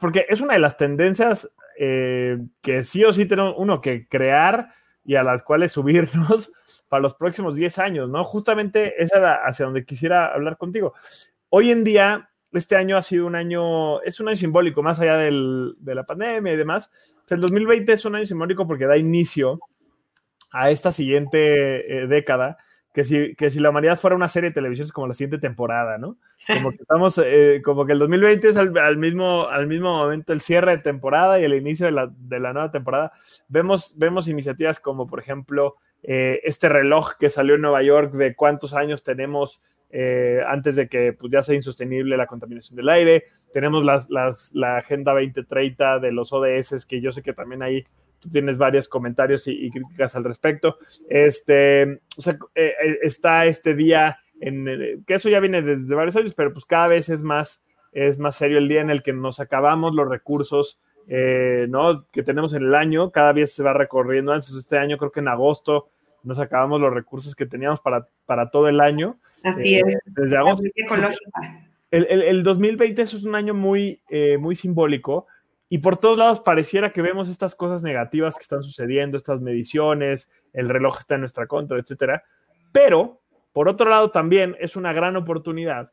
porque 0.00 0.26
es 0.28 0.40
una 0.40 0.54
de 0.54 0.60
las 0.60 0.76
tendencias 0.76 1.50
eh, 1.78 2.38
que 2.62 2.84
sí 2.84 3.04
o 3.04 3.12
sí 3.12 3.26
tenemos 3.26 3.54
uno 3.56 3.80
que 3.80 4.06
crear 4.08 4.68
y 5.04 5.16
a 5.16 5.22
las 5.22 5.42
cuales 5.42 5.72
subirnos 5.72 6.52
para 6.88 7.02
los 7.02 7.14
próximos 7.14 7.56
10 7.56 7.78
años, 7.78 8.08
¿no? 8.08 8.24
Justamente 8.24 9.02
esa 9.02 9.18
era 9.18 9.34
hacia 9.44 9.66
donde 9.66 9.84
quisiera 9.84 10.32
hablar 10.32 10.56
contigo. 10.56 10.94
Hoy 11.48 11.70
en 11.70 11.84
día, 11.84 12.30
este 12.52 12.76
año 12.76 12.96
ha 12.96 13.02
sido 13.02 13.26
un 13.26 13.34
año, 13.34 14.00
es 14.02 14.20
un 14.20 14.28
año 14.28 14.36
simbólico, 14.36 14.82
más 14.82 15.00
allá 15.00 15.16
del, 15.16 15.74
de 15.78 15.94
la 15.94 16.04
pandemia 16.04 16.52
y 16.52 16.56
demás. 16.56 16.90
el 17.28 17.40
2020 17.40 17.92
es 17.92 18.04
un 18.04 18.14
año 18.14 18.26
simbólico 18.26 18.66
porque 18.66 18.86
da 18.86 18.96
inicio 18.96 19.58
a 20.52 20.70
esta 20.70 20.92
siguiente 20.92 22.02
eh, 22.02 22.06
década, 22.06 22.58
que 22.94 23.02
si, 23.02 23.34
que 23.34 23.50
si 23.50 23.58
la 23.58 23.70
humanidad 23.70 23.98
fuera 23.98 24.14
una 24.14 24.28
serie 24.28 24.50
de 24.50 24.54
televisión 24.54 24.86
es 24.86 24.92
como 24.92 25.08
la 25.08 25.14
siguiente 25.14 25.38
temporada, 25.38 25.98
¿no? 25.98 26.16
Como 26.46 26.70
que 26.70 26.76
estamos, 26.82 27.18
eh, 27.18 27.60
como 27.64 27.84
que 27.84 27.92
el 27.92 27.98
2020 27.98 28.48
es 28.50 28.56
al, 28.56 28.96
mismo, 28.96 29.48
al 29.48 29.66
mismo 29.66 29.96
momento 29.98 30.32
el 30.32 30.40
cierre 30.40 30.76
de 30.76 30.82
temporada 30.82 31.40
y 31.40 31.44
el 31.44 31.54
inicio 31.54 31.86
de 31.86 31.92
la, 31.92 32.08
de 32.16 32.38
la 32.38 32.52
nueva 32.52 32.70
temporada. 32.70 33.12
Vemos, 33.48 33.94
vemos 33.96 34.28
iniciativas 34.28 34.78
como, 34.78 35.08
por 35.08 35.18
ejemplo, 35.18 35.74
eh, 36.04 36.40
este 36.44 36.68
reloj 36.68 37.14
que 37.18 37.30
salió 37.30 37.56
en 37.56 37.62
Nueva 37.62 37.82
York 37.82 38.12
de 38.12 38.36
cuántos 38.36 38.74
años 38.74 39.02
tenemos 39.02 39.60
eh, 39.90 40.40
antes 40.46 40.76
de 40.76 40.88
que 40.88 41.14
pues, 41.14 41.32
ya 41.32 41.42
sea 41.42 41.56
insostenible 41.56 42.16
la 42.16 42.28
contaminación 42.28 42.76
del 42.76 42.90
aire. 42.90 43.24
Tenemos 43.52 43.84
las, 43.84 44.08
las, 44.08 44.52
la 44.52 44.76
Agenda 44.76 45.12
2030 45.14 45.98
de 45.98 46.12
los 46.12 46.32
ODS, 46.32 46.86
que 46.86 47.00
yo 47.00 47.10
sé 47.10 47.22
que 47.22 47.32
también 47.32 47.62
ahí 47.62 47.84
tú 48.24 48.30
tienes 48.30 48.58
varios 48.58 48.88
comentarios 48.88 49.46
y, 49.46 49.70
críticas 49.70 50.16
al 50.16 50.24
respecto. 50.24 50.78
Este, 51.08 52.00
o 52.16 52.22
sea, 52.22 52.36
está 53.02 53.46
este 53.46 53.74
día 53.74 54.18
en 54.40 55.04
que 55.06 55.14
eso 55.14 55.28
ya 55.28 55.40
viene 55.40 55.62
desde 55.62 55.94
varios 55.94 56.16
años, 56.16 56.34
pero 56.34 56.52
pues 56.52 56.64
cada 56.64 56.88
vez 56.88 57.08
es 57.08 57.22
más, 57.22 57.62
es 57.92 58.18
más 58.18 58.36
serio 58.36 58.58
el 58.58 58.68
día 58.68 58.80
en 58.80 58.90
el 58.90 59.02
que 59.02 59.12
nos 59.12 59.40
acabamos 59.40 59.94
los 59.94 60.08
recursos 60.08 60.80
eh, 61.06 61.66
¿no? 61.68 62.06
que 62.10 62.22
tenemos 62.22 62.54
en 62.54 62.62
el 62.62 62.74
año, 62.74 63.10
cada 63.10 63.32
vez 63.32 63.52
se 63.52 63.62
va 63.62 63.72
recorriendo. 63.72 64.32
Antes 64.32 64.54
este 64.54 64.78
año, 64.78 64.96
creo 64.96 65.12
que 65.12 65.20
en 65.20 65.28
agosto, 65.28 65.88
nos 66.22 66.38
acabamos 66.38 66.80
los 66.80 66.92
recursos 66.92 67.34
que 67.34 67.46
teníamos 67.46 67.80
para, 67.80 68.08
para 68.26 68.50
todo 68.50 68.68
el 68.68 68.80
año. 68.80 69.18
Así 69.42 69.76
es. 69.76 69.94
Eh, 69.94 69.98
desde 70.06 70.36
agosto. 70.38 70.62
El, 71.90 72.06
el, 72.08 72.22
el, 72.22 72.42
2020 72.42 73.02
es 73.02 73.24
un 73.24 73.34
año 73.34 73.54
muy, 73.54 74.00
eh, 74.08 74.36
muy 74.38 74.56
simbólico 74.56 75.26
y 75.74 75.78
por 75.78 75.96
todos 75.96 76.16
lados 76.16 76.38
pareciera 76.38 76.92
que 76.92 77.02
vemos 77.02 77.28
estas 77.28 77.56
cosas 77.56 77.82
negativas 77.82 78.36
que 78.36 78.42
están 78.42 78.62
sucediendo, 78.62 79.16
estas 79.16 79.40
mediciones, 79.40 80.30
el 80.52 80.68
reloj 80.68 81.00
está 81.00 81.16
en 81.16 81.22
nuestra 81.22 81.48
contra, 81.48 81.80
etcétera. 81.80 82.22
Pero 82.70 83.22
por 83.52 83.68
otro 83.68 83.90
lado, 83.90 84.12
también 84.12 84.54
es 84.60 84.76
una 84.76 84.92
gran 84.92 85.16
oportunidad 85.16 85.90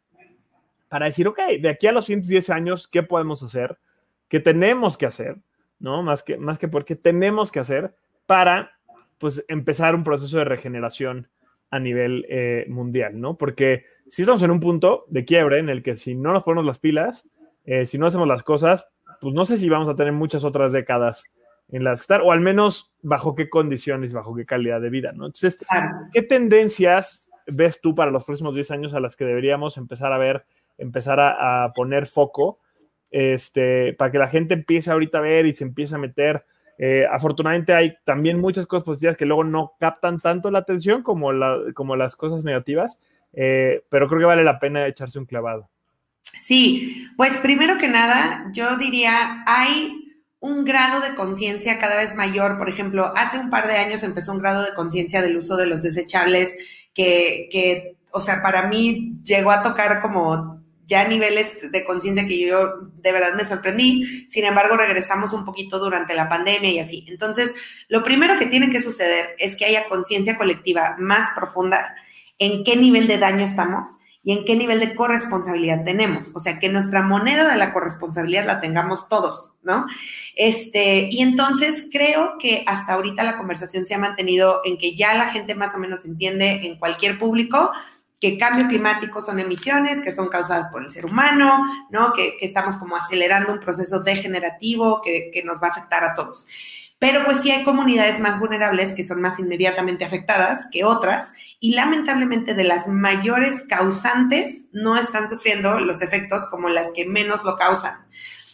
para 0.87 1.07
decir, 1.07 1.27
ok, 1.27 1.39
de 1.59 1.69
aquí 1.69 1.87
a 1.87 1.93
los 1.93 2.05
110 2.05 2.51
años, 2.51 2.87
¿qué 2.87 3.01
podemos 3.01 3.41
hacer? 3.41 3.79
¿Qué 4.27 4.39
tenemos 4.39 4.99
que 4.99 5.07
hacer? 5.07 5.37
¿No? 5.79 6.03
Más 6.03 6.21
que, 6.21 6.37
más 6.37 6.59
que 6.59 6.67
porque 6.67 6.95
tenemos 6.95 7.51
que 7.51 7.59
hacer 7.59 7.95
para, 8.27 8.73
pues, 9.17 9.43
empezar 9.47 9.95
un 9.95 10.03
proceso 10.03 10.37
de 10.37 10.45
regeneración 10.45 11.27
a 11.71 11.79
nivel 11.79 12.27
eh, 12.29 12.67
mundial, 12.69 13.19
¿no? 13.19 13.35
Porque 13.35 13.85
si 14.11 14.21
estamos 14.21 14.43
en 14.43 14.51
un 14.51 14.59
punto 14.59 15.05
de 15.07 15.25
quiebre 15.25 15.57
en 15.57 15.69
el 15.69 15.81
que 15.81 15.95
si 15.95 16.13
no 16.13 16.33
nos 16.33 16.43
ponemos 16.43 16.67
las 16.67 16.77
pilas, 16.77 17.27
eh, 17.65 17.87
si 17.87 17.97
no 17.97 18.05
hacemos 18.05 18.27
las 18.27 18.43
cosas, 18.43 18.87
pues 19.21 19.33
no 19.33 19.45
sé 19.45 19.57
si 19.57 19.69
vamos 19.69 19.87
a 19.87 19.95
tener 19.95 20.13
muchas 20.13 20.43
otras 20.43 20.71
décadas 20.71 21.23
en 21.69 21.83
las 21.83 21.99
que 21.99 22.03
estar, 22.03 22.21
o 22.21 22.31
al 22.31 22.41
menos 22.41 22.93
bajo 23.01 23.35
qué 23.35 23.49
condiciones, 23.49 24.13
bajo 24.13 24.35
qué 24.35 24.45
calidad 24.45 24.81
de 24.81 24.89
vida, 24.89 25.13
¿no? 25.13 25.27
Entonces, 25.27 25.57
¿qué 26.11 26.21
tendencias 26.21 27.29
ves 27.47 27.79
tú 27.81 27.95
para 27.95 28.11
los 28.11 28.25
próximos 28.25 28.55
10 28.55 28.71
años 28.71 28.93
a 28.93 28.99
las 28.99 29.15
que 29.15 29.25
deberíamos 29.25 29.77
empezar 29.77 30.11
a 30.11 30.17
ver, 30.17 30.43
empezar 30.77 31.19
a, 31.19 31.71
poner 31.73 32.07
foco, 32.07 32.59
este, 33.09 33.93
para 33.93 34.11
que 34.11 34.17
la 34.17 34.27
gente 34.27 34.53
empiece 34.53 34.91
ahorita 34.91 35.19
a 35.19 35.21
ver 35.21 35.45
y 35.45 35.53
se 35.53 35.63
empiece 35.63 35.95
a 35.95 35.99
meter? 35.99 36.43
Eh, 36.77 37.05
afortunadamente 37.09 37.73
hay 37.73 37.93
también 38.05 38.39
muchas 38.39 38.65
cosas 38.65 38.83
positivas 38.83 39.15
que 39.15 39.25
luego 39.25 39.43
no 39.43 39.73
captan 39.79 40.19
tanto 40.19 40.49
la 40.49 40.59
atención 40.59 41.03
como, 41.03 41.31
la, 41.31 41.57
como 41.75 41.95
las 41.95 42.15
cosas 42.15 42.43
negativas, 42.43 42.99
eh, 43.33 43.83
pero 43.89 44.07
creo 44.07 44.19
que 44.19 44.25
vale 44.25 44.43
la 44.43 44.59
pena 44.59 44.87
echarse 44.87 45.19
un 45.19 45.25
clavado. 45.25 45.69
Sí, 46.39 47.07
pues 47.17 47.37
primero 47.37 47.77
que 47.77 47.87
nada, 47.87 48.47
yo 48.51 48.77
diría, 48.77 49.43
hay 49.45 50.01
un 50.39 50.65
grado 50.65 51.01
de 51.01 51.15
conciencia 51.15 51.79
cada 51.79 51.95
vez 51.95 52.15
mayor. 52.15 52.57
Por 52.57 52.67
ejemplo, 52.67 53.13
hace 53.15 53.37
un 53.37 53.49
par 53.49 53.67
de 53.67 53.77
años 53.77 54.03
empezó 54.03 54.33
un 54.33 54.39
grado 54.39 54.63
de 54.63 54.73
conciencia 54.73 55.21
del 55.21 55.37
uso 55.37 55.55
de 55.55 55.67
los 55.67 55.83
desechables 55.83 56.53
que, 56.93 57.47
que, 57.51 57.95
o 58.11 58.19
sea, 58.19 58.41
para 58.41 58.67
mí 58.67 59.19
llegó 59.23 59.51
a 59.51 59.63
tocar 59.63 60.01
como 60.01 60.61
ya 60.87 61.07
niveles 61.07 61.47
de 61.71 61.85
conciencia 61.85 62.27
que 62.27 62.39
yo 62.39 62.89
de 62.95 63.11
verdad 63.11 63.35
me 63.35 63.45
sorprendí. 63.45 64.27
Sin 64.29 64.43
embargo, 64.43 64.75
regresamos 64.75 65.31
un 65.31 65.45
poquito 65.45 65.79
durante 65.79 66.15
la 66.15 66.27
pandemia 66.27 66.71
y 66.71 66.79
así. 66.79 67.05
Entonces, 67.07 67.55
lo 67.87 68.03
primero 68.03 68.37
que 68.37 68.47
tiene 68.47 68.69
que 68.69 68.81
suceder 68.81 69.35
es 69.37 69.55
que 69.55 69.65
haya 69.65 69.87
conciencia 69.87 70.37
colectiva 70.37 70.95
más 70.99 71.29
profunda 71.35 71.95
en 72.39 72.63
qué 72.63 72.75
nivel 72.75 73.07
de 73.07 73.19
daño 73.19 73.45
estamos 73.45 74.00
y 74.23 74.33
en 74.37 74.45
qué 74.45 74.55
nivel 74.55 74.79
de 74.79 74.95
corresponsabilidad 74.95 75.83
tenemos. 75.83 76.29
O 76.35 76.39
sea, 76.39 76.59
que 76.59 76.69
nuestra 76.69 77.01
moneda 77.01 77.51
de 77.51 77.57
la 77.57 77.73
corresponsabilidad 77.73 78.45
la 78.45 78.61
tengamos 78.61 79.09
todos, 79.09 79.55
¿no? 79.63 79.87
Este, 80.35 81.09
y 81.11 81.21
entonces 81.21 81.87
creo 81.91 82.37
que 82.39 82.63
hasta 82.67 82.93
ahorita 82.93 83.23
la 83.23 83.37
conversación 83.37 83.85
se 83.85 83.95
ha 83.95 83.99
mantenido 83.99 84.61
en 84.63 84.77
que 84.77 84.95
ya 84.95 85.15
la 85.15 85.29
gente 85.29 85.55
más 85.55 85.73
o 85.75 85.79
menos 85.79 86.05
entiende 86.05 86.65
en 86.65 86.77
cualquier 86.77 87.17
público 87.17 87.71
que 88.19 88.37
cambio 88.37 88.67
climático 88.67 89.23
son 89.23 89.39
emisiones 89.39 89.99
que 90.01 90.11
son 90.11 90.29
causadas 90.29 90.71
por 90.71 90.83
el 90.83 90.91
ser 90.91 91.05
humano, 91.05 91.65
¿no? 91.89 92.13
Que, 92.13 92.37
estamos 92.41 92.77
como 92.77 92.95
acelerando 92.95 93.51
un 93.51 93.59
proceso 93.59 94.01
degenerativo 94.01 95.01
que, 95.01 95.31
que 95.33 95.43
nos 95.43 95.55
va 95.61 95.69
a 95.69 95.71
afectar 95.71 96.03
a 96.03 96.15
todos. 96.15 96.45
Pero 96.99 97.25
pues 97.25 97.39
sí 97.39 97.49
hay 97.49 97.63
comunidades 97.63 98.19
más 98.19 98.39
vulnerables 98.39 98.93
que 98.93 99.03
son 99.03 99.21
más 99.21 99.39
inmediatamente 99.39 100.05
afectadas 100.05 100.67
que 100.71 100.83
otras 100.83 101.33
y 101.61 101.75
lamentablemente 101.75 102.55
de 102.55 102.63
las 102.63 102.87
mayores 102.87 103.61
causantes 103.69 104.65
no 104.73 104.97
están 104.97 105.29
sufriendo 105.29 105.79
los 105.79 106.01
efectos 106.01 106.47
como 106.49 106.69
las 106.69 106.91
que 106.91 107.05
menos 107.05 107.43
lo 107.45 107.55
causan. 107.55 107.99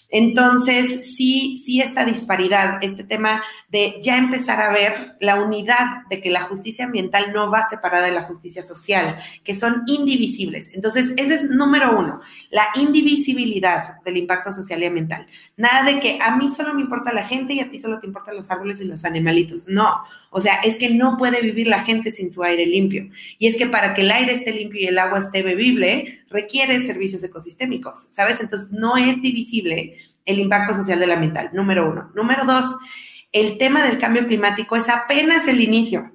Entonces, 0.10 1.16
sí, 1.16 1.62
sí 1.66 1.82
esta 1.82 2.06
disparidad, 2.06 2.78
este 2.82 3.04
tema 3.04 3.44
de 3.70 4.00
ya 4.02 4.18
empezar 4.18 4.62
a 4.62 4.72
ver 4.72 4.94
la 5.20 5.42
unidad 5.42 6.06
de 6.10 6.22
que 6.22 6.30
la 6.30 6.44
justicia 6.44 6.86
ambiental 6.86 7.34
no 7.34 7.52
va 7.52 7.68
separada 7.68 8.06
de 8.06 8.14
la 8.14 8.24
justicia 8.24 8.64
social, 8.64 9.22
que 9.44 9.54
son 9.54 9.84
indivisibles. 9.86 10.74
Entonces, 10.74 11.14
ese 11.18 11.36
es 11.36 11.50
número 11.50 11.98
uno, 11.98 12.22
la 12.52 12.68
indivisibilidad 12.76 14.02
del 14.04 14.18
impacto 14.18 14.54
social 14.54 14.82
y 14.82 14.86
ambiental. 14.86 15.28
Nada 15.58 15.84
de 15.84 16.00
que 16.00 16.20
a 16.22 16.38
mí 16.38 16.50
solo 16.50 16.74
me 16.74 16.82
importa 16.82 17.14
la 17.14 17.28
gente 17.28 17.54
y 17.54 17.60
a 17.60 17.70
ti 17.70 17.78
solo 17.78 18.00
te 18.00 18.08
importan 18.08 18.38
los 18.38 18.50
árboles 18.50 18.80
y 18.80 18.86
los 18.86 19.04
animalitos. 19.04 19.68
No, 19.68 20.04
o 20.30 20.42
sea, 20.42 20.56
es 20.64 20.76
que 20.78 20.90
no 20.90 21.18
puede 21.18 21.42
vivir 21.42 21.68
la 21.68 21.84
gente 21.84 22.12
sin 22.12 22.32
su 22.32 22.44
aire 22.44 22.66
limpio. 22.66 23.10
Y 23.40 23.48
es 23.48 23.56
que 23.56 23.68
para 23.68 23.94
que 23.94 24.02
el 24.02 24.12
aire 24.12 24.34
esté 24.34 24.52
limpio 24.52 24.82
y 24.82 24.88
el 24.88 25.00
agua 25.00 25.20
esté 25.20 25.42
bebible, 25.42 26.20
requiere 26.30 26.86
servicios 26.86 27.24
ecosistémicos, 27.24 28.08
¿sabes? 28.10 28.40
Entonces, 28.42 28.72
no 28.72 28.98
es 28.98 29.22
divisible 29.22 29.98
el 30.26 30.40
impacto 30.40 30.76
social 30.76 31.00
del 31.00 31.12
ambiental, 31.12 31.50
número 31.54 31.90
uno. 31.90 32.12
Número 32.14 32.46
dos, 32.46 32.66
el 33.32 33.58
tema 33.58 33.86
del 33.86 33.98
cambio 33.98 34.28
climático 34.28 34.76
es 34.76 34.90
apenas 34.90 35.48
el 35.48 35.62
inicio. 35.62 36.12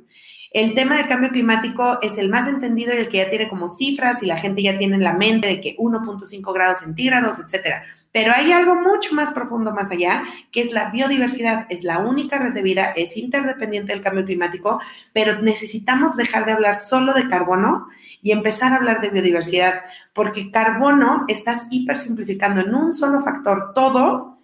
El 0.51 0.75
tema 0.75 0.99
del 0.99 1.09
cambio 1.09 1.31
climático 1.31 1.99
es 2.03 2.19
el 2.19 2.29
más 2.29 2.47
entendido 2.47 2.93
y 2.93 2.99
el 2.99 3.09
que 3.09 3.19
ya 3.19 3.31
tiene 3.31 3.49
como 3.49 3.71
cifras 3.71 4.23
y 4.23 4.27
la 4.27 4.37
gente 4.37 4.63
ya 4.63 4.77
tiene 4.77 4.97
en 4.97 5.03
la 5.03 5.15
mente 5.15 5.47
de 5.47 5.63
que 5.63 5.77
1.5 5.79 6.53
grados 6.53 6.81
centígrados, 6.81 7.39
etcétera. 7.39 7.85
Pero 8.13 8.33
hay 8.33 8.53
algo 8.53 8.75
mucho 8.75 9.15
más 9.15 9.33
profundo 9.33 9.73
más 9.73 9.91
allá, 9.91 10.25
que 10.53 10.61
es 10.61 10.73
la 10.73 10.91
biodiversidad. 10.91 11.67
Es 11.71 11.83
la 11.83 11.99
única 11.99 12.39
red 12.39 12.53
de 12.53 12.63
vida, 12.63 12.93
es 12.95 13.17
interdependiente 13.17 13.93
del 13.93 14.03
cambio 14.03 14.27
climático, 14.27 14.81
pero 15.15 15.41
necesitamos 15.41 16.17
dejar 16.17 16.45
de 16.45 16.53
hablar 16.53 16.79
solo 16.79 17.15
de 17.15 17.29
carbono 17.29 17.89
y 18.21 18.31
empezar 18.31 18.73
a 18.73 18.77
hablar 18.77 19.01
de 19.01 19.11
biodiversidad, 19.11 19.83
porque 20.15 20.51
carbono 20.51 21.25
estás 21.27 21.67
hipersimplificando 21.71 22.61
en 22.61 22.75
un 22.75 22.95
solo 22.95 23.25
factor 23.25 23.73
todo 23.75 24.39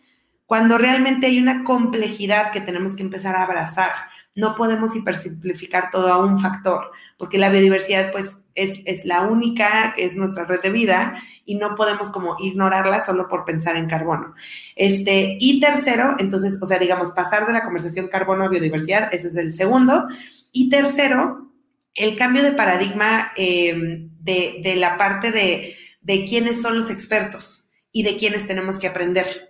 cuando 0.47 0.79
realmente 0.79 1.27
hay 1.27 1.39
una 1.39 1.63
complejidad 1.63 2.51
que 2.53 2.63
tenemos 2.63 2.97
que 2.97 3.03
empezar 3.03 3.37
a 3.37 3.43
abrazar. 3.43 3.91
No 4.35 4.55
podemos 4.55 4.97
hipersimplificar 4.97 5.91
todo 5.91 6.11
a 6.11 6.25
un 6.25 6.41
factor, 6.41 6.91
porque 7.19 7.37
la 7.37 7.51
biodiversidad 7.51 8.11
pues 8.13 8.39
es, 8.55 8.81
es 8.87 9.05
la 9.05 9.23
única, 9.23 9.95
es 9.97 10.17
nuestra 10.17 10.45
red 10.45 10.63
de 10.63 10.71
vida 10.71 11.21
y 11.49 11.55
no 11.55 11.75
podemos 11.77 12.11
como 12.11 12.37
ignorarla 12.39 13.07
solo 13.07 13.27
por 13.27 13.47
pensar 13.47 13.75
en 13.77 13.89
carbono. 13.89 14.35
Este, 14.77 15.39
y 15.41 15.61
tercero, 15.61 16.15
entonces, 16.19 16.59
o 16.61 16.67
sea, 16.67 16.79
digamos, 16.79 17.13
pasar 17.13 17.47
de 17.47 17.55
la 17.55 17.65
conversación 17.65 18.09
carbono 18.09 18.45
a 18.45 18.49
biodiversidad, 18.49 19.09
ese 19.15 19.29
es 19.29 19.35
el 19.35 19.55
segundo. 19.55 20.07
Y 20.53 20.69
tercero, 20.69 21.51
el 21.95 22.19
cambio 22.19 22.43
de 22.43 22.53
paradigma 22.53 23.33
eh, 23.35 24.09
de, 24.21 24.61
de, 24.63 24.77
la 24.77 24.99
parte 24.99 25.33
de, 25.33 25.75
de 26.03 26.27
quiénes 26.27 26.61
son 26.61 26.79
los 26.79 26.91
expertos 26.91 27.71
y 27.93 28.03
de 28.03 28.19
quiénes 28.19 28.47
tenemos 28.47 28.79
que 28.79 28.89
aprender 28.89 29.48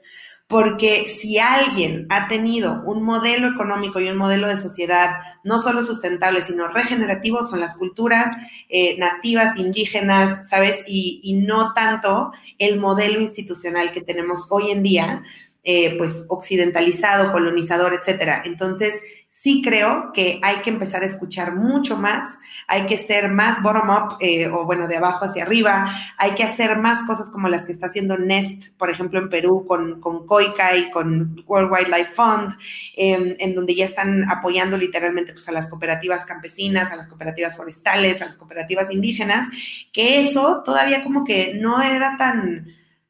porque 0.48 1.08
si 1.08 1.38
alguien 1.38 2.06
ha 2.08 2.26
tenido 2.26 2.82
un 2.86 3.02
modelo 3.02 3.48
económico 3.48 4.00
y 4.00 4.08
un 4.08 4.16
modelo 4.16 4.48
de 4.48 4.56
sociedad 4.56 5.10
no 5.44 5.60
solo 5.60 5.84
sustentable, 5.84 6.42
sino 6.42 6.68
regenerativo, 6.68 7.46
son 7.46 7.60
las 7.60 7.76
culturas 7.76 8.34
eh, 8.70 8.96
nativas, 8.98 9.58
indígenas, 9.58 10.48
¿sabes? 10.48 10.84
Y, 10.86 11.20
y, 11.22 11.34
no 11.34 11.74
tanto 11.74 12.32
el 12.58 12.80
modelo 12.80 13.20
institucional 13.20 13.92
que 13.92 14.00
tenemos 14.00 14.46
hoy 14.50 14.70
en 14.70 14.82
día, 14.82 15.22
eh, 15.64 15.98
pues 15.98 16.24
occidentalizado, 16.30 17.30
colonizador, 17.30 17.92
etcétera. 17.92 18.42
Entonces, 18.46 19.02
sí 19.30 19.62
creo 19.62 20.10
que 20.12 20.40
hay 20.42 20.56
que 20.56 20.70
empezar 20.70 21.02
a 21.02 21.06
escuchar 21.06 21.54
mucho 21.54 21.96
más, 21.96 22.38
hay 22.66 22.86
que 22.86 22.98
ser 22.98 23.30
más 23.30 23.62
bottom-up 23.62 24.16
eh, 24.20 24.48
o 24.48 24.64
bueno, 24.64 24.88
de 24.88 24.96
abajo 24.96 25.24
hacia 25.24 25.44
arriba, 25.44 25.94
hay 26.16 26.32
que 26.32 26.42
hacer 26.42 26.78
más 26.78 27.04
cosas 27.06 27.30
como 27.30 27.48
las 27.48 27.64
que 27.64 27.72
está 27.72 27.86
haciendo 27.86 28.18
Nest, 28.18 28.76
por 28.76 28.90
ejemplo, 28.90 29.18
en 29.20 29.28
Perú 29.28 29.64
con, 29.66 30.00
con 30.00 30.26
COICA 30.26 30.76
y 30.76 30.90
con 30.90 31.44
World 31.46 31.70
Wildlife 31.72 32.12
Fund, 32.14 32.56
em, 32.96 33.36
en 33.38 33.54
donde 33.54 33.74
ya 33.74 33.84
están 33.84 34.28
apoyando 34.30 34.76
literalmente 34.76 35.32
pues, 35.32 35.48
a 35.48 35.52
las 35.52 35.68
cooperativas 35.68 36.24
campesinas, 36.24 36.90
a 36.90 36.96
las 36.96 37.06
cooperativas 37.06 37.56
forestales, 37.56 38.20
a 38.20 38.26
las 38.26 38.36
cooperativas 38.36 38.90
indígenas, 38.90 39.48
que 39.92 40.20
eso 40.20 40.62
todavía 40.64 41.04
como 41.04 41.24
que 41.24 41.54
no 41.54 41.80
era 41.80 42.16
tan 42.16 42.66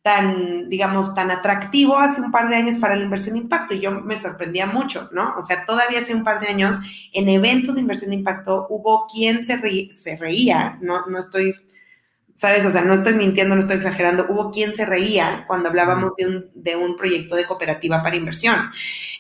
tan, 0.09 0.71
digamos, 0.71 1.15
tan 1.15 1.31
atractivo 1.31 1.99
hace 1.99 2.23
un 2.23 2.33
par 2.33 2.49
de 2.49 2.57
años 2.57 2.79
para 2.79 2.97
la 2.97 3.03
inversión 3.03 3.35
de 3.35 3.43
impacto. 3.43 3.75
Y 3.75 3.81
yo 3.81 3.91
me 3.91 4.19
sorprendía 4.19 4.65
mucho, 4.65 5.11
¿no? 5.13 5.35
O 5.37 5.43
sea, 5.43 5.67
todavía 5.67 6.01
hace 6.01 6.15
un 6.15 6.25
par 6.25 6.41
de 6.41 6.49
años 6.49 6.77
en 7.13 7.29
eventos 7.29 7.75
de 7.75 7.83
inversión 7.83 8.09
de 8.09 8.17
impacto 8.17 8.67
hubo 8.71 9.07
quien 9.07 9.45
se, 9.45 9.61
se 9.93 10.17
reía, 10.17 10.79
no, 10.81 11.05
no 11.05 11.19
estoy, 11.19 11.55
¿sabes? 12.37 12.65
O 12.65 12.73
sea, 12.73 12.81
no 12.81 12.95
estoy 12.95 13.13
mintiendo, 13.13 13.55
no 13.55 13.61
estoy 13.61 13.77
exagerando, 13.77 14.25
hubo 14.31 14.51
quien 14.51 14.73
se 14.73 14.87
reía 14.87 15.45
cuando 15.47 15.69
hablábamos 15.69 16.13
de 16.17 16.27
un, 16.27 16.51
de 16.55 16.75
un 16.75 16.97
proyecto 16.97 17.37
de 17.37 17.45
cooperativa 17.45 18.03
para 18.03 18.17
inversión. 18.17 18.57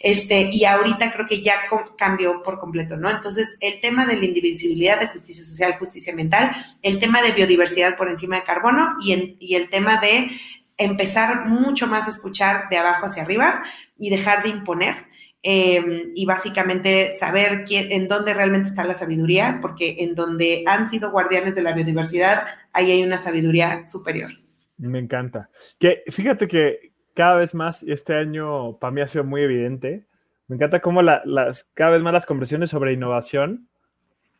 Este, 0.00 0.48
y 0.50 0.64
ahorita 0.64 1.12
creo 1.12 1.26
que 1.26 1.42
ya 1.42 1.56
cambió 1.98 2.42
por 2.42 2.60
completo, 2.60 2.96
¿no? 2.96 3.10
Entonces, 3.10 3.58
el 3.60 3.78
tema 3.82 4.06
de 4.06 4.16
la 4.16 4.24
indivisibilidad, 4.24 4.98
de 4.98 5.08
justicia 5.08 5.44
social, 5.44 5.76
justicia 5.78 6.12
ambiental, 6.12 6.50
el 6.80 6.98
tema 6.98 7.20
de 7.20 7.32
biodiversidad 7.32 7.98
por 7.98 8.08
encima 8.08 8.36
de 8.36 8.44
carbono 8.44 8.96
y, 9.02 9.36
y 9.38 9.54
el 9.54 9.68
tema 9.68 10.00
de 10.00 10.30
empezar 10.78 11.46
mucho 11.46 11.86
más 11.86 12.06
a 12.06 12.10
escuchar 12.10 12.68
de 12.70 12.78
abajo 12.78 13.06
hacia 13.06 13.24
arriba 13.24 13.62
y 13.98 14.10
dejar 14.10 14.42
de 14.42 14.50
imponer. 14.50 15.08
Eh, 15.40 16.10
y 16.16 16.26
básicamente 16.26 17.12
saber 17.12 17.64
quién, 17.64 17.92
en 17.92 18.08
dónde 18.08 18.34
realmente 18.34 18.70
está 18.70 18.82
la 18.82 18.96
sabiduría, 18.96 19.60
porque 19.62 19.96
en 20.00 20.16
donde 20.16 20.64
han 20.66 20.88
sido 20.88 21.12
guardianes 21.12 21.54
de 21.54 21.62
la 21.62 21.72
biodiversidad, 21.72 22.44
ahí 22.72 22.90
hay 22.90 23.02
una 23.04 23.18
sabiduría 23.18 23.84
superior. 23.84 24.30
Me 24.78 24.98
encanta. 24.98 25.48
Que 25.78 26.02
fíjate 26.08 26.48
que 26.48 26.92
cada 27.14 27.36
vez 27.36 27.54
más 27.54 27.82
este 27.82 28.14
año 28.14 28.78
para 28.78 28.90
mí 28.92 29.00
ha 29.00 29.06
sido 29.06 29.24
muy 29.24 29.42
evidente. 29.42 30.06
Me 30.46 30.56
encanta 30.56 30.80
cómo 30.80 31.02
las, 31.02 31.66
cada 31.74 31.90
vez 31.90 32.02
más 32.02 32.12
las 32.12 32.26
conversaciones 32.26 32.70
sobre 32.70 32.92
innovación 32.92 33.68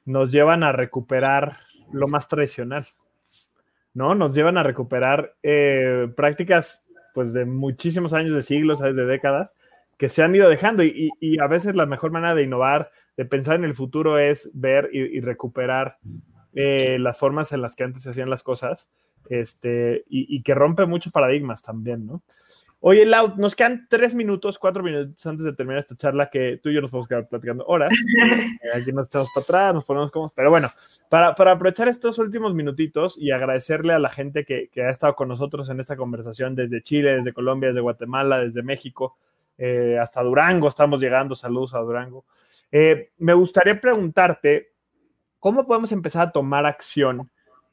nos 0.05 0.32
llevan 0.32 0.62
a 0.62 0.72
recuperar 0.72 1.59
lo 1.93 2.07
más 2.09 2.28
tradicional. 2.28 2.86
¿No? 3.99 4.15
Nos 4.15 4.33
llevan 4.33 4.57
a 4.57 4.63
recuperar 4.63 5.35
eh, 5.43 6.07
prácticas 6.17 6.85
pues 7.15 7.33
de 7.33 7.45
muchísimos 7.45 8.15
años, 8.15 8.33
de 8.33 8.43
siglos, 8.43 8.79
de 8.79 8.93
décadas, 8.93 9.53
que 9.99 10.09
se 10.09 10.23
han 10.23 10.35
ido 10.37 10.49
dejando 10.49 10.85
y, 10.85 11.11
a 11.43 11.49
veces 11.49 11.75
la 11.75 11.85
mejor 11.85 12.13
manera 12.13 12.37
de 12.37 12.45
innovar, 12.45 12.93
de 13.17 13.25
pensar 13.25 13.57
en 13.57 13.65
el 13.65 13.75
futuro 13.75 14.17
es 14.17 14.49
ver 14.55 14.89
y, 14.93 15.21
recuperar 15.21 15.99
eh, 16.55 16.99
las 17.01 17.19
formas 17.19 17.51
en 17.51 17.61
las 17.61 17.75
que 17.75 17.83
antes 17.83 18.05
se 18.05 18.11
hacían 18.11 18.31
las 18.31 18.45
cosas 18.45 18.89
este, 19.29 20.05
y, 20.09 20.33
y 20.37 20.43
que 20.43 20.55
rompe 20.55 20.87
muchos 20.87 21.13
paradigmas 21.13 21.61
también, 21.61 22.07
¿no? 22.07 22.23
Oye, 22.81 23.05
Lau, 23.05 23.35
nos 23.37 23.57
quedan 23.57 23.89
tres 23.91 24.14
minutos, 24.14 24.57
cuatro 24.57 24.85
minutos 24.85 25.26
antes 25.26 25.45
de 25.45 25.53
terminar 25.53 25.81
esta 25.81 25.97
charla 25.97 26.31
que 26.31 26.61
tú 26.62 26.68
y 26.68 26.74
yo 26.74 26.81
nos 26.81 26.93
podemos 26.93 27.09
quedar 27.09 27.29
platicando 27.29 27.64
horas. 27.66 27.91
Eh, 28.61 28.70
aquí 28.74 28.93
nos 28.93 29.05
estamos 29.05 29.29
para 29.35 29.43
atrás, 29.45 29.74
nos 29.74 29.85
ponemos 29.85 30.11
como... 30.11 30.31
Pero 30.31 30.51
bueno, 30.51 30.68
para, 31.09 31.35
para, 31.35 31.53
aprovechar 31.53 31.87
estos 31.89 32.18
últimos 32.18 32.55
minutitos 32.55 33.16
y 33.16 33.31
agradecerle 33.31 33.93
a 33.93 33.99
la 33.99 34.11
gente 34.11 34.45
que, 34.45 34.68
que, 34.68 34.83
ha 34.83 34.91
estado 34.91 35.14
con 35.14 35.29
nosotros 35.29 35.68
en 35.68 35.79
esta 35.81 35.97
conversación 35.97 36.55
desde 36.55 36.83
Chile, 36.83 37.16
desde 37.16 37.33
Colombia, 37.33 37.68
desde 37.68 37.81
Guatemala, 37.81 38.41
desde 38.41 38.62
México, 38.62 39.16
eh, 39.57 39.99
hasta 40.01 40.22
Durango, 40.22 40.68
estamos 40.68 41.01
llegando, 41.01 41.35
saludos 41.35 41.74
a 41.74 41.79
Durango. 41.79 42.24
Eh, 42.70 43.11
me 43.18 43.35
gustaría 43.35 43.81
preguntarte, 43.81 44.72
¿cómo 45.39 45.66
podemos 45.66 45.93
empezar 45.93 46.29
a 46.29 46.33
tomar 46.33 46.66
acción 46.66 47.31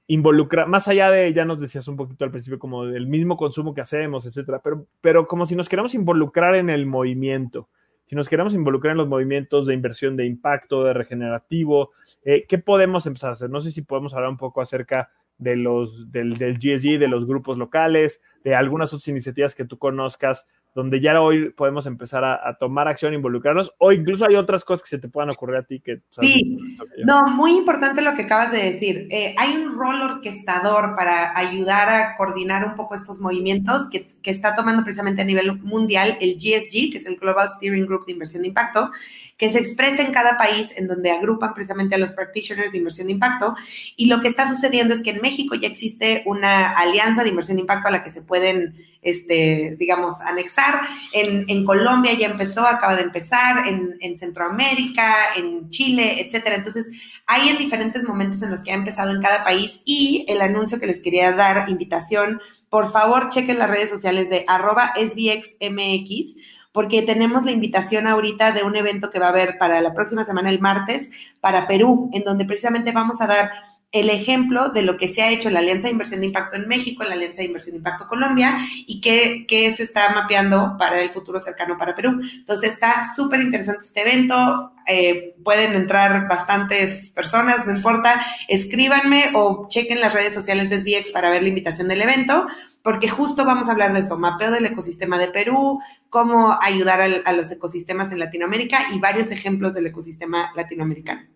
involucrar, 0.08 0.68
más 0.68 0.88
allá 0.88 1.10
de, 1.10 1.34
ya 1.34 1.46
nos 1.46 1.60
decías 1.60 1.88
un 1.88 1.96
poquito 1.96 2.26
al 2.26 2.32
principio, 2.32 2.60
como 2.60 2.86
del 2.86 3.08
mismo 3.08 3.38
consumo 3.38 3.74
que 3.74 3.82
hacemos, 3.82 4.26
etcétera, 4.26 4.62
pero, 4.64 4.86
pero 5.02 5.28
como 5.28 5.46
si 5.46 5.56
nos 5.56 5.70
queremos 5.70 5.94
involucrar 5.96 6.56
en 6.56 6.70
el 6.70 6.86
movimiento, 6.86 7.70
si 8.06 8.16
nos 8.16 8.30
queremos 8.30 8.54
involucrar 8.54 8.92
en 8.92 9.00
los 9.00 9.08
movimientos 9.08 9.66
de 9.66 9.74
inversión 9.74 10.16
de 10.16 10.28
impacto, 10.28 10.84
de 10.84 10.94
regenerativo, 10.94 11.90
eh, 12.24 12.46
¿qué 12.48 12.60
podemos 12.60 13.08
empezar 13.08 13.32
a 13.32 13.34
hacer? 13.34 13.50
No 13.50 13.62
sé 13.62 13.72
si 13.72 13.82
podemos 13.82 14.14
hablar 14.14 14.30
un 14.30 14.38
poco 14.38 14.62
acerca 14.62 15.10
de 15.40 15.56
los, 15.56 16.12
del, 16.12 16.38
del 16.38 16.58
GSG, 16.60 17.00
de 17.00 17.08
los 17.08 17.26
grupos 17.26 17.58
locales, 17.58 18.22
de 18.44 18.54
algunas 18.54 18.94
otras 18.94 19.08
iniciativas 19.08 19.56
que 19.56 19.66
tú 19.66 19.80
conozcas 19.80 20.46
donde 20.76 21.00
ya 21.00 21.20
hoy 21.22 21.52
podemos 21.52 21.86
empezar 21.86 22.26
a, 22.26 22.58
tomar 22.60 22.90
acción, 22.90 23.14
involucrarnos, 23.14 23.74
o 23.78 23.94
incluso 23.94 24.28
hay 24.28 24.36
otras 24.36 24.66
cosas 24.66 24.84
que 24.84 24.90
se 24.90 25.00
te 25.00 25.08
puedan 25.08 25.32
ocurrir 25.32 25.56
a 25.56 25.64
ti 25.64 25.80
que... 25.80 26.02
Sí, 26.10 26.58
no, 27.06 27.28
muy 27.28 27.58
importante 27.58 28.02
lo 28.02 28.14
que 28.14 28.24
acabas 28.24 28.52
de 28.52 28.58
decir. 28.58 29.08
Eh, 29.10 29.34
hay 29.38 29.56
un 29.56 29.74
rol 29.78 30.02
orquestador 30.02 30.98
para 30.98 31.36
ayudar 31.38 31.90
a 31.90 32.18
coordinar 32.18 32.66
un 32.66 32.76
poco 32.76 32.94
estos 32.94 33.22
movimientos 33.22 33.90
que, 33.90 34.06
que, 34.22 34.32
está 34.32 34.54
tomando 34.58 34.84
precisamente 34.84 35.22
a 35.22 35.26
nivel 35.26 35.62
mundial 35.62 36.18
el 36.20 36.36
GSG, 36.36 36.92
que 36.92 36.98
es 36.98 37.06
el 37.06 37.16
Global 37.16 37.50
Steering 37.52 37.86
Group 37.86 38.06
de 38.06 38.12
Inversión 38.12 38.42
de 38.42 38.50
Impacto, 38.50 38.92
que 39.38 39.50
se 39.50 39.60
expresa 39.60 40.02
en 40.02 40.14
cada 40.14 40.38
país 40.38 40.72
en 40.76 40.88
donde 40.88 41.12
agrupan 41.12 41.54
precisamente 41.54 41.96
a 41.96 41.98
los 41.98 42.12
practitioners 42.12 42.72
de 42.72 42.78
inversión 42.78 43.08
de 43.08 43.14
impacto. 43.14 43.56
Y 43.98 44.08
lo 44.08 44.22
que 44.22 44.30
está 44.30 44.48
sucediendo 44.48 44.94
es 44.94 45.02
que 45.02 45.10
en 45.12 45.22
México 45.22 45.56
ya 45.56 45.68
existe 45.68 46.24
una 46.26 46.72
alianza 46.72 47.24
de 47.24 47.30
inversión 47.30 47.58
de 47.58 47.62
impacto 47.62 47.90
a 47.90 47.92
la 47.92 48.04
que 48.04 48.12
se 48.12 48.22
pueden, 48.22 48.76
este, 49.02 49.76
digamos, 49.78 50.22
anexar. 50.22 50.65
En, 51.14 51.66
Colombia 51.66 52.14
ya 52.14 52.28
empezó, 52.28 52.68
acaba 52.68 52.96
de 52.96 53.04
empezar, 53.04 53.68
en, 53.68 53.96
en 54.02 54.18
Centroamérica, 54.18 55.34
en 55.36 55.70
Chile, 55.70 56.22
etcétera. 56.22 56.56
Entonces, 56.56 56.90
hay 57.26 57.50
en 57.50 57.58
diferentes 57.58 58.04
momentos 58.04 58.42
en 58.42 58.52
los 58.52 58.64
que 58.64 58.72
ha 58.72 58.76
empezado 58.76 59.12
en 59.12 59.22
cada 59.22 59.44
país 59.44 59.82
y 59.86 60.26
el 60.28 60.42
anuncio 60.42 60.80
que 60.80 60.88
les 60.88 61.00
quería 61.00 61.32
dar, 61.32 61.70
invitación, 61.70 62.42
por 62.70 62.92
favor, 62.92 63.30
chequen 63.30 63.60
las 63.60 63.70
redes 63.70 63.90
sociales 63.90 64.30
de 64.30 64.46
arroba 64.48 64.94
SBXMX 64.96 66.36
porque 66.76 67.04
tenemos 67.04 67.46
la 67.46 67.52
invitación 67.52 68.06
ahorita 68.06 68.52
de 68.52 68.64
un 68.64 68.76
evento 68.76 69.10
que 69.10 69.18
va 69.18 69.28
a 69.28 69.30
haber 69.30 69.58
para 69.58 69.80
la 69.80 69.94
próxima 69.94 70.26
semana, 70.26 70.50
el 70.50 70.60
martes, 70.60 71.10
para 71.40 71.68
Perú, 71.68 72.10
en 72.12 72.26
donde 72.26 72.44
precisamente 72.44 72.92
vamos 72.92 73.22
a 73.22 73.28
dar 73.28 73.50
el 73.96 74.10
ejemplo 74.10 74.72
de 74.72 74.82
lo 74.82 74.98
que 74.98 75.08
se 75.08 75.22
ha 75.22 75.32
hecho 75.32 75.48
en 75.48 75.54
la 75.54 75.62
Alianza 75.62 75.88
de 75.88 75.94
Inversión 75.94 76.20
de 76.20 76.26
Impacto 76.26 76.58
en 76.58 76.68
México, 76.68 77.02
en 77.02 77.10
la 77.10 77.16
Alianza 77.16 77.38
de 77.38 77.46
Inversión 77.46 77.76
de 77.76 77.78
Impacto 77.78 78.10
Colombia 78.10 78.60
y 78.86 79.00
qué, 79.00 79.74
se 79.74 79.84
está 79.84 80.10
mapeando 80.10 80.76
para 80.78 81.02
el 81.02 81.12
futuro 81.12 81.40
cercano 81.40 81.78
para 81.78 81.96
Perú. 81.96 82.20
Entonces 82.22 82.74
está 82.74 83.06
súper 83.16 83.40
interesante 83.40 83.86
este 83.86 84.02
evento, 84.02 84.74
eh, 84.86 85.36
pueden 85.46 85.76
entrar 85.76 86.28
bastantes 86.28 87.10
personas, 87.12 87.66
no 87.66 87.74
importa, 87.74 88.26
escríbanme 88.50 89.32
o 89.34 89.68
chequen 89.70 90.02
las 90.02 90.14
redes 90.14 90.34
sociales 90.34 90.70
de 90.70 90.82
SBX 90.82 91.12
para 91.12 91.30
ver 91.30 91.44
la 91.44 91.50
invitación 91.50 91.88
del 91.88 92.02
evento 92.02 92.48
porque 92.84 93.08
justo 93.10 93.46
vamos 93.46 93.70
a 93.70 93.72
hablar 93.72 93.94
de 93.94 94.02
eso, 94.02 94.20
mapeo 94.20 94.52
del 94.52 94.66
ecosistema 94.66 95.18
de 95.18 95.30
Perú, 95.30 95.80
cómo 96.10 96.60
ayudar 96.62 97.02
a 97.26 97.32
los 97.32 97.50
ecosistemas 97.50 98.12
en 98.12 98.20
Latinoamérica 98.20 98.94
y 98.94 99.00
varios 99.00 99.32
ejemplos 99.32 99.74
del 99.74 99.88
ecosistema 99.88 100.52
latinoamericano. 100.54 101.35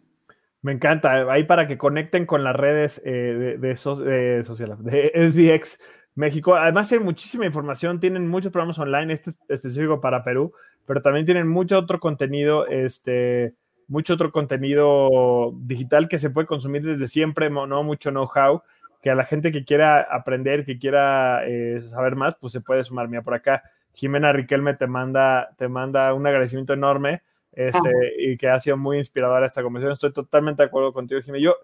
Me 0.62 0.74
encanta, 0.74 1.32
ahí 1.32 1.46
para 1.46 1.68
que 1.68 1.78
conecten 1.78 2.26
con 2.26 2.44
las 2.44 2.56
redes 2.56 3.02
eh, 3.06 3.58
de, 3.58 3.58
de, 3.58 4.44
de 4.80 5.12
SBX 5.14 5.80
México. 6.16 6.56
Además 6.56 6.90
tienen 6.90 7.06
muchísima 7.06 7.46
información, 7.46 8.00
tienen 8.00 8.28
muchos 8.28 8.52
programas 8.52 8.78
online, 8.80 9.14
este 9.14 9.30
es 9.30 9.38
específico 9.48 10.02
para 10.02 10.24
Perú, 10.24 10.54
pero 10.86 11.02
también 11.02 11.26
tienen 11.26 11.48
mucho 11.48 11.78
otro 11.78 12.00
contenido, 12.00 12.68
este, 12.68 13.54
mucho 13.88 14.16
otro 14.16 14.32
contenido 14.32 15.54
digital 15.62 16.10
que 16.10 16.20
se 16.20 16.30
puede 16.30 16.48
consumir 16.48 16.84
desde 16.84 17.08
siempre, 17.08 17.50
no 17.50 17.84
mucho 17.84 18.10
know-how 18.10 18.62
que 19.02 19.10
a 19.10 19.16
la 19.16 19.26
gente 19.26 19.52
que 19.52 19.64
quiera 19.64 20.02
aprender, 20.02 20.66
que 20.66 20.78
quiera 20.78 21.48
eh, 21.48 21.82
saber 21.90 22.16
más, 22.16 22.36
pues 22.36 22.52
se 22.54 22.62
puede 22.62 22.84
sumar. 22.84 23.08
Mira, 23.08 23.22
por 23.22 23.34
acá 23.34 23.64
Jimena 23.94 24.34
Riquelme 24.34 24.74
te 24.74 24.88
manda, 24.88 25.52
te 25.58 25.68
manda 25.68 26.14
un 26.14 26.28
agradecimiento 26.28 26.74
enorme 26.74 27.22
este, 27.54 28.14
y 28.18 28.38
que 28.38 28.50
ha 28.50 28.60
sido 28.60 28.78
muy 28.78 28.98
inspiradora 28.98 29.46
esta 29.46 29.64
conversación. 29.64 29.94
Estoy 29.94 30.14
totalmente 30.14 30.64
de 30.64 30.68
acuerdo 30.68 30.94
contigo, 30.94 31.22
Jimena. 31.22 31.44
Yo 31.44 31.56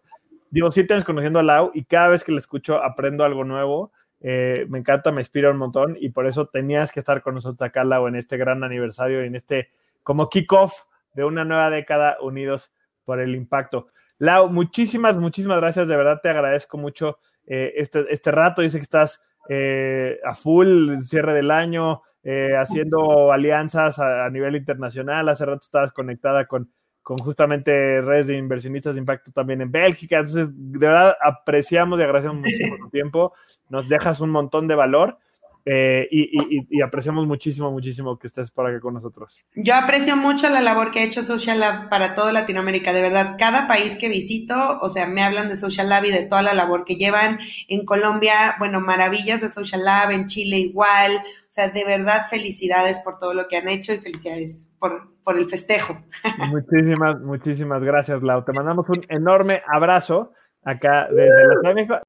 digo, 0.50 0.72
sí 0.72 0.86
tienes 0.86 1.04
conociendo 1.04 1.40
a 1.40 1.44
Lau 1.44 1.72
y 1.74 1.84
cada 1.84 2.10
vez 2.10 2.24
que 2.24 2.32
la 2.32 2.40
escucho 2.40 2.84
aprendo 2.84 3.24
algo 3.24 3.44
nuevo. 3.44 3.92
Eh, 4.22 4.66
me 4.70 4.80
encanta, 4.80 5.12
me 5.12 5.22
inspira 5.22 5.52
un 5.52 5.58
montón 5.58 5.98
y 6.00 6.10
por 6.10 6.26
eso 6.26 6.48
tenías 6.48 6.92
que 6.92 7.00
estar 7.00 7.22
con 7.22 7.36
nosotros 7.36 7.68
acá, 7.68 7.84
Lau, 7.84 8.08
en 8.08 8.16
este 8.16 8.38
gran 8.38 8.64
aniversario, 8.64 9.22
en 9.22 9.36
este 9.36 9.70
como 10.04 10.30
kickoff 10.30 10.74
de 11.14 11.24
una 11.26 11.46
nueva 11.46 11.70
década 11.70 12.18
unidos 12.22 12.72
por 13.04 13.20
el 13.20 13.36
impacto. 13.36 13.88
Lau, 14.18 14.50
muchísimas, 14.50 15.18
muchísimas 15.18 15.60
gracias. 15.60 15.88
De 15.88 15.96
verdad 15.96 16.20
te 16.22 16.30
agradezco 16.30 16.78
mucho 16.78 17.20
eh, 17.46 17.74
este, 17.78 18.06
este, 18.10 18.32
rato. 18.32 18.62
Dice 18.62 18.78
que 18.78 18.84
estás 18.84 19.22
eh, 19.50 20.20
a 20.24 20.36
full, 20.36 21.02
cierre 21.04 21.34
del 21.34 21.52
año, 21.52 22.02
eh, 22.28 22.58
haciendo 22.58 23.32
alianzas 23.32 24.00
a, 24.00 24.28
nivel 24.32 24.56
internacional. 24.56 25.30
Hace 25.30 25.46
rato 25.46 25.62
estabas 25.62 25.94
conectada 25.94 26.48
con, 26.48 26.72
con 27.04 27.18
justamente 27.20 28.02
redes 28.02 28.28
de 28.28 28.36
inversionistas 28.36 28.96
de 28.96 29.00
impacto 29.00 29.32
también 29.32 29.62
en 29.62 29.72
Bélgica. 29.72 30.18
Entonces, 30.18 30.50
de 30.52 30.80
verdad 30.80 31.16
apreciamos 31.22 32.00
y 32.00 32.04
agradecemos 32.04 32.44
por 32.70 32.80
tu 32.80 32.90
tiempo. 32.90 33.34
Nos 33.70 33.88
dejas 33.88 34.22
un 34.22 34.32
montón 34.32 34.68
de 34.68 34.74
valor. 34.74 35.20
Eh, 35.68 36.08
y, 36.12 36.82
apreciamos 36.82 37.26
muchísimo, 37.26 37.72
muchísimo 37.72 38.20
que 38.20 38.28
estés 38.28 38.52
por 38.52 38.68
acá 38.68 38.80
con 38.80 38.94
nosotros. 38.94 39.44
Yo 39.56 39.74
aprecio 39.74 40.16
mucho 40.16 40.48
la 40.48 40.62
labor 40.62 40.92
que 40.92 41.00
ha 41.00 41.04
hecho 41.04 41.24
Social 41.24 41.60
Lab 41.60 41.90
para 41.90 42.14
toda 42.14 42.32
Latinoamérica, 42.32 42.94
de 42.94 43.02
verdad, 43.02 43.36
cada 43.40 43.68
país 43.68 43.98
que 44.00 44.08
visito, 44.08 44.80
o 44.80 44.90
sea, 44.90 45.08
me 45.08 45.24
hablan 45.24 45.50
de 45.50 45.58
Social 45.58 45.90
Lab 45.90 46.06
y 46.06 46.12
de 46.12 46.28
toda 46.28 46.44
la 46.44 46.54
labor 46.54 46.86
que 46.86 46.98
llevan 46.98 47.40
en 47.68 47.84
Colombia, 47.84 48.56
bueno, 48.60 48.80
maravillas 48.80 49.42
de 49.42 49.50
Social 49.50 49.84
Lab, 49.84 50.12
en 50.12 50.28
Chile 50.28 50.60
igual, 50.60 51.18
o 51.18 51.52
sea, 51.52 51.70
de 51.70 51.84
verdad 51.84 52.28
felicidades 52.30 53.00
por 53.00 53.18
todo 53.18 53.34
lo 53.34 53.48
que 53.48 53.58
han 53.58 53.68
hecho 53.68 53.92
y 53.92 54.00
felicidades 54.00 54.62
por, 54.78 55.16
por 55.24 55.36
el 55.36 55.50
festejo. 55.50 55.98
Muchísimas, 56.50 57.20
muchísimas 57.22 57.82
gracias, 57.82 58.22
Lau. 58.22 58.46
Te 58.46 58.54
mandamos 58.54 58.88
un 58.88 59.04
enorme 59.10 59.64
abrazo 59.68 60.32
acá 60.64 61.08
desde 61.10 61.48
la 61.48 61.54
Ciudad 61.54 61.70
de 61.70 61.74
México. 61.74 62.00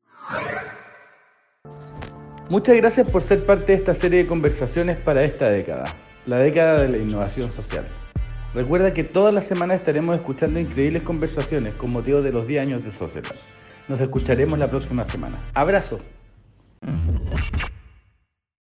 Muchas 2.49 2.77
gracias 2.77 3.11
por 3.11 3.23
ser 3.23 3.45
parte 3.45 3.73
de 3.73 3.79
esta 3.79 3.93
serie 3.93 4.21
de 4.21 4.27
conversaciones 4.29 4.97
para 4.99 5.25
esta 5.25 5.51
década, 5.51 5.85
la 6.27 6.39
década 6.39 6.83
de 6.83 6.89
la 6.89 6.99
innovación 6.99 7.51
social. 7.51 7.85
Recuerda 8.55 8.95
que 8.95 9.03
todas 9.03 9.35
las 9.35 9.45
semanas 9.45 9.79
estaremos 9.79 10.15
escuchando 10.15 10.61
increíbles 10.61 11.03
conversaciones 11.03 11.75
con 11.75 11.91
motivo 11.91 12.23
de 12.23 12.31
los 12.31 12.47
10 12.47 12.63
años 12.63 12.85
de 12.85 12.93
Sociedad. 12.93 13.35
Nos 13.89 13.99
escucharemos 13.99 14.61
la 14.61 14.71
próxima 14.71 15.05
semana. 15.05 15.43
Abrazo. 15.55 15.99